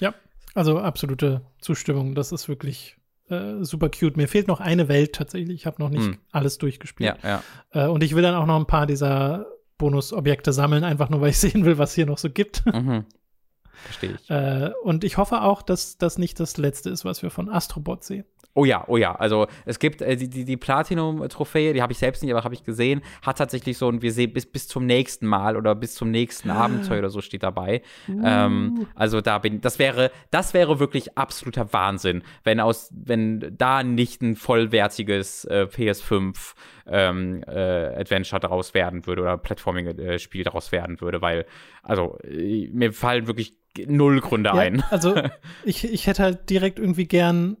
[0.00, 0.14] Ja,
[0.54, 2.14] also absolute Zustimmung.
[2.14, 2.97] Das ist wirklich
[3.30, 4.16] äh, super cute.
[4.16, 5.56] Mir fehlt noch eine Welt tatsächlich.
[5.56, 6.18] Ich habe noch nicht hm.
[6.32, 7.16] alles durchgespielt.
[7.22, 7.86] Ja, ja.
[7.86, 9.46] Äh, und ich will dann auch noch ein paar dieser
[9.78, 12.66] Bonusobjekte sammeln, einfach nur, weil ich sehen will, was hier noch so gibt.
[12.66, 13.04] Mhm.
[13.84, 14.30] Verstehe ich.
[14.30, 18.02] Äh, und ich hoffe auch, dass das nicht das letzte ist, was wir von Astrobot
[18.04, 18.24] sehen.
[18.58, 19.14] Oh ja, oh ja.
[19.14, 22.54] Also es gibt äh, die, die, die Platinum-Trophäe, die habe ich selbst nicht, aber habe
[22.54, 25.94] ich gesehen, hat tatsächlich so ein, wir sehen bis, bis zum nächsten Mal oder bis
[25.94, 26.50] zum nächsten.
[26.50, 27.82] Abenteuer oder so steht dabei.
[28.08, 28.20] Uh.
[28.24, 33.84] Ähm, also da bin das wäre, das wäre wirklich absoluter Wahnsinn, wenn aus, wenn da
[33.84, 36.54] nicht ein vollwertiges äh, PS5
[36.88, 41.46] ähm, äh, Adventure daraus werden würde oder Platforming-Spiel daraus werden würde, weil,
[41.84, 43.54] also, äh, mir fallen wirklich
[43.86, 44.82] null Gründe ja, ein.
[44.90, 45.14] Also,
[45.64, 47.56] ich, ich hätte halt direkt irgendwie gern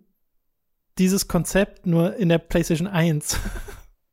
[0.98, 3.38] dieses Konzept nur in der PlayStation 1.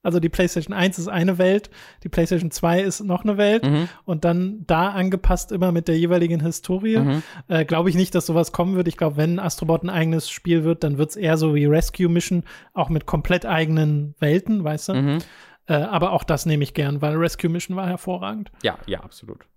[0.05, 1.71] Also die PlayStation 1 ist eine Welt,
[2.03, 3.89] die PlayStation 2 ist noch eine Welt mhm.
[4.05, 6.99] und dann da angepasst immer mit der jeweiligen Historie.
[6.99, 7.23] Mhm.
[7.47, 8.87] Äh, glaube ich nicht, dass sowas kommen wird.
[8.87, 12.07] Ich glaube, wenn Astrobot ein eigenes Spiel wird, dann wird es eher so wie Rescue
[12.07, 12.43] Mission,
[12.75, 14.93] auch mit komplett eigenen Welten, weißt du?
[14.93, 15.17] Mhm.
[15.65, 18.51] Äh, aber auch das nehme ich gern, weil Rescue Mission war hervorragend.
[18.61, 19.47] Ja, ja, absolut.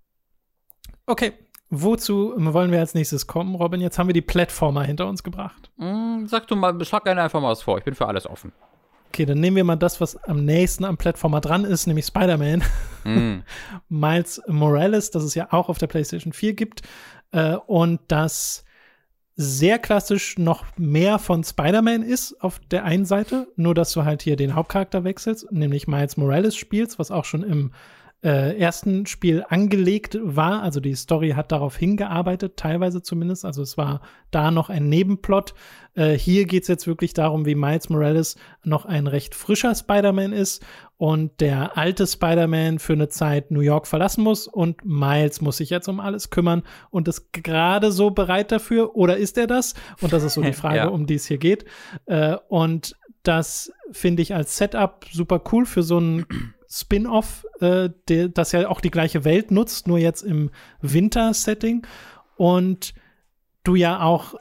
[1.05, 1.34] Okay,
[1.70, 3.81] Wozu wollen wir als nächstes kommen, Robin?
[3.81, 5.70] Jetzt haben wir die Plattformer hinter uns gebracht.
[5.77, 7.77] Mm, sag du mal, schlag gerne einfach mal was vor.
[7.78, 8.53] Ich bin für alles offen.
[9.09, 12.62] Okay, dann nehmen wir mal das, was am nächsten am Plattformer dran ist, nämlich Spider-Man.
[13.05, 13.39] Mm.
[13.89, 16.82] Miles Morales, das es ja auch auf der PlayStation 4 gibt.
[17.32, 18.65] Äh, und das
[19.36, 24.23] sehr klassisch noch mehr von Spider-Man ist auf der einen Seite, nur dass du halt
[24.23, 27.73] hier den Hauptcharakter wechselst, nämlich Miles Morales spielst, was auch schon im
[28.23, 30.62] äh, ersten Spiel angelegt war.
[30.62, 33.45] Also die Story hat darauf hingearbeitet, teilweise zumindest.
[33.45, 34.01] Also es war
[34.31, 35.55] da noch ein Nebenplot.
[35.95, 40.32] Äh, hier geht es jetzt wirklich darum, wie Miles Morales noch ein recht frischer Spider-Man
[40.32, 40.65] ist
[40.97, 45.70] und der alte Spider-Man für eine Zeit New York verlassen muss und Miles muss sich
[45.70, 49.74] jetzt um alles kümmern und ist gerade so bereit dafür oder ist er das?
[50.01, 50.89] Und das ist so die Frage, ja.
[50.89, 51.66] um die es hier geht.
[52.07, 56.27] Äh, und das finde ich als Setup super cool für so ein
[56.70, 57.89] Spin-off, äh,
[58.28, 60.51] das ja auch die gleiche Welt nutzt, nur jetzt im
[60.81, 61.86] Winter-Setting.
[62.36, 62.95] Und
[63.65, 64.35] du ja auch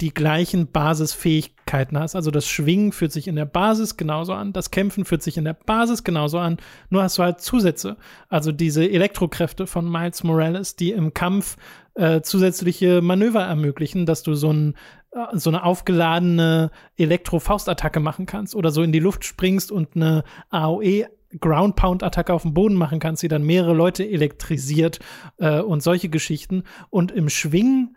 [0.00, 2.16] die gleichen Basisfähigkeiten hast.
[2.16, 5.44] Also das Schwingen fühlt sich in der Basis genauso an, das Kämpfen fühlt sich in
[5.44, 6.56] der Basis genauso an,
[6.88, 7.96] nur hast du halt Zusätze.
[8.28, 11.56] Also diese Elektrokräfte von Miles Morales, die im Kampf
[11.94, 14.74] äh, zusätzliche Manöver ermöglichen, dass du so, ein,
[15.12, 20.24] äh, so eine aufgeladene Elektro-Faustattacke machen kannst oder so in die Luft springst und eine
[20.48, 21.06] AOE
[21.38, 24.98] Ground Pound Attacke auf dem Boden machen kannst, die dann mehrere Leute elektrisiert
[25.38, 26.64] äh, und solche Geschichten.
[26.90, 27.96] Und im Schwingen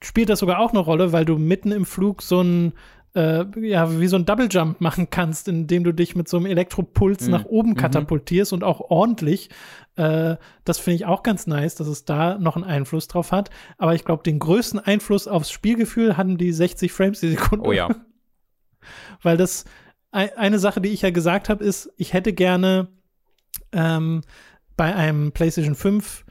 [0.00, 2.72] spielt das sogar auch eine Rolle, weil du mitten im Flug so ein
[3.14, 6.46] äh, ja, wie so ein Double Jump machen kannst, indem du dich mit so einem
[6.46, 7.30] Elektropuls mhm.
[7.30, 7.76] nach oben mhm.
[7.76, 8.56] katapultierst mhm.
[8.56, 9.50] und auch ordentlich.
[9.96, 13.50] Äh, das finde ich auch ganz nice, dass es da noch einen Einfluss drauf hat.
[13.76, 17.68] Aber ich glaube, den größten Einfluss aufs Spielgefühl hatten die 60 Frames die Sekunde.
[17.68, 17.88] Oh ja.
[19.22, 19.64] weil das
[20.12, 22.88] eine Sache, die ich ja gesagt habe, ist, ich hätte gerne
[23.72, 24.22] ähm,
[24.76, 26.24] bei einem PlayStation 5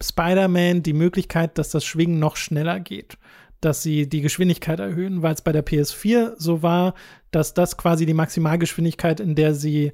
[0.00, 3.18] Spider-Man die Möglichkeit, dass das Schwingen noch schneller geht.
[3.60, 6.94] Dass sie die Geschwindigkeit erhöhen, weil es bei der PS4 so war,
[7.30, 9.92] dass das quasi die Maximalgeschwindigkeit, in der sie,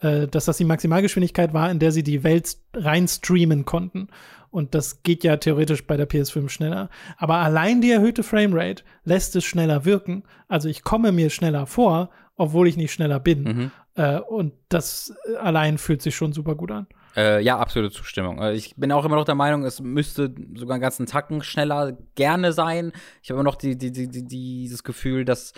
[0.00, 4.08] äh, dass das die Maximalgeschwindigkeit war, in der sie die Welt rein streamen konnten.
[4.56, 6.88] Und das geht ja theoretisch bei der PS5 schneller.
[7.18, 10.22] Aber allein die erhöhte Framerate lässt es schneller wirken.
[10.48, 13.42] Also ich komme mir schneller vor, obwohl ich nicht schneller bin.
[13.42, 13.70] Mhm.
[13.96, 16.86] Äh, und das allein fühlt sich schon super gut an.
[17.14, 18.40] Äh, ja, absolute Zustimmung.
[18.40, 21.92] Äh, ich bin auch immer noch der Meinung, es müsste sogar einen ganzen Tacken schneller
[22.14, 22.92] gerne sein.
[23.22, 25.52] Ich habe immer noch die, die, die, die, dieses Gefühl, dass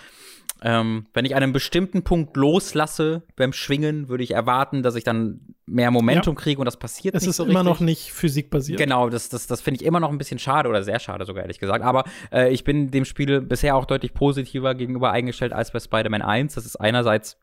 [0.61, 5.55] ähm, wenn ich einen bestimmten Punkt loslasse beim Schwingen, würde ich erwarten, dass ich dann
[5.65, 6.41] mehr Momentum ja.
[6.41, 7.55] kriege und das passiert es nicht so richtig.
[7.55, 8.79] Es ist immer noch nicht physikbasiert.
[8.79, 11.43] Genau, das, das, das finde ich immer noch ein bisschen schade oder sehr schade sogar,
[11.43, 11.83] ehrlich gesagt.
[11.83, 16.21] Aber äh, ich bin dem Spiel bisher auch deutlich positiver gegenüber eingestellt als bei Spider-Man
[16.21, 16.55] 1.
[16.55, 17.37] Das ist einerseits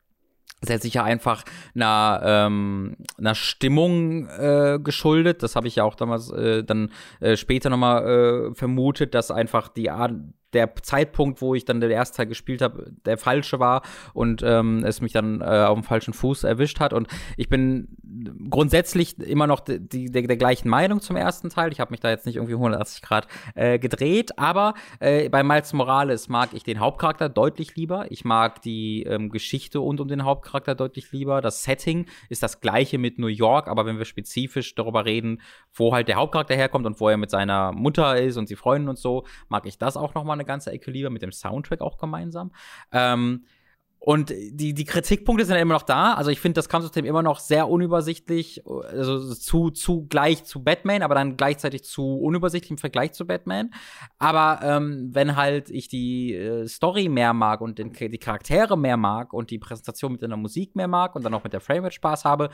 [0.63, 1.45] sehr sicher einfach
[1.75, 5.43] einer, ähm, einer Stimmung äh, geschuldet.
[5.43, 6.91] Das habe ich ja auch damals äh, dann
[7.21, 10.13] äh, später nochmal äh, vermutet, dass einfach die Art,
[10.57, 13.83] der Zeitpunkt, wo ich dann den ersten Teil gespielt habe, der falsche war
[14.15, 16.93] und ähm, es mich dann äh, auf dem falschen Fuß erwischt hat.
[16.93, 17.89] Und ich bin
[18.51, 21.71] grundsätzlich immer noch die, die, der, der gleichen Meinung zum ersten Teil.
[21.73, 25.73] Ich habe mich da jetzt nicht irgendwie 180 Grad äh, gedreht, aber äh, bei Miles
[25.73, 28.07] Morales mag ich den Hauptcharakter deutlich lieber.
[28.11, 31.41] Ich mag die ähm, Geschichte und um den Hauptcharakter deutlich lieber.
[31.41, 35.43] Das Setting ist das gleiche mit New York, aber wenn wir spezifisch darüber reden,
[35.75, 38.89] wo halt der Hauptcharakter herkommt und wo er mit seiner Mutter ist und sie freuen
[38.89, 41.81] und so, mag ich das auch noch mal eine ganze Ecke lieber, mit dem Soundtrack
[41.81, 42.53] auch gemeinsam.
[42.93, 43.45] Ähm,
[43.99, 46.15] und die, die Kritikpunkte sind immer noch da.
[46.15, 51.03] Also ich finde das Kampfsystem immer noch sehr unübersichtlich, also zu, zu gleich zu Batman,
[51.03, 53.71] aber dann gleichzeitig zu unübersichtlich im Vergleich zu Batman.
[54.19, 58.97] Aber ähm, wenn halt ich die äh, Story mehr mag und den, die Charaktere mehr
[58.97, 61.95] mag und die Präsentation mit der Musik mehr mag und dann auch mit der Framerate
[61.95, 62.51] Spaß habe,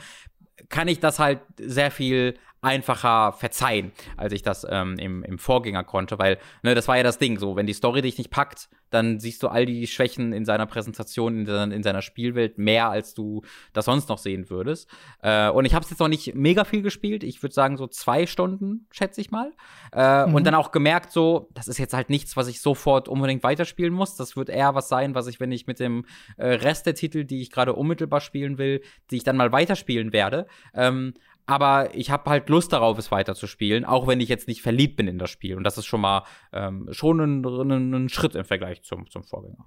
[0.69, 2.33] kann ich das halt sehr viel
[2.63, 7.03] einfacher verzeihen, als ich das ähm, im, im Vorgänger konnte, weil ne, das war ja
[7.03, 10.33] das Ding, so wenn die Story dich nicht packt, dann siehst du all die Schwächen
[10.33, 13.41] in seiner Präsentation, in, seiner, in seiner Spielwelt mehr, als du
[13.73, 14.87] das sonst noch sehen würdest.
[15.21, 17.87] Äh, und ich habe es jetzt noch nicht mega viel gespielt, ich würde sagen so
[17.87, 19.51] zwei Stunden, schätze ich mal.
[19.93, 20.35] Äh, mhm.
[20.35, 23.93] Und dann auch gemerkt, so, das ist jetzt halt nichts, was ich sofort unbedingt weiterspielen
[23.93, 24.15] muss.
[24.15, 26.05] Das wird eher was sein, was ich, wenn ich mit dem
[26.37, 30.13] äh, Rest der Titel, die ich gerade unmittelbar spielen will, die ich dann mal weiterspielen
[30.13, 30.45] werde.
[30.73, 31.13] Ähm,
[31.45, 35.07] aber ich habe halt Lust darauf, es weiterzuspielen, auch wenn ich jetzt nicht verliebt bin
[35.07, 35.57] in das Spiel.
[35.57, 39.23] Und das ist schon mal ähm, schon ein, ein, ein, Schritt im Vergleich zum, zum
[39.23, 39.65] Vorgänger.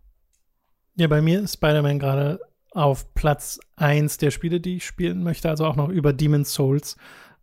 [0.96, 2.40] Ja, bei mir ist Spider-Man gerade
[2.70, 6.96] auf Platz 1 der Spiele, die ich spielen möchte, also auch noch über Demon's Souls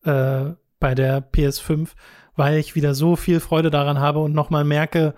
[0.04, 1.90] äh, bei der PS5,
[2.36, 5.14] weil ich wieder so viel Freude daran habe und nochmal merke,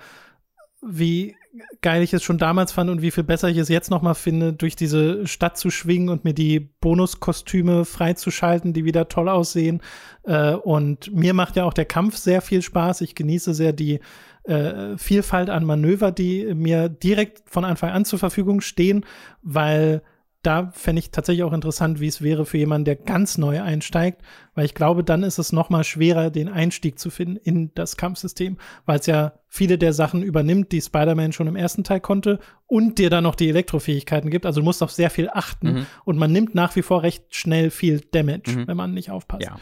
[0.82, 1.36] wie
[1.82, 4.14] geil ich es schon damals fand und wie viel besser ich es jetzt noch mal
[4.14, 9.82] finde, durch diese Stadt zu schwingen und mir die Bonuskostüme freizuschalten, die wieder toll aussehen.
[10.24, 13.02] Äh, und mir macht ja auch der Kampf sehr viel Spaß.
[13.02, 14.00] Ich genieße sehr die
[14.44, 19.06] äh, Vielfalt an Manöver, die mir direkt von Anfang an zur Verfügung stehen,
[19.42, 20.02] weil
[20.46, 24.22] da fände ich tatsächlich auch interessant, wie es wäre für jemanden, der ganz neu einsteigt,
[24.54, 27.98] weil ich glaube, dann ist es noch mal schwerer, den Einstieg zu finden in das
[27.98, 32.40] Kampfsystem, weil es ja viele der Sachen übernimmt, die Spider-Man schon im ersten Teil konnte
[32.68, 34.46] und dir dann noch die Elektrofähigkeiten gibt.
[34.46, 35.86] Also du musst auf sehr viel achten mhm.
[36.04, 38.68] und man nimmt nach wie vor recht schnell viel Damage, mhm.
[38.68, 39.44] wenn man nicht aufpasst.
[39.44, 39.58] Ja.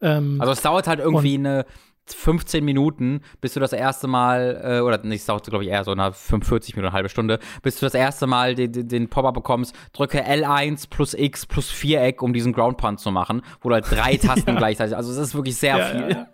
[0.00, 1.66] Ähm, also es dauert halt irgendwie eine
[2.14, 5.84] 15 Minuten, bis du das erste Mal, äh, oder nicht, es dauert, glaube ich, eher
[5.84, 9.08] so eine 45 Minuten, eine halbe Stunde, bis du das erste Mal den, den, den
[9.08, 13.68] Pop-Up bekommst, drücke L1 plus X plus Viereck, um diesen Ground Pound zu machen, wo
[13.68, 14.56] du halt drei Tasten ja.
[14.56, 16.26] gleichzeitig, also es ist wirklich sehr ja, viel.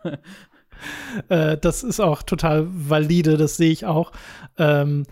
[1.28, 4.12] Ja, äh, das ist auch total valide, das sehe ich auch.
[4.58, 5.04] Ähm,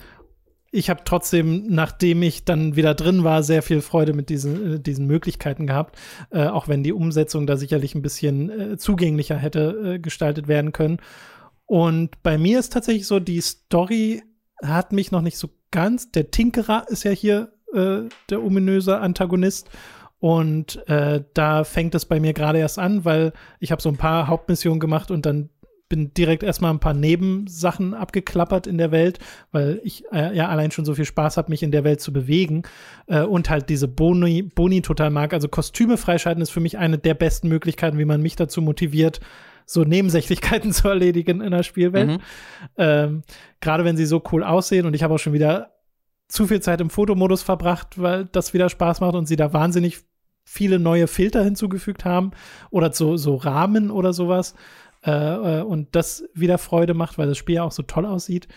[0.75, 4.81] ich habe trotzdem, nachdem ich dann wieder drin war, sehr viel Freude mit diesen, äh,
[4.81, 5.99] diesen Möglichkeiten gehabt,
[6.31, 10.73] äh, auch wenn die Umsetzung da sicherlich ein bisschen äh, zugänglicher hätte äh, gestaltet werden
[10.73, 10.99] können.
[11.67, 14.23] Und bei mir ist tatsächlich so, die Story
[14.63, 16.11] hat mich noch nicht so ganz.
[16.11, 19.69] Der Tinkerer ist ja hier äh, der ominöse Antagonist.
[20.21, 23.97] Und äh, da fängt es bei mir gerade erst an, weil ich habe so ein
[23.97, 25.51] paar Hauptmissionen gemacht und dann
[25.93, 29.19] bin direkt erstmal ein paar Nebensachen abgeklappert in der Welt,
[29.51, 32.15] weil ich äh, ja allein schon so viel Spaß habe, mich in der Welt zu
[32.15, 32.63] bewegen
[33.09, 35.35] äh, und halt diese Boni, Boni total mag.
[35.35, 39.21] Also Kostüme freischalten ist für mich eine der besten Möglichkeiten, wie man mich dazu motiviert,
[39.67, 42.09] so Nebensächlichkeiten zu erledigen in der Spielwelt.
[42.09, 42.19] Mhm.
[42.79, 43.23] Ähm,
[43.61, 45.73] Gerade wenn sie so cool aussehen und ich habe auch schon wieder
[46.27, 49.99] zu viel Zeit im Fotomodus verbracht, weil das wieder Spaß macht und sie da wahnsinnig
[50.47, 52.31] viele neue Filter hinzugefügt haben
[52.71, 54.55] oder so, so Rahmen oder sowas
[55.05, 55.11] äh,
[55.61, 58.49] äh, und das wieder Freude macht, weil das Spiel ja auch so toll aussieht.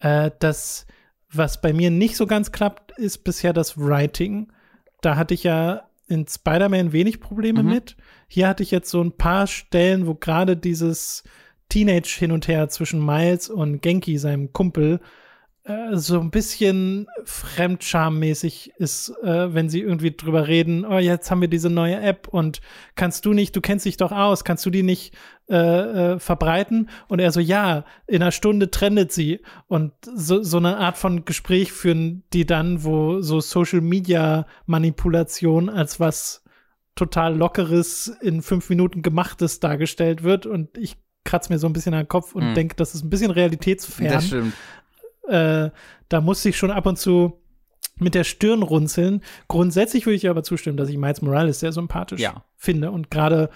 [0.00, 0.86] Äh, das,
[1.30, 4.52] was bei mir nicht so ganz klappt, ist bisher das Writing.
[5.00, 7.70] Da hatte ich ja in Spider-Man wenig Probleme mhm.
[7.70, 7.96] mit.
[8.28, 11.24] Hier hatte ich jetzt so ein paar Stellen, wo gerade dieses
[11.68, 15.00] Teenage hin und her zwischen Miles und Genki, seinem Kumpel,
[15.64, 21.40] äh, so ein bisschen fremdschammäßig ist, äh, wenn sie irgendwie drüber reden, oh, jetzt haben
[21.40, 22.60] wir diese neue App und
[22.96, 25.14] kannst du nicht, du kennst dich doch aus, kannst du die nicht
[25.48, 25.54] äh,
[26.14, 26.90] äh, verbreiten?
[27.06, 29.40] Und er so, ja, in einer Stunde trendet sie.
[29.68, 35.68] Und so, so eine Art von Gespräch führen die dann, wo so Social Media Manipulation
[35.68, 36.42] als was
[36.96, 40.44] total Lockeres in fünf Minuten gemachtes dargestellt wird.
[40.44, 42.54] Und ich kratze mir so ein bisschen an den Kopf und mhm.
[42.54, 44.08] denke, das ist ein bisschen realitätsfern.
[44.08, 44.54] Das stimmt
[45.28, 45.70] äh,
[46.08, 47.38] da musste ich schon ab und zu
[47.96, 49.22] mit der Stirn runzeln.
[49.48, 52.44] Grundsätzlich würde ich aber zustimmen, dass ich Miles Morales sehr sympathisch ja.
[52.56, 53.50] finde und gerade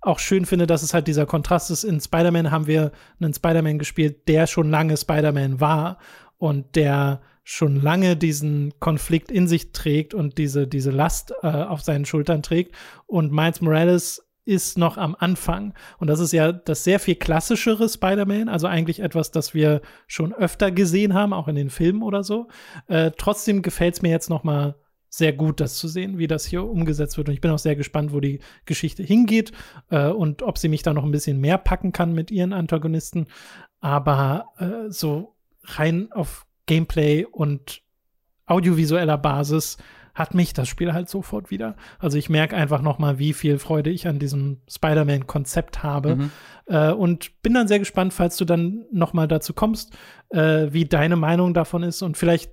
[0.00, 1.84] auch schön finde, dass es halt dieser Kontrast ist.
[1.84, 5.98] In Spider-Man haben wir einen Spider-Man gespielt, der schon lange Spider-Man war
[6.38, 11.82] und der schon lange diesen Konflikt in sich trägt und diese, diese Last äh, auf
[11.82, 12.74] seinen Schultern trägt.
[13.06, 15.74] Und Miles Morales ist noch am Anfang.
[15.98, 20.32] Und das ist ja das sehr viel klassischere Spider-Man, also eigentlich etwas, das wir schon
[20.32, 22.48] öfter gesehen haben, auch in den Filmen oder so.
[22.88, 24.76] Äh, trotzdem gefällt es mir jetzt noch mal
[25.08, 27.28] sehr gut, das zu sehen, wie das hier umgesetzt wird.
[27.28, 29.52] Und ich bin auch sehr gespannt, wo die Geschichte hingeht
[29.90, 33.26] äh, und ob sie mich da noch ein bisschen mehr packen kann mit ihren Antagonisten.
[33.80, 37.82] Aber äh, so rein auf Gameplay und
[38.46, 39.76] audiovisueller Basis
[40.14, 41.76] hat mich das Spiel halt sofort wieder.
[41.98, 46.16] Also ich merke einfach noch mal, wie viel Freude ich an diesem Spider-Man-Konzept habe.
[46.16, 46.30] Mhm.
[46.66, 49.96] Äh, und bin dann sehr gespannt, falls du dann noch mal dazu kommst,
[50.30, 52.02] äh, wie deine Meinung davon ist.
[52.02, 52.50] Und vielleicht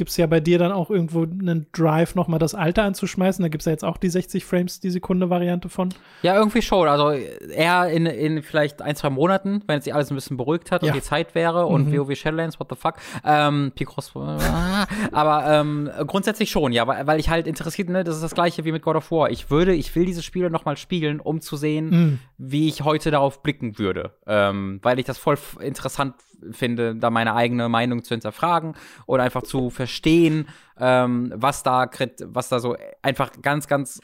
[0.00, 3.42] gibt es ja bei dir dann auch irgendwo einen Drive, nochmal das Alter anzuschmeißen.
[3.42, 5.90] Da gibt es ja jetzt auch die 60 Frames die Sekunde Variante von.
[6.22, 6.88] Ja, irgendwie schon.
[6.88, 10.82] Also eher in, in vielleicht ein, zwei Monaten, wenn sich alles ein bisschen beruhigt hat
[10.82, 10.88] ja.
[10.88, 11.98] und die Zeit wäre und mhm.
[11.98, 12.94] WoW Shadowlands, what the fuck.
[13.26, 14.14] Ähm, Picross,
[15.12, 18.64] aber ähm, grundsätzlich schon, ja, weil, weil ich halt interessiert, ne, das ist das gleiche
[18.64, 19.30] wie mit God of War.
[19.30, 22.18] Ich würde, ich will diese Spiele nochmal spielen, um zu sehen, mhm.
[22.38, 24.12] wie ich heute darauf blicken würde.
[24.26, 26.14] Ähm, weil ich das voll interessant
[26.52, 28.74] finde, da meine eigene Meinung zu hinterfragen
[29.06, 30.48] oder einfach zu verstehen,
[30.78, 31.88] ähm, was da,
[32.24, 34.00] was da so einfach ganz, ganz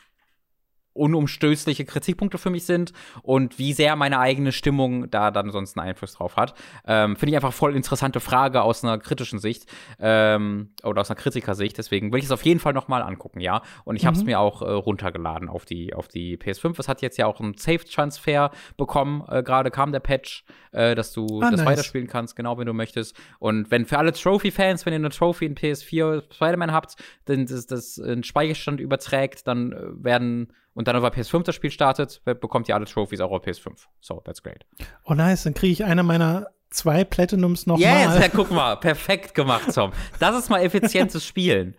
[0.97, 2.93] unumstößliche Kritikpunkte für mich sind
[3.23, 6.55] und wie sehr meine eigene Stimmung da dann sonst einen Einfluss drauf hat.
[6.87, 9.67] Ähm, Finde ich einfach voll interessante Frage aus einer kritischen Sicht
[10.01, 11.79] ähm, oder aus einer Kritikersicht.
[11.79, 13.63] Deswegen will ich es auf jeden Fall noch mal angucken, ja.
[13.85, 14.07] Und ich mhm.
[14.09, 16.79] habe es mir auch äh, runtergeladen auf die, auf die PS5.
[16.79, 19.25] Es hat jetzt ja auch einen Safe-Transfer bekommen.
[19.29, 21.67] Äh, Gerade kam der Patch, äh, dass du ah, das nice.
[21.67, 23.17] weiterspielen kannst, genau wenn du möchtest.
[23.39, 26.97] Und wenn für alle Trophy-Fans, wenn ihr eine Trophy in PS4 Spider-Man habt,
[27.27, 31.55] dann das, das einen Speicherstand überträgt, dann äh, werden und dann auf der PS5 das
[31.55, 33.73] Spiel startet, bekommt ihr alle Trophies auch auf PS5.
[34.01, 34.67] So, that's great.
[35.05, 37.83] Oh nice, dann kriege ich einer meiner zwei Platinums nochmal.
[37.83, 39.93] Yes, ja, guck mal, perfekt gemacht, Tom.
[40.21, 41.77] Das ist mal effizientes Spielen.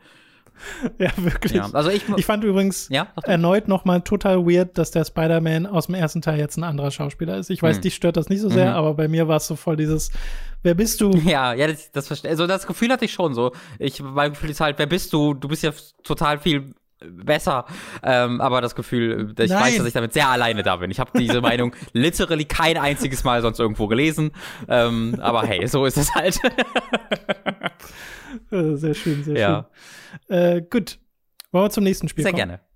[0.97, 1.53] ja, wirklich.
[1.53, 5.85] Ja, also ich, ich fand übrigens ja, erneut nochmal total weird, dass der Spider-Man aus
[5.85, 7.51] dem ersten Teil jetzt ein anderer Schauspieler ist.
[7.51, 7.81] Ich weiß, mhm.
[7.81, 8.77] dich stört das nicht so sehr, mhm.
[8.77, 10.09] aber bei mir war es so voll dieses,
[10.63, 11.11] wer bist du?
[11.27, 12.25] Ja, ja, das, das.
[12.25, 13.51] Also das Gefühl hatte ich schon so.
[13.77, 15.35] Ich, mein Gefühl ist halt, wer bist du?
[15.35, 15.71] Du bist ja
[16.03, 17.65] total viel besser.
[18.03, 19.61] Ähm, aber das Gefühl, ich Nein.
[19.61, 20.91] weiß, dass ich damit sehr alleine da bin.
[20.91, 24.31] Ich habe diese Meinung literally kein einziges Mal sonst irgendwo gelesen.
[24.67, 26.39] Ähm, aber hey, so ist es halt.
[28.51, 29.69] Äh, sehr schön, sehr ja.
[30.27, 30.37] schön.
[30.37, 30.99] Äh, gut.
[31.51, 32.39] Wollen wir zum nächsten Spiel sehr kommen?
[32.39, 32.67] Sehr gerne.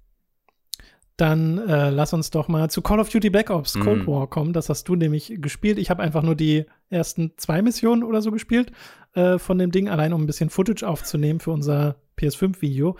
[1.18, 4.07] Dann äh, lass uns doch mal zu Call of Duty Black Ops Cold mm.
[4.07, 4.53] War kommen.
[4.53, 5.77] Das hast du nämlich gespielt.
[5.77, 8.72] Ich habe einfach nur die ersten zwei Missionen oder so gespielt
[9.14, 12.98] äh, von dem Ding, allein um ein bisschen Footage aufzunehmen für unser PS5-Video.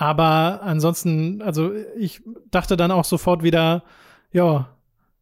[0.00, 3.82] Aber ansonsten, also ich dachte dann auch sofort wieder,
[4.32, 4.70] ja,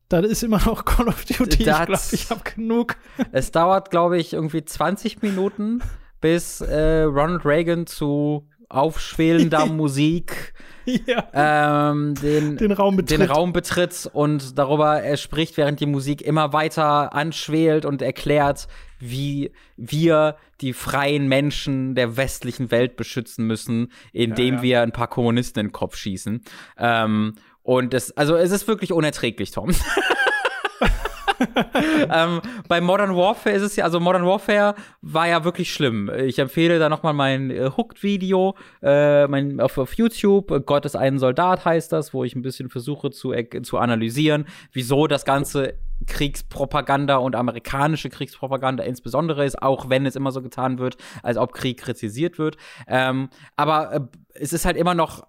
[0.08, 1.64] das ist immer noch Call of Duty.
[1.64, 2.94] Das, ich glaube, ich habe genug.
[3.32, 5.82] Es dauert, glaube ich, irgendwie 20 Minuten,
[6.20, 11.90] bis äh, Ronald Reagan zu aufschwelender Musik ja.
[11.90, 16.52] ähm, den, den, Raum den, Raum betritt und darüber er spricht, während die Musik immer
[16.52, 18.68] weiter anschwelt und erklärt,
[18.98, 24.62] wie wir die freien Menschen der westlichen Welt beschützen müssen, indem ja, ja.
[24.62, 26.42] wir ein paar Kommunisten in den Kopf schießen.
[26.78, 29.70] Ähm, und es, also es ist wirklich unerträglich, Tom.
[32.10, 36.10] ähm, bei Modern Warfare ist es ja, also Modern Warfare war ja wirklich schlimm.
[36.24, 39.26] Ich empfehle da nochmal mein äh, Hooked-Video äh,
[39.60, 40.66] auf, auf YouTube.
[40.66, 43.32] Gott ist ein Soldat heißt das, wo ich ein bisschen versuche zu,
[43.62, 45.74] zu analysieren, wieso das Ganze
[46.06, 51.52] Kriegspropaganda und amerikanische Kriegspropaganda insbesondere ist, auch wenn es immer so getan wird, als ob
[51.52, 52.56] Krieg kritisiert wird.
[52.86, 54.00] Ähm, aber äh,
[54.34, 55.26] es ist halt immer noch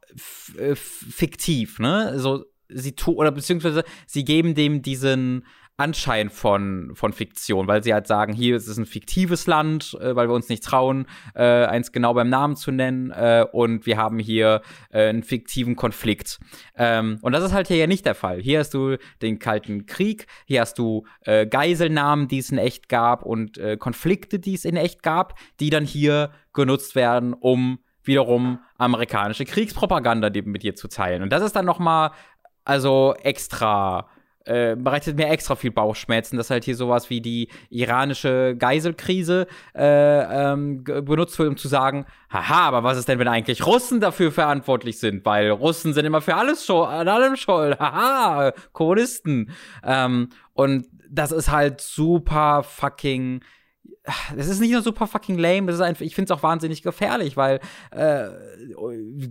[0.58, 2.20] äh, fiktiv, ne?
[2.20, 5.46] So sie tun oder beziehungsweise sie geben dem diesen
[5.80, 10.16] Anschein von, von Fiktion, weil sie halt sagen, hier ist es ein fiktives Land, äh,
[10.16, 13.98] weil wir uns nicht trauen, äh, eins genau beim Namen zu nennen, äh, und wir
[13.98, 14.62] haben hier
[14.92, 16.40] äh, einen fiktiven Konflikt.
[16.76, 18.42] Ähm, und das ist halt hier ja nicht der Fall.
[18.42, 22.90] Hier hast du den Kalten Krieg, hier hast du äh, Geiselnahmen, die es in echt
[22.90, 27.80] gab, und äh, Konflikte, die es in echt gab, die dann hier genutzt werden, um
[28.04, 31.22] wiederum amerikanische Kriegspropaganda mit dir zu teilen.
[31.24, 32.12] Und das ist dann noch mal
[32.66, 34.08] also extra
[34.46, 40.52] äh, bereitet mir extra viel Bauchschmerzen, dass halt hier sowas wie die iranische Geiselkrise äh,
[40.52, 44.32] ähm, benutzt wird, um zu sagen, haha, aber was ist denn, wenn eigentlich Russen dafür
[44.32, 45.26] verantwortlich sind?
[45.26, 47.80] Weil Russen sind immer für alles schon, an allem schuld.
[47.80, 49.52] Haha, Kommunisten.
[49.84, 53.42] Ähm, und das ist halt super fucking
[54.36, 56.84] das ist nicht nur super fucking lame, das ist einfach, ich finde es auch wahnsinnig
[56.84, 57.60] gefährlich, weil
[57.92, 58.28] äh,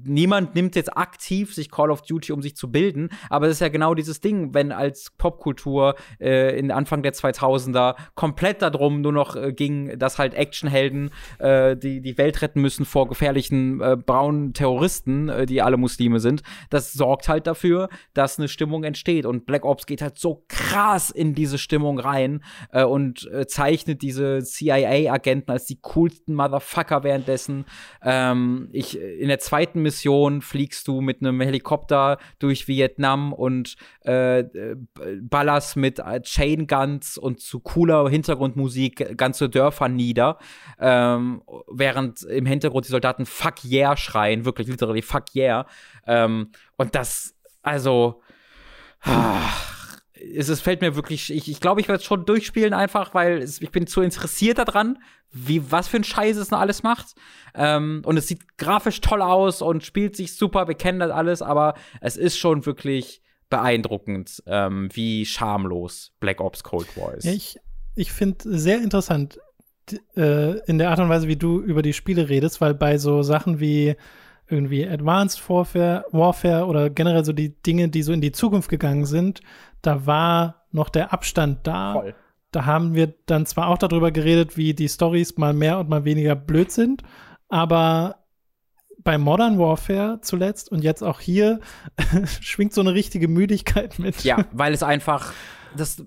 [0.05, 3.61] niemand nimmt jetzt aktiv sich Call of Duty, um sich zu bilden, aber es ist
[3.61, 9.13] ja genau dieses Ding, wenn als Popkultur äh, in Anfang der 2000er komplett darum nur
[9.13, 13.97] noch äh, ging, dass halt Actionhelden äh, die die Welt retten müssen vor gefährlichen äh,
[13.97, 19.27] braunen Terroristen, äh, die alle Muslime sind, das sorgt halt dafür, dass eine Stimmung entsteht
[19.27, 22.43] und Black Ops geht halt so krass in diese Stimmung rein
[22.73, 27.65] äh, und äh, zeichnet diese CIA-Agenten als die coolsten Motherfucker währenddessen.
[28.03, 34.45] Ähm, ich, in der zweiten Mission fliegst du mit einem Helikopter durch Vietnam und äh,
[35.23, 40.39] ballerst mit Chain Guns und zu cooler Hintergrundmusik ganze Dörfer nieder,
[40.78, 45.66] ähm, während im Hintergrund die Soldaten Fuck yeah schreien, wirklich literally Fuck yeah.
[46.07, 48.23] Ähm, und das, also,
[49.01, 49.78] ach,
[50.35, 53.39] es, es fällt mir wirklich, ich, ich glaube, ich werde es schon durchspielen einfach, weil
[53.39, 54.99] es, ich bin zu interessiert daran,
[55.31, 57.15] wie, was für ein Scheiß es noch alles macht.
[57.55, 61.43] Ähm, und es sieht grafisch toll aus und spielt sich super, wir kennen das alles,
[61.43, 67.24] aber es ist schon wirklich beeindruckend, ähm, wie schamlos Black Ops Cold War ist.
[67.24, 67.59] Ich,
[67.95, 69.39] ich finde sehr interessant
[70.16, 73.23] äh, in der Art und Weise, wie du über die Spiele redest, weil bei so
[73.23, 73.97] Sachen wie
[74.49, 79.07] irgendwie Advanced Warfare, Warfare oder generell so die Dinge, die so in die Zukunft gegangen
[79.07, 79.41] sind,
[79.83, 81.95] da war noch der Abstand da.
[81.95, 82.15] Voll.
[82.51, 86.05] Da haben wir dann zwar auch darüber geredet, wie die Stories mal mehr und mal
[86.05, 87.03] weniger blöd sind,
[87.49, 88.25] aber
[89.05, 91.61] bei Modern Warfare zuletzt und jetzt auch hier
[92.41, 94.25] schwingt so eine richtige Müdigkeit mit.
[94.25, 95.33] Ja, weil es einfach
[95.77, 96.05] das,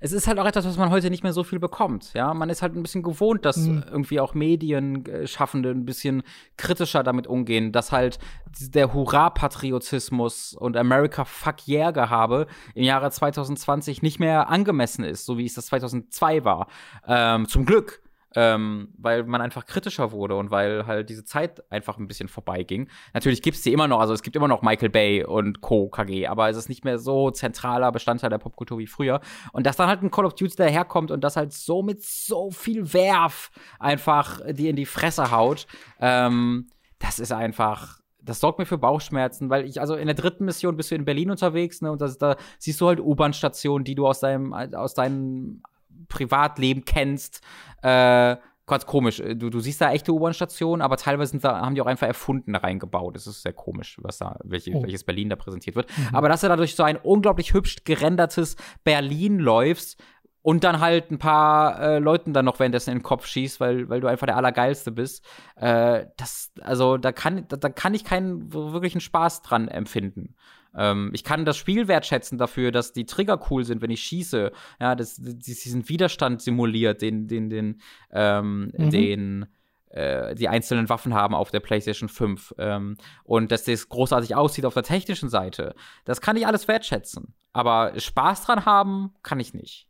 [0.00, 2.12] es ist halt auch etwas, was man heute nicht mehr so viel bekommt.
[2.14, 3.84] Ja, man ist halt ein bisschen gewohnt, dass mhm.
[3.90, 6.22] irgendwie auch Medienschaffende ein bisschen
[6.56, 8.18] kritischer damit umgehen, dass halt
[8.60, 15.38] der Hurra-Patriotismus und America Fuck Yeah Gehabe im Jahre 2020 nicht mehr angemessen ist, so
[15.38, 16.68] wie es das 2002 war.
[17.06, 18.03] Ähm, zum Glück
[18.34, 22.88] ähm, weil man einfach kritischer wurde und weil halt diese Zeit einfach ein bisschen vorbeiging.
[23.12, 25.88] Natürlich gibt es die immer noch, also es gibt immer noch Michael Bay und Co.
[25.88, 29.20] KG, aber es ist nicht mehr so zentraler Bestandteil der Popkultur wie früher.
[29.52, 32.50] Und dass dann halt ein Call of Duty daherkommt und das halt so mit so
[32.50, 35.66] viel Werf einfach die in die Fresse haut,
[36.00, 40.44] ähm, das ist einfach, das sorgt mir für Bauchschmerzen, weil ich, also in der dritten
[40.44, 43.94] Mission bist du in Berlin unterwegs, ne, und das, da siehst du halt U-Bahn-Stationen, die
[43.94, 45.62] du aus deinem, aus deinem
[46.08, 47.40] Privatleben kennst.
[47.82, 49.22] Äh, ganz komisch.
[49.36, 52.54] Du, du siehst da echte U-Bahn-Stationen, aber teilweise sind da, haben die auch einfach erfunden
[52.54, 53.14] reingebaut.
[53.14, 54.82] Das ist sehr komisch, was da, welche, oh.
[54.82, 55.88] welches Berlin da präsentiert wird.
[55.96, 56.14] Mhm.
[56.14, 60.02] Aber dass du dadurch so ein unglaublich hübsch gerendertes Berlin läufst,
[60.44, 63.88] und dann halt ein paar äh, Leuten dann noch währenddessen in den Kopf schießt, weil,
[63.88, 65.24] weil du einfach der Allergeilste bist.
[65.56, 70.34] Äh, das, also da kann, da, da kann ich keinen wirklichen Spaß dran empfinden.
[70.76, 74.52] Ähm, ich kann das Spiel wertschätzen dafür, dass die Trigger cool sind, wenn ich schieße.
[74.80, 77.80] Ja, das, diesen Widerstand simuliert, den, den, den,
[78.12, 78.90] ähm, mhm.
[78.90, 79.46] den
[79.94, 84.66] äh, die einzelnen Waffen haben auf der PlayStation 5 ähm, und dass das großartig aussieht
[84.66, 85.76] auf der technischen Seite.
[86.04, 87.32] Das kann ich alles wertschätzen.
[87.52, 89.86] Aber Spaß dran haben, kann ich nicht.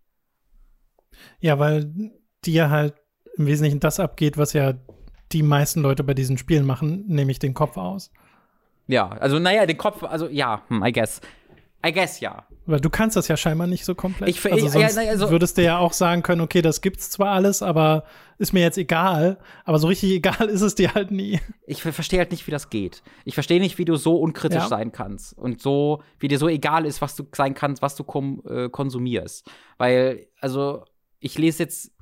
[1.40, 2.12] Ja, weil
[2.44, 2.94] dir halt
[3.36, 4.74] im Wesentlichen das abgeht, was ja
[5.32, 8.10] die meisten Leute bei diesen Spielen machen, nämlich den Kopf aus.
[8.86, 11.20] Ja, also naja, den Kopf, also ja, hm, I guess.
[11.86, 12.44] I guess ja.
[12.66, 14.30] Weil du kannst das ja scheinbar nicht so komplett.
[14.30, 17.32] Ich, also sonst ja, also, würdest du ja auch sagen können, okay, das gibt's zwar
[17.32, 18.04] alles, aber
[18.38, 19.38] ist mir jetzt egal.
[19.64, 21.40] Aber so richtig egal ist es dir halt nie.
[21.66, 23.02] Ich verstehe halt nicht, wie das geht.
[23.26, 24.68] Ich verstehe nicht, wie du so unkritisch ja.
[24.68, 28.04] sein kannst und so, wie dir so egal ist, was du sein kannst, was du
[28.48, 29.46] äh, konsumierst.
[29.76, 30.84] Weil, also
[31.20, 31.92] ich lese jetzt,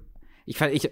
[0.46, 0.90] ich, ich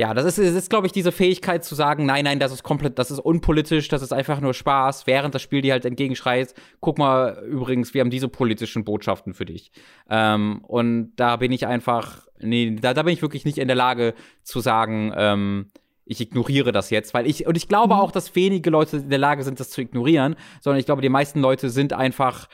[0.00, 2.98] ja, das ist, ist glaube ich, diese Fähigkeit zu sagen, nein, nein, das ist komplett,
[2.98, 6.96] das ist unpolitisch, das ist einfach nur Spaß, während das Spiel dir halt entgegenschreit, guck
[6.96, 9.72] mal, übrigens, wir haben diese politischen Botschaften für dich.
[10.08, 13.76] Ähm, und da bin ich einfach, nee, da, da bin ich wirklich nicht in der
[13.76, 15.66] Lage zu sagen, ähm,
[16.06, 18.00] ich ignoriere das jetzt, weil ich, und ich glaube mhm.
[18.00, 21.10] auch, dass wenige Leute in der Lage sind, das zu ignorieren, sondern ich glaube, die
[21.10, 22.48] meisten Leute sind einfach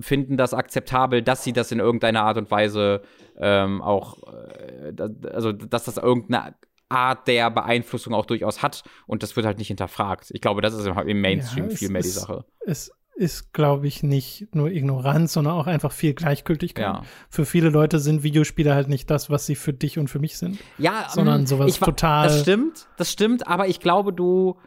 [0.00, 3.00] finden das akzeptabel, dass sie das in irgendeiner Art und Weise
[3.38, 4.92] ähm, auch, äh,
[5.32, 6.54] also dass das irgendeine
[6.88, 10.30] Art der Beeinflussung auch durchaus hat und das wird halt nicht hinterfragt.
[10.30, 12.44] Ich glaube, das ist im Mainstream ja, viel mehr ist, die Sache.
[12.64, 16.84] Es ist, glaube ich, nicht nur Ignoranz, sondern auch einfach viel Gleichgültigkeit.
[16.84, 17.02] Ja.
[17.28, 20.38] Für viele Leute sind Videospiele halt nicht das, was sie für dich und für mich
[20.38, 20.58] sind.
[20.78, 22.28] Ja, sondern ähm, sowas ich, total.
[22.28, 24.58] Das stimmt, das stimmt, aber ich glaube, du,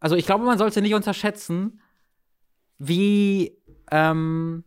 [0.00, 1.80] also ich glaube, man sollte nicht unterschätzen,
[2.78, 3.58] wie
[3.90, 4.64] ähm,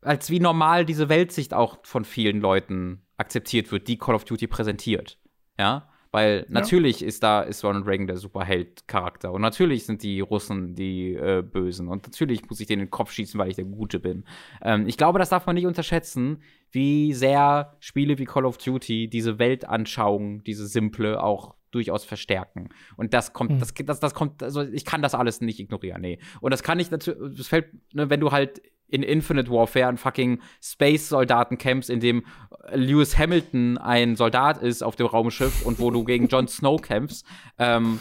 [0.00, 4.46] als wie normal diese Weltsicht auch von vielen Leuten akzeptiert wird, die Call of Duty
[4.46, 5.18] präsentiert.
[5.58, 6.44] Ja, weil ja.
[6.48, 11.42] natürlich ist da ist Ronald Reagan der Superheld-Charakter und natürlich sind die Russen die äh,
[11.42, 14.24] Bösen und natürlich muss ich denen in den Kopf schießen, weil ich der Gute bin.
[14.62, 19.08] Ähm, ich glaube, das darf man nicht unterschätzen, wie sehr Spiele wie Call of Duty
[19.08, 22.70] diese Weltanschauung, diese simple auch durchaus verstärken.
[22.96, 23.58] Und das kommt, mhm.
[23.58, 26.18] das, das, das kommt, also ich kann das alles nicht ignorieren, nee.
[26.40, 29.98] Und das kann ich natürlich, das fällt, ne, wenn du halt in Infinite Warfare einen
[29.98, 32.24] fucking Space-Soldaten kämpfst, in dem
[32.72, 37.26] Lewis Hamilton ein Soldat ist auf dem Raumschiff und wo du gegen Jon Snow kämpfst,
[37.58, 38.00] ähm,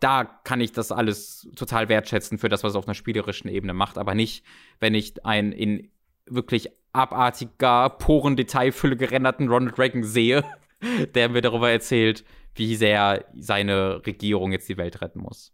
[0.00, 3.74] da kann ich das alles total wertschätzen für das, was es auf einer spielerischen Ebene
[3.74, 4.44] macht, aber nicht,
[4.80, 5.90] wenn ich einen in
[6.26, 10.44] wirklich abartiger, poren Detailfülle gerenderten Ronald Reagan sehe,
[11.14, 12.24] der mir darüber erzählt,
[12.54, 15.52] wie sehr seine Regierung jetzt die Welt retten muss.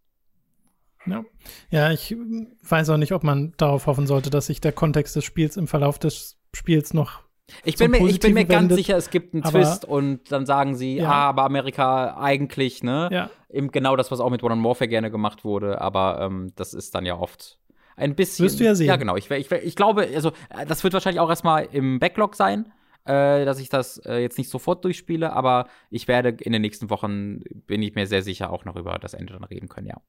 [1.06, 1.24] Ja.
[1.70, 2.14] ja, ich
[2.62, 5.66] weiß auch nicht, ob man darauf hoffen sollte, dass sich der Kontext des Spiels im
[5.66, 7.22] Verlauf des Spiels noch
[7.64, 10.76] ich bin, mir, ich bin mir ganz sicher, es gibt einen Twist und dann sagen
[10.76, 11.10] sie, ja.
[11.10, 13.08] ah, aber Amerika eigentlich, ne?
[13.10, 13.30] Ja.
[13.48, 16.94] Eben genau das, was auch mit Modern Warfare gerne gemacht wurde, aber ähm, das ist
[16.94, 17.58] dann ja oft
[17.96, 18.44] ein bisschen.
[18.44, 18.86] Wirst du ja sehen.
[18.86, 19.16] Ja, genau.
[19.16, 20.30] Ich, ich, ich glaube, also,
[20.68, 22.72] das wird wahrscheinlich auch erstmal im Backlog sein
[23.04, 26.90] äh, dass ich das äh, jetzt nicht sofort durchspiele, aber ich werde in den nächsten
[26.90, 30.00] Wochen, bin ich mir sehr sicher, auch noch über das Ende dann reden können, ja.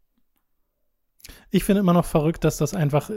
[1.50, 3.10] Ich finde immer noch verrückt, dass das einfach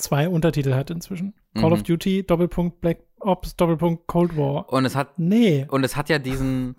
[0.00, 1.34] zwei Untertitel hat inzwischen.
[1.54, 1.60] Mhm.
[1.60, 1.84] Call of mhm.
[1.84, 4.72] Duty, Doppelpunkt Black Ops, Doppelpunkt Cold War.
[4.72, 5.18] Und es hat.
[5.18, 5.66] Nee.
[5.70, 6.76] Und es hat ja diesen.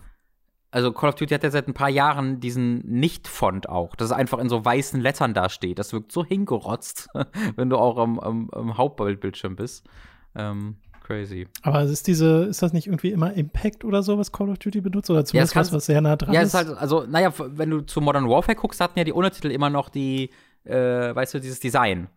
[0.73, 4.11] Also Call of Duty hat ja seit ein paar Jahren diesen Nicht-Font auch, dass es
[4.13, 5.80] einfach in so weißen Lettern da steht.
[5.80, 7.09] Das wirkt so hingerotzt,
[7.57, 9.85] wenn du auch am, am, am Hauptbildschirm bist.
[10.34, 11.47] Ähm, crazy.
[11.61, 14.80] Aber ist diese, ist das nicht irgendwie immer Impact oder so, was Call of Duty
[14.80, 15.09] benutzt?
[15.09, 16.53] Oder zumindest ja, was, was sehr nah dran ja, ist?
[16.53, 19.51] Ja, ist halt, also, naja, wenn du zu Modern Warfare guckst, hatten ja die Untertitel
[19.51, 20.30] immer noch die,
[20.64, 22.08] äh, weißt du, dieses Design.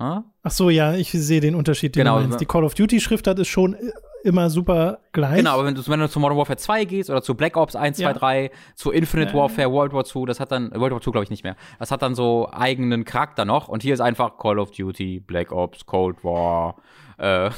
[0.00, 0.24] Hm?
[0.42, 2.20] Ach so, ja, ich sehe den Unterschied, den genau.
[2.20, 3.76] Die Call of Duty Schriftart ist schon
[4.24, 5.36] immer super gleich.
[5.36, 7.76] Genau, aber wenn du, wenn du zu Modern Warfare 2 gehst oder zu Black Ops
[7.76, 8.12] 1, ja.
[8.12, 11.10] 2, 3, zu Infinite ja, Warfare, World War 2, das hat dann, World War 2
[11.10, 14.38] glaube ich nicht mehr, das hat dann so eigenen Charakter noch und hier ist einfach
[14.38, 16.76] Call of Duty, Black Ops, Cold War,
[17.18, 17.50] äh,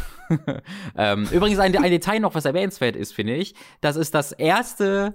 [0.97, 3.55] ähm, übrigens ein, ein Detail noch, was erwähnenswert ist, finde ich.
[3.81, 5.15] Das ist das erste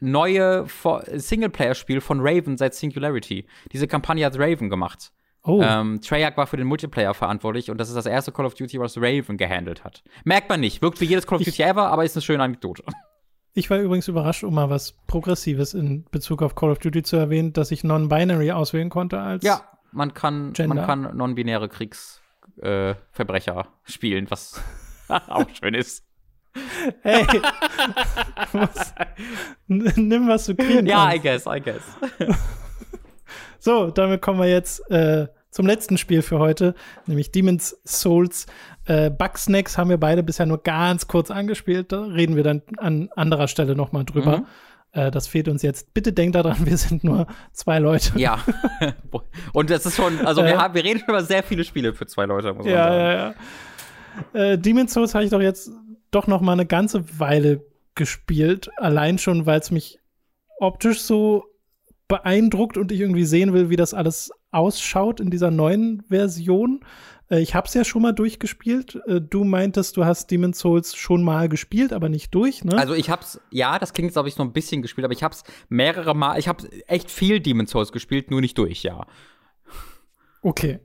[0.00, 0.66] neue
[1.12, 3.46] Singleplayer-Spiel von Raven seit Singularity.
[3.72, 5.12] Diese Kampagne hat Raven gemacht.
[5.42, 5.62] Oh.
[5.62, 8.78] Ähm, Treyarch war für den Multiplayer verantwortlich und das ist das erste Call of Duty,
[8.78, 10.02] was Raven gehandelt hat.
[10.24, 12.84] Merkt man nicht, wirkt wie jedes Call of Duty ever, aber ist eine schöne Anekdote.
[13.54, 17.16] Ich war übrigens überrascht, um mal was Progressives in Bezug auf Call of Duty zu
[17.16, 19.42] erwähnen, dass ich Non-Binary auswählen konnte als.
[19.42, 19.62] Ja,
[19.92, 24.62] man kann, man kann non-binäre Kriegsverbrecher äh, spielen, was
[25.08, 26.04] auch schön ist.
[27.02, 27.26] Hey,
[28.52, 28.94] was,
[29.68, 31.82] nimm was du kriegen Ja, I guess, I guess.
[33.58, 36.74] so, damit kommen wir jetzt äh, zum letzten Spiel für heute,
[37.06, 38.46] nämlich Demon's Souls.
[38.86, 41.92] Äh, Bugsnacks haben wir beide bisher nur ganz kurz angespielt.
[41.92, 44.38] Da reden wir dann an anderer Stelle noch mal drüber.
[44.38, 44.46] Mhm.
[44.92, 45.94] Äh, das fehlt uns jetzt.
[45.94, 48.18] Bitte denkt daran, wir sind nur zwei Leute.
[48.18, 48.40] Ja.
[49.52, 52.26] Und das ist schon, also wir, haben, wir reden über sehr viele Spiele für zwei
[52.26, 52.94] Leute, muss man ja, sagen.
[52.94, 53.34] Ja, ja,
[54.34, 54.52] ja.
[54.52, 55.70] Äh, Demon's Souls habe ich doch jetzt
[56.10, 57.64] doch noch mal eine ganze Weile
[57.94, 58.70] gespielt.
[58.76, 59.98] Allein schon, weil es mich
[60.58, 61.44] optisch so
[62.08, 66.84] beeindruckt und ich irgendwie sehen will, wie das alles ausschaut in dieser neuen Version.
[67.30, 69.00] Äh, ich habe es ja schon mal durchgespielt.
[69.06, 72.76] Äh, du meintest, du hast Demon's Souls schon mal gespielt, aber nicht durch, ne?
[72.76, 75.44] Also ich hab's, ja, das klingt, glaube ich, so ein bisschen gespielt, aber ich hab's
[75.68, 79.06] mehrere Mal, ich habe echt viel Demon's Souls gespielt, nur nicht durch, ja.
[80.42, 80.80] Okay,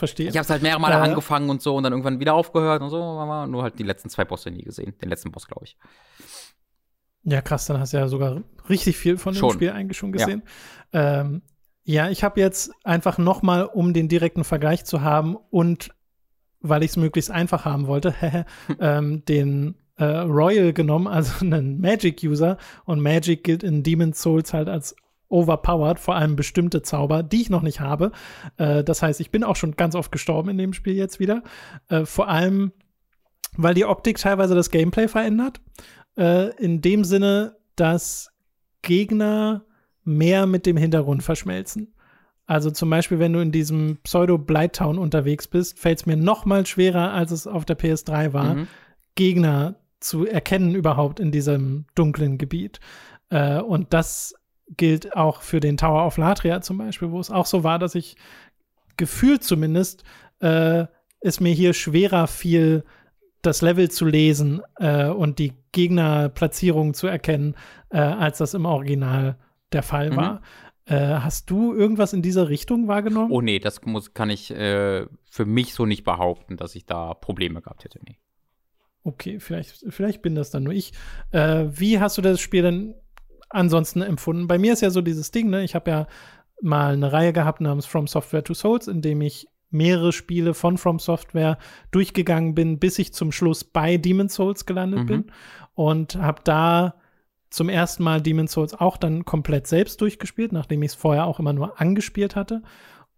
[0.00, 0.28] verstehe.
[0.28, 2.82] Ich habe es halt mehrere Mal äh, angefangen und so und dann irgendwann wieder aufgehört
[2.82, 4.94] und so, nur halt die letzten zwei Bosse nie gesehen.
[5.00, 5.76] Den letzten Boss, glaube ich.
[7.22, 9.52] Ja, krass, dann hast du ja sogar richtig viel von dem schon.
[9.52, 10.42] Spiel eigentlich schon gesehen.
[10.92, 11.42] Ja, ähm,
[11.84, 15.90] ja ich habe jetzt einfach noch mal, um den direkten Vergleich zu haben und
[16.60, 18.14] weil ich es möglichst einfach haben wollte,
[18.80, 22.56] ähm, den äh, Royal genommen, also einen Magic-User.
[22.84, 24.96] Und Magic gilt in Demon's Souls halt als
[25.30, 28.12] overpowered, vor allem bestimmte Zauber, die ich noch nicht habe.
[28.58, 31.42] Äh, das heißt, ich bin auch schon ganz oft gestorben in dem Spiel jetzt wieder.
[31.88, 32.72] Äh, vor allem,
[33.56, 35.60] weil die Optik teilweise das Gameplay verändert
[36.16, 38.30] äh, in dem Sinne, dass
[38.82, 39.64] Gegner
[40.04, 41.94] mehr mit dem Hintergrund verschmelzen.
[42.46, 46.66] Also zum Beispiel, wenn du in diesem Pseudo-Blighttown unterwegs bist, fällt es mir noch mal
[46.66, 48.66] schwerer, als es auf der PS3 war, mhm.
[49.14, 52.80] Gegner zu erkennen überhaupt in diesem dunklen Gebiet.
[53.28, 54.34] Äh, und das
[54.76, 57.94] gilt auch für den Tower of Latria zum Beispiel, wo es auch so war, dass
[57.94, 58.16] ich
[58.96, 60.04] gefühlt zumindest
[60.40, 60.86] äh,
[61.20, 62.84] es mir hier schwerer fiel,
[63.42, 67.54] das Level zu lesen äh, und die Gegnerplatzierung zu erkennen,
[67.90, 69.36] äh, als das im Original
[69.72, 70.16] der Fall mhm.
[70.16, 70.42] war.
[70.86, 73.30] Äh, hast du irgendwas in dieser Richtung wahrgenommen?
[73.30, 77.14] Oh nee, das muss, kann ich äh, für mich so nicht behaupten, dass ich da
[77.14, 78.00] Probleme gehabt hätte.
[78.06, 78.18] Nee.
[79.02, 80.92] Okay, vielleicht, vielleicht bin das dann nur ich.
[81.30, 82.94] Äh, wie hast du das Spiel denn
[83.50, 84.46] ansonsten empfunden?
[84.46, 85.62] Bei mir ist ja so dieses Ding, ne?
[85.62, 86.06] Ich habe ja
[86.62, 90.78] mal eine Reihe gehabt namens From Software to Souls, in dem ich mehrere Spiele von
[90.78, 91.58] From Software
[91.90, 95.06] durchgegangen bin, bis ich zum Schluss bei Demon's Souls gelandet mhm.
[95.06, 95.24] bin
[95.74, 96.94] und habe da
[97.50, 101.38] zum ersten Mal Demon's Souls auch dann komplett selbst durchgespielt, nachdem ich es vorher auch
[101.38, 102.62] immer nur angespielt hatte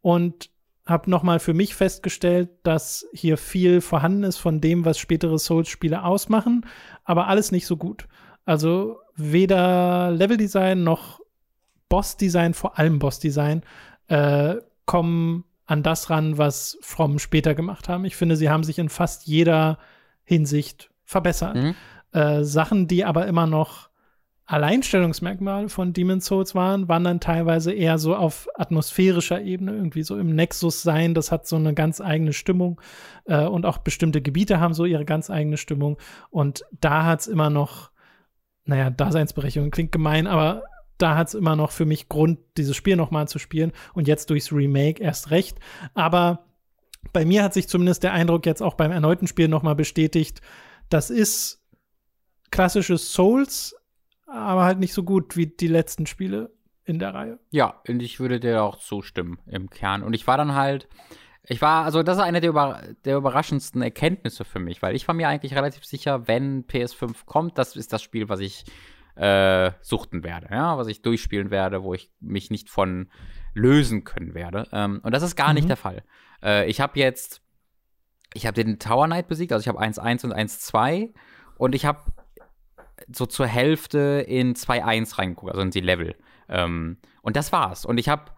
[0.00, 0.50] und
[0.84, 6.02] habe nochmal für mich festgestellt, dass hier viel vorhanden ist von dem, was spätere Souls-Spiele
[6.02, 6.66] ausmachen,
[7.04, 8.08] aber alles nicht so gut.
[8.44, 11.20] Also weder Leveldesign noch
[11.88, 13.62] Bossdesign, vor allem Bossdesign,
[14.08, 14.56] äh,
[14.86, 18.04] kommen an das ran, was From später gemacht haben.
[18.04, 19.78] Ich finde, sie haben sich in fast jeder
[20.24, 21.56] Hinsicht verbessert.
[21.56, 21.74] Mhm.
[22.12, 23.90] Äh, Sachen, die aber immer noch
[24.46, 30.18] Alleinstellungsmerkmale von Demon's Souls waren, waren dann teilweise eher so auf atmosphärischer Ebene, irgendwie so
[30.18, 31.14] im Nexus sein.
[31.14, 32.80] Das hat so eine ganz eigene Stimmung
[33.24, 35.96] äh, und auch bestimmte Gebiete haben so ihre ganz eigene Stimmung.
[36.28, 37.91] Und da hat es immer noch,
[38.64, 40.64] naja, Daseinsberechtigung klingt gemein, aber
[40.98, 44.30] da hat es immer noch für mich Grund, dieses Spiel nochmal zu spielen und jetzt
[44.30, 45.58] durchs Remake erst recht.
[45.94, 46.46] Aber
[47.12, 50.40] bei mir hat sich zumindest der Eindruck jetzt auch beim erneuten Spiel nochmal bestätigt,
[50.88, 51.64] das ist
[52.50, 53.74] klassisches Souls,
[54.26, 56.52] aber halt nicht so gut wie die letzten Spiele
[56.84, 57.38] in der Reihe.
[57.50, 60.02] Ja, und ich würde dir auch zustimmen im Kern.
[60.02, 60.88] Und ich war dann halt,
[61.48, 65.08] ich war, also das ist eine der, über, der überraschendsten Erkenntnisse für mich, weil ich
[65.08, 68.64] war mir eigentlich relativ sicher, wenn PS5 kommt, das ist das Spiel, was ich
[69.16, 73.10] äh, suchten werde, ja, was ich durchspielen werde, wo ich mich nicht von
[73.54, 74.68] lösen können werde.
[74.72, 75.54] Ähm, und das ist gar mhm.
[75.54, 76.04] nicht der Fall.
[76.42, 77.42] Äh, ich habe jetzt,
[78.34, 81.12] ich habe den Tower Knight besiegt, also ich habe 1-1 und 1-2
[81.58, 82.00] und ich habe
[83.12, 86.14] so zur Hälfte in 2-1 reingeguckt, also in die Level.
[86.48, 87.84] Ähm, und das war's.
[87.84, 88.30] Und ich habe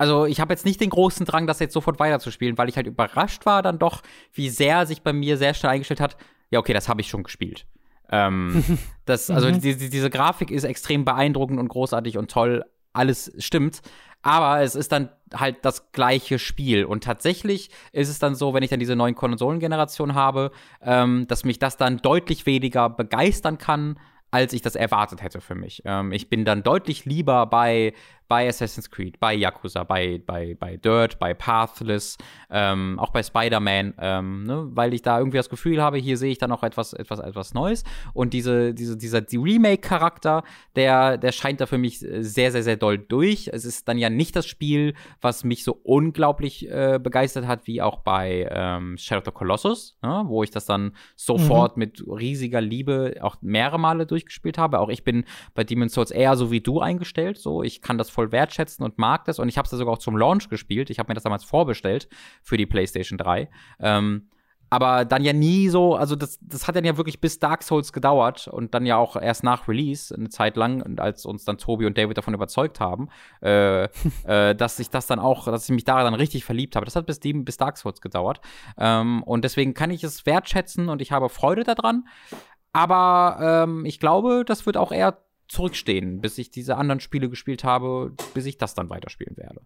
[0.00, 2.86] also ich habe jetzt nicht den großen Drang, das jetzt sofort weiterzuspielen, weil ich halt
[2.86, 4.00] überrascht war dann doch,
[4.32, 6.16] wie sehr sich bei mir sehr schnell eingestellt hat,
[6.48, 7.66] ja, okay, das habe ich schon gespielt.
[8.10, 8.64] Ähm,
[9.04, 9.60] das, also mhm.
[9.60, 12.64] die, die, diese Grafik ist extrem beeindruckend und großartig und toll.
[12.94, 13.82] Alles stimmt.
[14.22, 16.86] Aber es ist dann halt das gleiche Spiel.
[16.86, 20.50] Und tatsächlich ist es dann so, wenn ich dann diese neuen Konsolengenerationen habe,
[20.80, 24.00] ähm, dass mich das dann deutlich weniger begeistern kann,
[24.30, 25.82] als ich das erwartet hätte für mich.
[25.84, 27.92] Ähm, ich bin dann deutlich lieber bei
[28.30, 32.16] bei Assassin's Creed, bei Yakuza, bei, bei, bei Dirt, bei Pathless,
[32.48, 34.68] ähm, auch bei Spider-Man, ähm, ne?
[34.70, 37.54] weil ich da irgendwie das Gefühl habe, hier sehe ich dann auch etwas, etwas, etwas
[37.54, 37.82] Neues.
[38.14, 40.44] Und diese, diese, dieser die Remake-Charakter,
[40.76, 43.50] der, der scheint da für mich sehr, sehr, sehr doll durch.
[43.52, 47.82] Es ist dann ja nicht das Spiel, was mich so unglaublich äh, begeistert hat, wie
[47.82, 50.22] auch bei ähm, Shadow of the Colossus, ne?
[50.26, 51.80] wo ich das dann sofort mhm.
[51.80, 54.78] mit riesiger Liebe auch mehrere Male durchgespielt habe.
[54.78, 55.24] Auch ich bin
[55.54, 57.36] bei Demon's Souls eher so wie du eingestellt.
[57.36, 59.38] So, ich kann das voll voll wertschätzen und mag das.
[59.38, 60.90] Und ich habe es sogar auch zum Launch gespielt.
[60.90, 62.08] Ich habe mir das damals vorbestellt
[62.42, 63.48] für die PlayStation 3.
[63.80, 64.28] Ähm,
[64.72, 67.92] aber dann ja nie so, also das, das hat dann ja wirklich bis Dark Souls
[67.92, 71.86] gedauert und dann ja auch erst nach Release eine Zeit lang, als uns dann Tobi
[71.86, 73.08] und David davon überzeugt haben,
[73.42, 73.84] äh,
[74.24, 76.84] äh, dass ich das dann auch, dass ich mich da dann richtig verliebt habe.
[76.84, 78.40] Das hat bis, die, bis Dark Souls gedauert.
[78.78, 82.04] Ähm, und deswegen kann ich es wertschätzen und ich habe Freude daran.
[82.72, 85.18] Aber ähm, ich glaube, das wird auch eher
[85.50, 89.60] zurückstehen, bis ich diese anderen Spiele gespielt habe, bis ich das dann weiterspielen werde.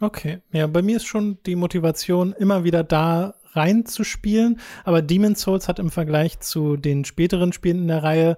[0.00, 5.68] Okay, ja, bei mir ist schon die Motivation immer wieder da reinzuspielen, aber Demon's Souls
[5.68, 8.36] hat im Vergleich zu den späteren Spielen in der Reihe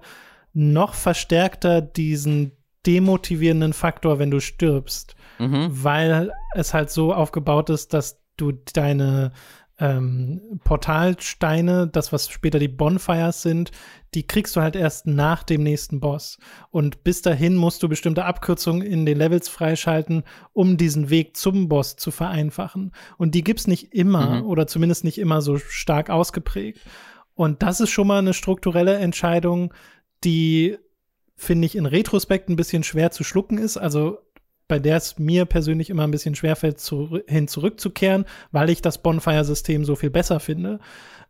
[0.53, 2.51] noch verstärkter diesen
[2.85, 5.67] demotivierenden Faktor, wenn du stirbst, mhm.
[5.69, 9.31] weil es halt so aufgebaut ist, dass du deine
[9.79, 13.71] ähm, Portalsteine, das, was später die Bonfires sind,
[14.13, 16.37] die kriegst du halt erst nach dem nächsten Boss.
[16.69, 20.23] Und bis dahin musst du bestimmte Abkürzungen in den Levels freischalten,
[20.53, 22.91] um diesen Weg zum Boss zu vereinfachen.
[23.17, 24.47] Und die gibt's nicht immer mhm.
[24.47, 26.81] oder zumindest nicht immer so stark ausgeprägt.
[27.33, 29.73] Und das ist schon mal eine strukturelle Entscheidung,
[30.25, 30.77] die
[31.37, 33.77] finde ich in Retrospekt ein bisschen schwer zu schlucken ist.
[33.77, 34.19] Also
[34.69, 38.99] bei der es mir persönlich immer ein bisschen schwerfällt, zu, hin zurückzukehren, weil ich das
[38.99, 40.79] Bonfire-System so viel besser finde.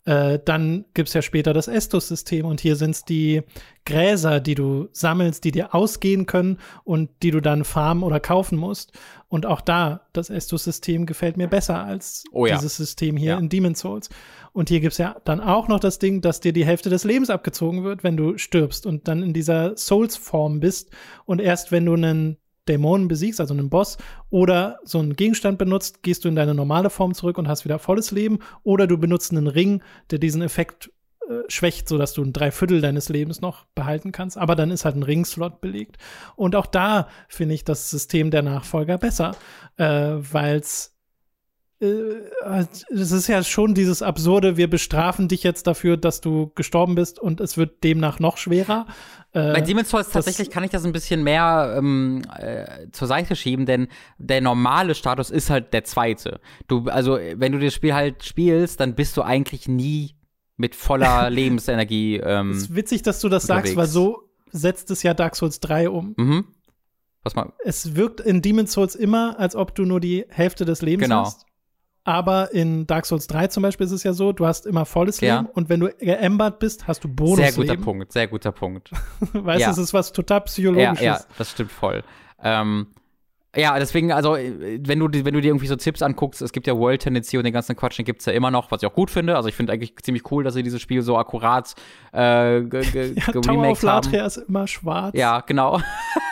[0.05, 3.43] Äh, dann gibt's ja später das Estus-System und hier sind's die
[3.85, 8.57] Gräser, die du sammelst, die dir ausgehen können und die du dann farmen oder kaufen
[8.57, 8.91] musst.
[9.29, 12.55] Und auch da, das Estus-System gefällt mir besser als oh ja.
[12.55, 13.37] dieses System hier ja.
[13.37, 14.09] in Demon's Souls.
[14.51, 17.29] Und hier gibt's ja dann auch noch das Ding, dass dir die Hälfte des Lebens
[17.29, 20.91] abgezogen wird, wenn du stirbst und dann in dieser Souls-Form bist.
[21.25, 22.37] Und erst wenn du einen
[22.69, 23.97] Dämonen besiegst, also einen Boss,
[24.29, 27.79] oder so einen Gegenstand benutzt, gehst du in deine normale Form zurück und hast wieder
[27.79, 29.81] volles Leben, oder du benutzt einen Ring,
[30.11, 30.91] der diesen Effekt
[31.29, 34.37] äh, schwächt, sodass du ein Dreiviertel deines Lebens noch behalten kannst.
[34.37, 35.97] Aber dann ist halt ein Ringslot belegt.
[36.35, 39.35] Und auch da finde ich das System der Nachfolger besser,
[39.77, 40.95] äh, weil es
[41.81, 46.95] äh, es ist ja schon dieses absurde, wir bestrafen dich jetzt dafür, dass du gestorben
[46.95, 48.85] bist und es wird demnach noch schwerer.
[49.31, 53.35] Äh, Bei Demon's Souls tatsächlich kann ich das ein bisschen mehr ähm, äh, zur Seite
[53.35, 53.87] schieben, denn
[54.17, 56.39] der normale Status ist halt der zweite.
[56.67, 60.15] Du, also wenn du das Spiel halt spielst, dann bist du eigentlich nie
[60.57, 62.17] mit voller Lebensenergie.
[62.17, 63.69] Ähm, es ist witzig, dass du das unterwegs.
[63.69, 66.15] sagst, weil so setzt es ja Dark Souls 3 um.
[66.17, 66.45] Mhm.
[67.23, 67.53] Was mal?
[67.63, 71.25] Es wirkt in Demon's Souls immer, als ob du nur die Hälfte des Lebens genau.
[71.25, 71.45] hast.
[72.09, 75.21] Aber in Dark Souls 3 zum Beispiel ist es ja so, du hast immer volles
[75.21, 75.41] ja.
[75.41, 77.35] Leben und wenn du geämbert bist, hast du Bonus.
[77.35, 78.89] Sehr guter Punkt, sehr guter Punkt.
[79.19, 79.69] weißt du, ja.
[79.69, 81.01] es ist was total psychologisches.
[81.01, 82.03] Ja, ja das stimmt voll.
[82.41, 82.87] Ähm,
[83.55, 86.75] ja, deswegen, also, wenn du, wenn du dir irgendwie so Tipps anguckst, es gibt ja
[86.75, 89.11] World Tendency und den ganzen Quatsch, den gibt's ja immer noch, was ich auch gut
[89.11, 89.35] finde.
[89.35, 91.75] Also, ich finde eigentlich ziemlich cool, dass sie dieses Spiel so akkurat
[92.13, 95.15] äh, ja, Tower of Latria ist immer schwarz.
[95.15, 95.79] Ja, genau.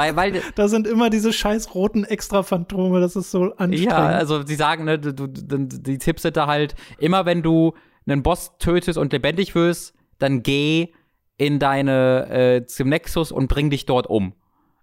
[0.00, 3.92] weil, weil, da sind immer diese scheiß roten Extra-Phantome, das ist so anstrengend.
[3.92, 7.74] Ja, also, sie sagen, ne, du, die Tipps sind da halt, immer wenn du
[8.06, 10.92] einen Boss tötest und lebendig wirst, dann geh
[11.36, 14.34] in deine, äh, zum Nexus und bring dich dort um.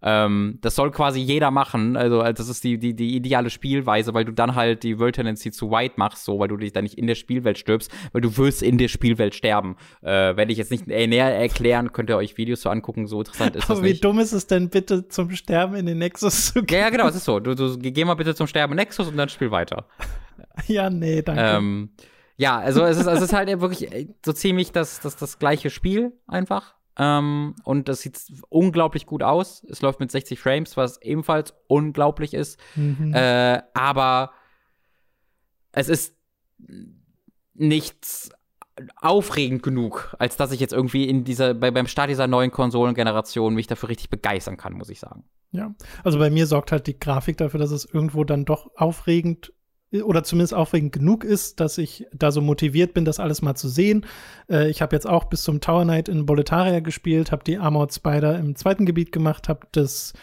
[0.02, 1.98] Ähm, das soll quasi jeder machen.
[1.98, 5.16] Also, also, das ist die, die, die ideale Spielweise, weil du dann halt die World
[5.16, 8.22] Tendency zu white machst, so, weil du dich dann nicht in der Spielwelt stirbst, weil
[8.22, 9.76] du wirst in der Spielwelt sterben.
[10.02, 13.56] Äh, werde ich jetzt nicht näher erklären, könnt ihr euch Videos so angucken, so interessant
[13.56, 16.64] ist Aber das wie dumm ist es denn bitte zum Sterben in den Nexus zu
[16.64, 16.78] gehen?
[16.78, 17.40] Ja, ja genau, es ist so.
[17.40, 19.86] Du, du geh mal bitte zum Sterben in Nexus und dann spiel weiter.
[20.68, 21.42] ja, nee, danke.
[21.42, 21.90] Ähm,
[22.38, 23.90] ja, also es ist, es ist halt wirklich
[24.24, 26.77] so ziemlich das, das, das gleiche Spiel einfach.
[26.98, 28.20] Ähm, und das sieht
[28.50, 29.64] unglaublich gut aus.
[29.70, 32.60] Es läuft mit 60 Frames, was ebenfalls unglaublich ist.
[32.76, 33.14] Mhm.
[33.14, 34.32] Äh, aber
[35.72, 36.16] es ist
[37.54, 38.32] nichts
[38.96, 43.54] aufregend genug, als dass ich jetzt irgendwie in dieser, bei, beim Start dieser neuen Konsolengeneration
[43.54, 45.24] mich dafür richtig begeistern kann, muss ich sagen.
[45.52, 49.54] Ja, also bei mir sorgt halt die Grafik dafür, dass es irgendwo dann doch aufregend
[50.04, 53.70] oder zumindest aufregend genug ist, dass ich da so motiviert bin, das alles mal zu
[53.70, 54.06] sehen.
[54.50, 57.94] Äh, ich habe jetzt auch bis zum Tower Knight in Boletaria gespielt, habe die Armored
[57.94, 60.14] Spider im zweiten Gebiet gemacht, habe das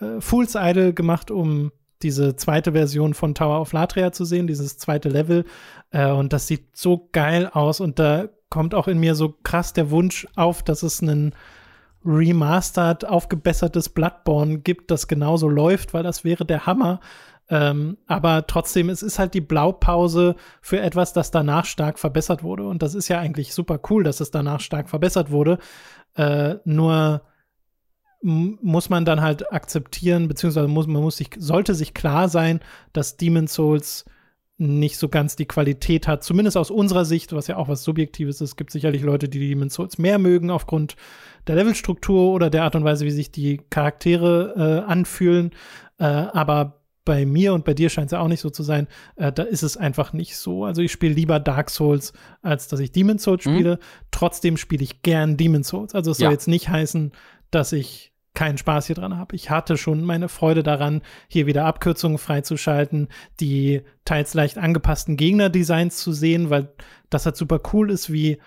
[0.00, 1.72] äh, Fool's Idol gemacht, um
[2.02, 5.44] diese zweite Version von Tower of Latria zu sehen, dieses zweite Level.
[5.90, 9.72] Äh, und das sieht so geil aus und da kommt auch in mir so krass
[9.72, 11.34] der Wunsch auf, dass es einen
[12.04, 17.00] remastered, aufgebessertes Bloodborne gibt, das genauso läuft, weil das wäre der Hammer.
[17.48, 22.66] Ähm, aber trotzdem, es ist halt die Blaupause für etwas, das danach stark verbessert wurde.
[22.66, 25.58] Und das ist ja eigentlich super cool, dass es danach stark verbessert wurde.
[26.14, 27.22] Äh, nur
[28.22, 32.60] muss man dann halt akzeptieren, beziehungsweise muss, man muss sich, sollte sich klar sein,
[32.92, 34.04] dass Demon Souls
[34.58, 38.36] nicht so ganz die Qualität hat, zumindest aus unserer Sicht, was ja auch was Subjektives
[38.36, 38.50] ist.
[38.50, 40.96] Es gibt sicherlich Leute, die Demon Souls mehr mögen aufgrund
[41.46, 45.50] der Levelstruktur oder der Art und Weise, wie sich die Charaktere äh, anfühlen.
[45.98, 46.75] Äh, aber
[47.06, 49.44] bei mir und bei dir scheint es ja auch nicht so zu sein, äh, da
[49.44, 50.66] ist es einfach nicht so.
[50.66, 52.12] Also ich spiele lieber Dark Souls,
[52.42, 53.54] als dass ich Demon Souls mhm.
[53.54, 53.74] spiele.
[53.76, 53.80] Mhm.
[54.10, 55.94] Trotzdem spiele ich gern Demon Souls.
[55.94, 56.32] Also es soll ja.
[56.32, 57.12] jetzt nicht heißen,
[57.50, 59.34] dass ich keinen Spaß hier dran habe.
[59.34, 63.08] Ich hatte schon meine Freude daran, hier wieder Abkürzungen freizuschalten,
[63.40, 66.74] die teils leicht angepassten Gegnerdesigns zu sehen, weil
[67.08, 68.38] das halt super cool ist, wie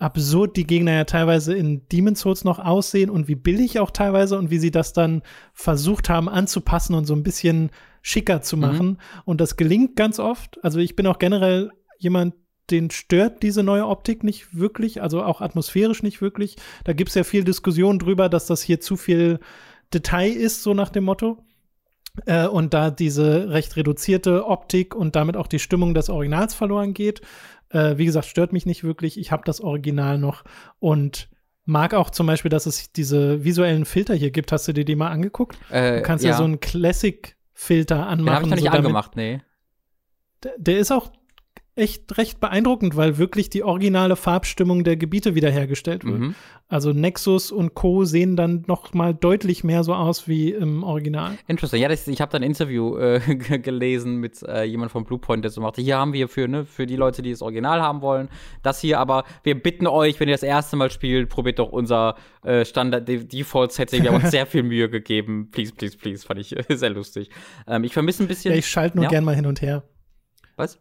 [0.00, 4.38] absurd die Gegner ja teilweise in Demon's Souls noch aussehen und wie billig auch teilweise
[4.38, 5.22] und wie sie das dann
[5.52, 7.70] versucht haben anzupassen und so ein bisschen
[8.02, 8.62] schicker zu mhm.
[8.62, 8.86] machen.
[8.86, 8.98] Mhm.
[9.24, 10.62] Und das gelingt ganz oft.
[10.64, 12.34] Also ich bin auch generell jemand,
[12.70, 16.56] den stört diese neue Optik nicht wirklich, also auch atmosphärisch nicht wirklich.
[16.84, 19.40] Da gibt es ja viel Diskussion drüber, dass das hier zu viel
[19.92, 21.44] Detail ist, so nach dem Motto.
[22.26, 26.94] Äh, und da diese recht reduzierte Optik und damit auch die Stimmung des Originals verloren
[26.94, 27.22] geht.
[27.70, 29.18] Äh, wie gesagt, stört mich nicht wirklich.
[29.18, 30.44] Ich habe das Original noch
[30.78, 31.28] und
[31.64, 34.52] mag auch zum Beispiel, dass es diese visuellen Filter hier gibt.
[34.52, 35.56] Hast du dir die mal angeguckt?
[35.70, 36.32] Äh, du kannst ja.
[36.32, 36.60] ja so einen
[37.60, 38.24] Classic-Filter anmachen.
[38.26, 39.42] Den habe ich noch nicht so angemacht, nee.
[40.42, 41.12] Der, der ist auch
[41.80, 46.20] echt recht beeindruckend, weil wirklich die originale Farbstimmung der Gebiete wiederhergestellt wird.
[46.20, 46.34] Mhm.
[46.68, 48.04] Also Nexus und Co.
[48.04, 51.36] sehen dann noch mal deutlich mehr so aus wie im Original.
[51.48, 51.82] Interessant.
[51.82, 53.20] Ja, das, ich habe da ein Interview äh,
[53.62, 56.86] gelesen mit äh, jemand von Bluepoint, der so machte, hier haben wir für, ne, für
[56.86, 58.28] die Leute, die das Original haben wollen,
[58.62, 62.14] das hier, aber wir bitten euch, wenn ihr das erste Mal spielt, probiert doch unser
[62.44, 64.04] äh, Standard Default Setting.
[64.04, 65.48] Wir haben uns sehr viel Mühe gegeben.
[65.50, 66.24] Please, please, please.
[66.24, 67.30] Fand ich sehr lustig.
[67.66, 68.52] Ähm, ich vermisse ein bisschen.
[68.52, 69.10] Ja, ich schalte nur ja?
[69.10, 69.82] gern mal hin und her.
[70.56, 70.78] Was?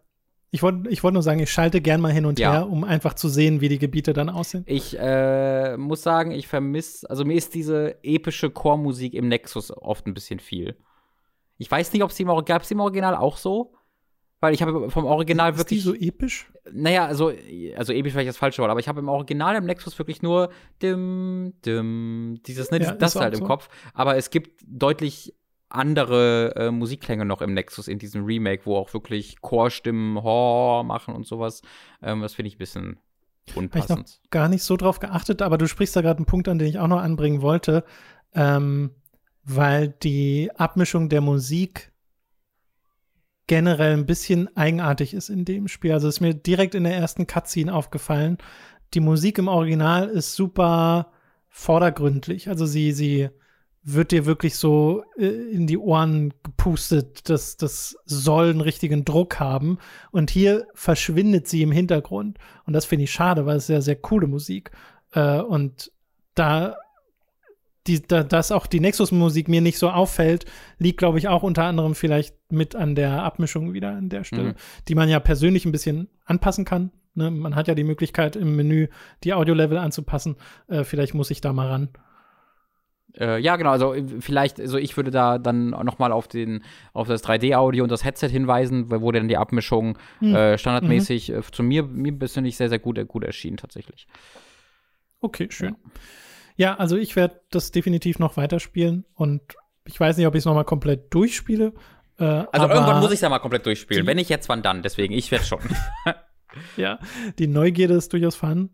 [0.52, 2.52] Ich wollte ich wollt nur sagen, ich schalte gern mal hin und ja.
[2.52, 4.64] her, um einfach zu sehen, wie die Gebiete dann aussehen.
[4.66, 10.08] Ich äh, muss sagen, ich vermisse, also mir ist diese epische Chormusik im Nexus oft
[10.08, 10.76] ein bisschen viel.
[11.58, 13.74] Ich weiß nicht, ob sie im Original, gab es im Original auch so?
[14.42, 15.80] Weil ich habe vom Original ist wirklich.
[15.80, 16.52] Ist die so episch?
[16.72, 17.34] Naja, also,
[17.76, 20.50] also episch vielleicht das falsche Wort, aber ich habe im Original im Nexus wirklich nur
[20.82, 23.46] dim, dim, dieses, ne, ja, das halt im so.
[23.46, 23.68] Kopf.
[23.94, 25.36] Aber es gibt deutlich
[25.70, 31.16] andere äh, Musikklänge noch im Nexus in diesem Remake, wo auch wirklich Chorstimmen Hor machen
[31.16, 31.62] und sowas.
[32.02, 33.00] Ähm, das finde ich ein bisschen
[33.56, 33.90] unpassend.
[33.90, 36.48] Habe ich noch gar nicht so drauf geachtet, aber du sprichst da gerade einen Punkt
[36.48, 37.84] an, den ich auch noch anbringen wollte,
[38.34, 38.92] ähm,
[39.44, 41.92] weil die Abmischung der Musik
[43.48, 45.92] generell ein bisschen eigenartig ist in dem Spiel.
[45.92, 48.38] Also ist mir direkt in der ersten Cutscene aufgefallen.
[48.94, 51.12] Die Musik im Original ist super
[51.48, 52.48] vordergründlich.
[52.48, 53.30] Also sie, sie
[53.84, 59.40] wird dir wirklich so äh, in die Ohren gepustet, dass das soll einen richtigen Druck
[59.40, 59.78] haben.
[60.12, 62.38] Und hier verschwindet sie im Hintergrund.
[62.66, 64.72] Und das finde ich schade, weil es sehr, sehr coole Musik.
[65.14, 65.92] Äh, und
[66.36, 66.76] da,
[67.88, 70.46] die, da, dass auch die Nexus-Musik mir nicht so auffällt,
[70.78, 74.50] liegt, glaube ich, auch unter anderem vielleicht mit an der Abmischung wieder an der Stelle,
[74.50, 74.56] mhm.
[74.88, 76.92] die man ja persönlich ein bisschen anpassen kann.
[77.16, 77.32] Ne?
[77.32, 78.88] Man hat ja die Möglichkeit, im Menü
[79.24, 80.36] die Audio-Level anzupassen.
[80.68, 81.90] Äh, vielleicht muss ich da mal ran.
[83.18, 86.64] Äh, ja, genau, also äh, vielleicht, also ich würde da dann nochmal auf den,
[86.94, 90.36] auf das 3D-Audio und das Headset hinweisen, wo dann die Abmischung hm.
[90.36, 91.40] äh, standardmäßig mhm.
[91.40, 94.08] äh, zu mir, mir persönlich sehr, sehr gut, äh, gut erschien tatsächlich.
[95.22, 95.76] Okay, schön.
[96.56, 99.42] Ja, ja also ich werde das definitiv noch weiterspielen und
[99.86, 101.74] ich weiß nicht, ob ich es nochmal komplett durchspiele.
[102.20, 104.06] Äh, also irgendwann muss ich es ja mal komplett durchspielen.
[104.06, 104.84] Wenn nicht jetzt, wann dann?
[104.84, 105.62] Deswegen, ich werde schon.
[106.78, 107.00] ja,
[107.40, 108.72] die Neugierde ist durchaus vorhanden.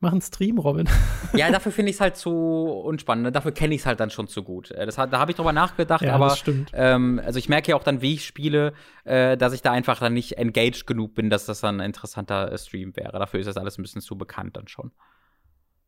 [0.00, 0.88] Mach einen Stream, Robin.
[1.34, 3.24] ja, dafür finde ich es halt zu unspannend.
[3.24, 3.32] Ne?
[3.32, 4.70] Dafür kenne ich es halt dann schon zu gut.
[4.70, 6.36] Äh, das, da habe ich drüber nachgedacht, ja, aber
[6.74, 8.74] ähm, also ich merke ja auch dann, wie ich spiele,
[9.04, 12.52] äh, dass ich da einfach dann nicht engaged genug bin, dass das dann ein interessanter
[12.52, 13.18] äh, Stream wäre.
[13.18, 14.92] Dafür ist das alles ein bisschen zu bekannt dann schon.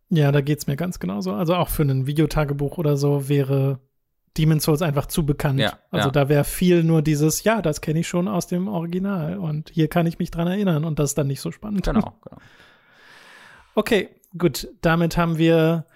[0.08, 1.34] Ja, da geht es mir ganz genauso.
[1.34, 3.80] Also auch für ein Videotagebuch oder so wäre
[4.38, 5.60] Demon's Souls einfach zu bekannt.
[5.60, 6.12] Ja, also ja.
[6.12, 9.88] da wäre viel nur dieses, ja, das kenne ich schon aus dem Original und hier
[9.88, 11.84] kann ich mich dran erinnern und das ist dann nicht so spannend.
[11.84, 12.40] Genau, genau.
[13.78, 14.66] Okay, gut.
[14.80, 15.86] Damit haben wir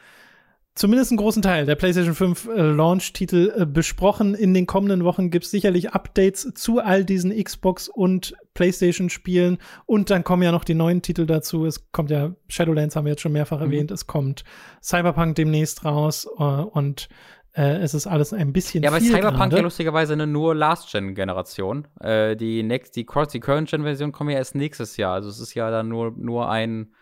[0.73, 4.37] zumindest einen großen Teil der PlayStation 5 äh, Launch-Titel äh, besprochen.
[4.37, 9.59] In den kommenden Wochen gibt es sicherlich Updates zu all diesen Xbox- und PlayStation-Spielen.
[9.85, 11.67] Und dann kommen ja noch die neuen Titel dazu.
[11.67, 13.65] Es kommt ja, Shadowlands haben wir jetzt schon mehrfach mhm.
[13.65, 13.91] erwähnt.
[13.91, 14.45] Es kommt
[14.81, 17.09] Cyberpunk demnächst raus äh, und
[17.53, 18.85] äh, es ist alles ein bisschen.
[18.85, 19.57] Ja, aber Cyberpunk grade.
[19.57, 21.89] ja lustigerweise eine nur Last-Gen-Generation.
[22.01, 25.15] Die, next, die, die Current-Gen-Version kommen ja erst nächstes Jahr.
[25.15, 26.93] Also es ist ja dann nur, nur ein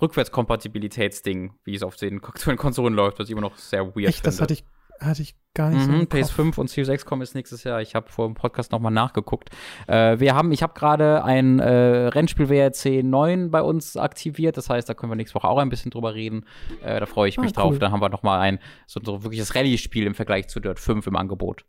[0.00, 2.20] Rückwärtskompatibilitätsding, wie es auf den
[2.56, 4.24] Konsolen läuft, was ich immer noch sehr weird Echt, finde.
[4.24, 4.64] das hatte ich
[5.00, 7.80] hatte ich gar nicht mhm, so PS5 und Series X kommen ist nächstes Jahr.
[7.80, 9.50] Ich habe vor dem Podcast nochmal nachgeguckt.
[9.86, 14.56] Äh, wir haben, ich habe gerade ein äh, Rennspiel WRC 9 bei uns aktiviert.
[14.56, 16.46] Das heißt, da können wir nächste Woche auch ein bisschen drüber reden.
[16.82, 17.70] Äh, da freue ich mich ah, cool.
[17.70, 17.78] drauf.
[17.78, 21.16] Dann haben wir nochmal ein so, so wirkliches Rallye-Spiel im Vergleich zu Dirt 5 im
[21.16, 21.64] Angebot.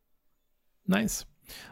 [0.85, 1.27] Nice.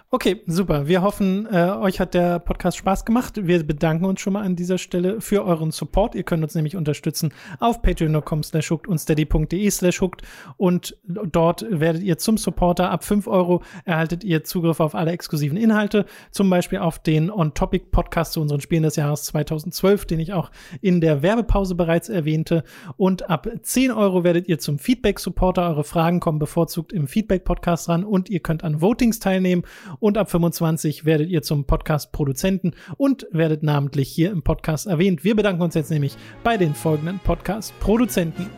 [0.10, 0.88] Okay, super.
[0.88, 3.46] Wir hoffen, äh, euch hat der Podcast Spaß gemacht.
[3.46, 6.16] Wir bedanken uns schon mal an dieser Stelle für euren Support.
[6.16, 10.22] Ihr könnt uns nämlich unterstützen auf patreon.com slash hooked und steady.de slash hooked
[10.56, 12.90] und dort werdet ihr zum Supporter.
[12.90, 18.32] Ab 5 Euro erhaltet ihr Zugriff auf alle exklusiven Inhalte, zum Beispiel auf den On-Topic-Podcast
[18.32, 22.64] zu unseren Spielen des Jahres 2012, den ich auch in der Werbepause bereits erwähnte.
[22.96, 25.68] Und ab 10 Euro werdet ihr zum Feedback-Supporter.
[25.68, 29.64] Eure Fragen kommen bevorzugt im Feedback-Podcast ran und ihr könnt an Votings teilnehmen
[30.00, 35.24] und ab 25 werdet ihr zum Podcast-Produzenten und werdet namentlich hier im Podcast erwähnt.
[35.24, 38.50] Wir bedanken uns jetzt nämlich bei den folgenden Podcast-Produzenten.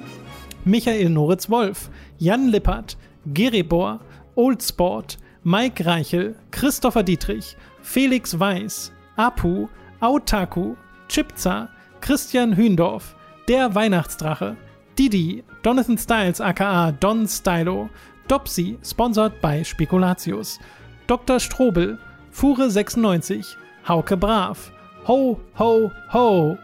[0.65, 4.01] Michael Noritz-Wolf, Jan Lippert, Geribor,
[4.35, 9.67] Oldsport, Mike Reichel, Christopher Dietrich, Felix Weiß, Apu,
[9.99, 10.75] Autaku,
[11.07, 11.69] Chipza,
[12.01, 13.15] Christian Hündorf,
[13.47, 14.57] Der Weihnachtsdrache,
[14.97, 17.89] Didi, Jonathan Styles aka Don Stylo,
[18.27, 20.59] Dopsy, sponsored by Spekulatius,
[21.09, 21.39] Dr.
[21.39, 21.97] Strobel,
[22.29, 23.57] Fure 96,
[23.87, 24.71] Hauke Brav,
[25.07, 26.57] Ho, Ho, Ho,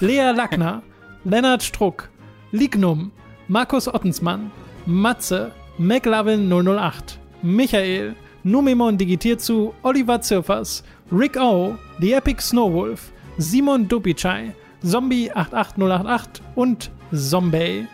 [0.00, 0.82] Lea Lackner,
[1.24, 2.08] Lennart Struck,
[2.50, 3.12] Lignum,
[3.46, 4.50] Markus Ottensmann,
[4.86, 10.82] Matze, McLavin 008, Michael, Numemon digitiert zu Oliver Zirfers,
[11.12, 17.86] Rick O, The Epic Snowwolf, Simon Dupichai, Zombie 88088 und Zombie.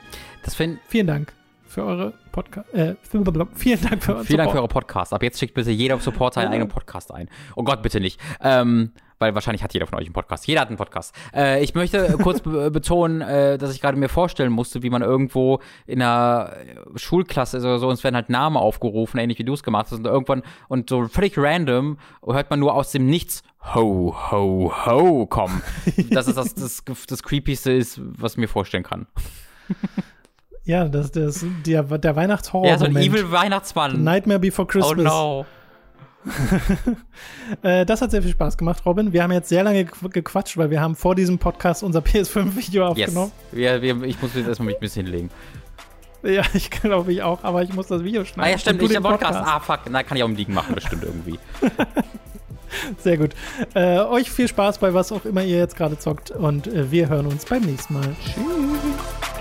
[0.87, 1.33] Vielen Dank
[1.77, 2.73] für eure Podcast.
[2.73, 4.39] Äh, vielen Dank für euren Vielen Support.
[4.39, 5.13] Dank für eure Podcast.
[5.13, 7.29] Ab jetzt schickt bitte jeder Supporter einen eigenen Podcast ein.
[7.55, 8.19] Oh Gott, bitte nicht.
[8.41, 10.47] Ähm, weil wahrscheinlich hat jeder von euch einen Podcast.
[10.47, 11.15] Jeder hat einen Podcast.
[11.35, 15.03] Äh, ich möchte kurz be betonen, äh, dass ich gerade mir vorstellen musste, wie man
[15.03, 16.51] irgendwo in einer
[16.95, 19.89] Schulklasse ist oder so, und es werden halt Namen aufgerufen, ähnlich wie du es gemacht
[19.91, 23.43] hast, und irgendwann, und so völlig random hört man nur aus dem Nichts
[23.75, 25.61] Ho, ho, ho kommen.
[26.11, 29.07] das ist das, das, das Creepyste ist, was ich mir vorstellen kann.
[30.67, 32.67] Ja, das, das, der, der Weihnachtshorror.
[32.67, 34.03] Ja, so ein Evil Weihnachtsmann.
[34.03, 35.13] Nightmare Before Christmas.
[35.13, 35.47] Oh no.
[37.63, 39.13] äh, das hat sehr viel Spaß gemacht, Robin.
[39.13, 43.31] Wir haben jetzt sehr lange gequatscht, weil wir haben vor diesem Podcast unser PS5-Video aufgenommen.
[43.53, 43.81] Yes.
[43.81, 45.31] Wir, wir, ich muss jetzt erstmal mich ein bisschen hinlegen.
[46.25, 48.49] Ja, ich glaube ich auch, aber ich muss das Video schneiden.
[48.49, 49.39] Ah ja, stimmt, ich der Podcast.
[49.39, 49.55] Podcast.
[49.55, 51.39] Ah, fuck, na, kann ich auch im Liegen machen, bestimmt irgendwie.
[52.99, 53.31] Sehr gut.
[53.75, 57.09] Äh, euch viel Spaß bei was auch immer ihr jetzt gerade zockt und äh, wir
[57.09, 58.17] hören uns beim nächsten Mal.
[58.25, 59.36] Tschüss.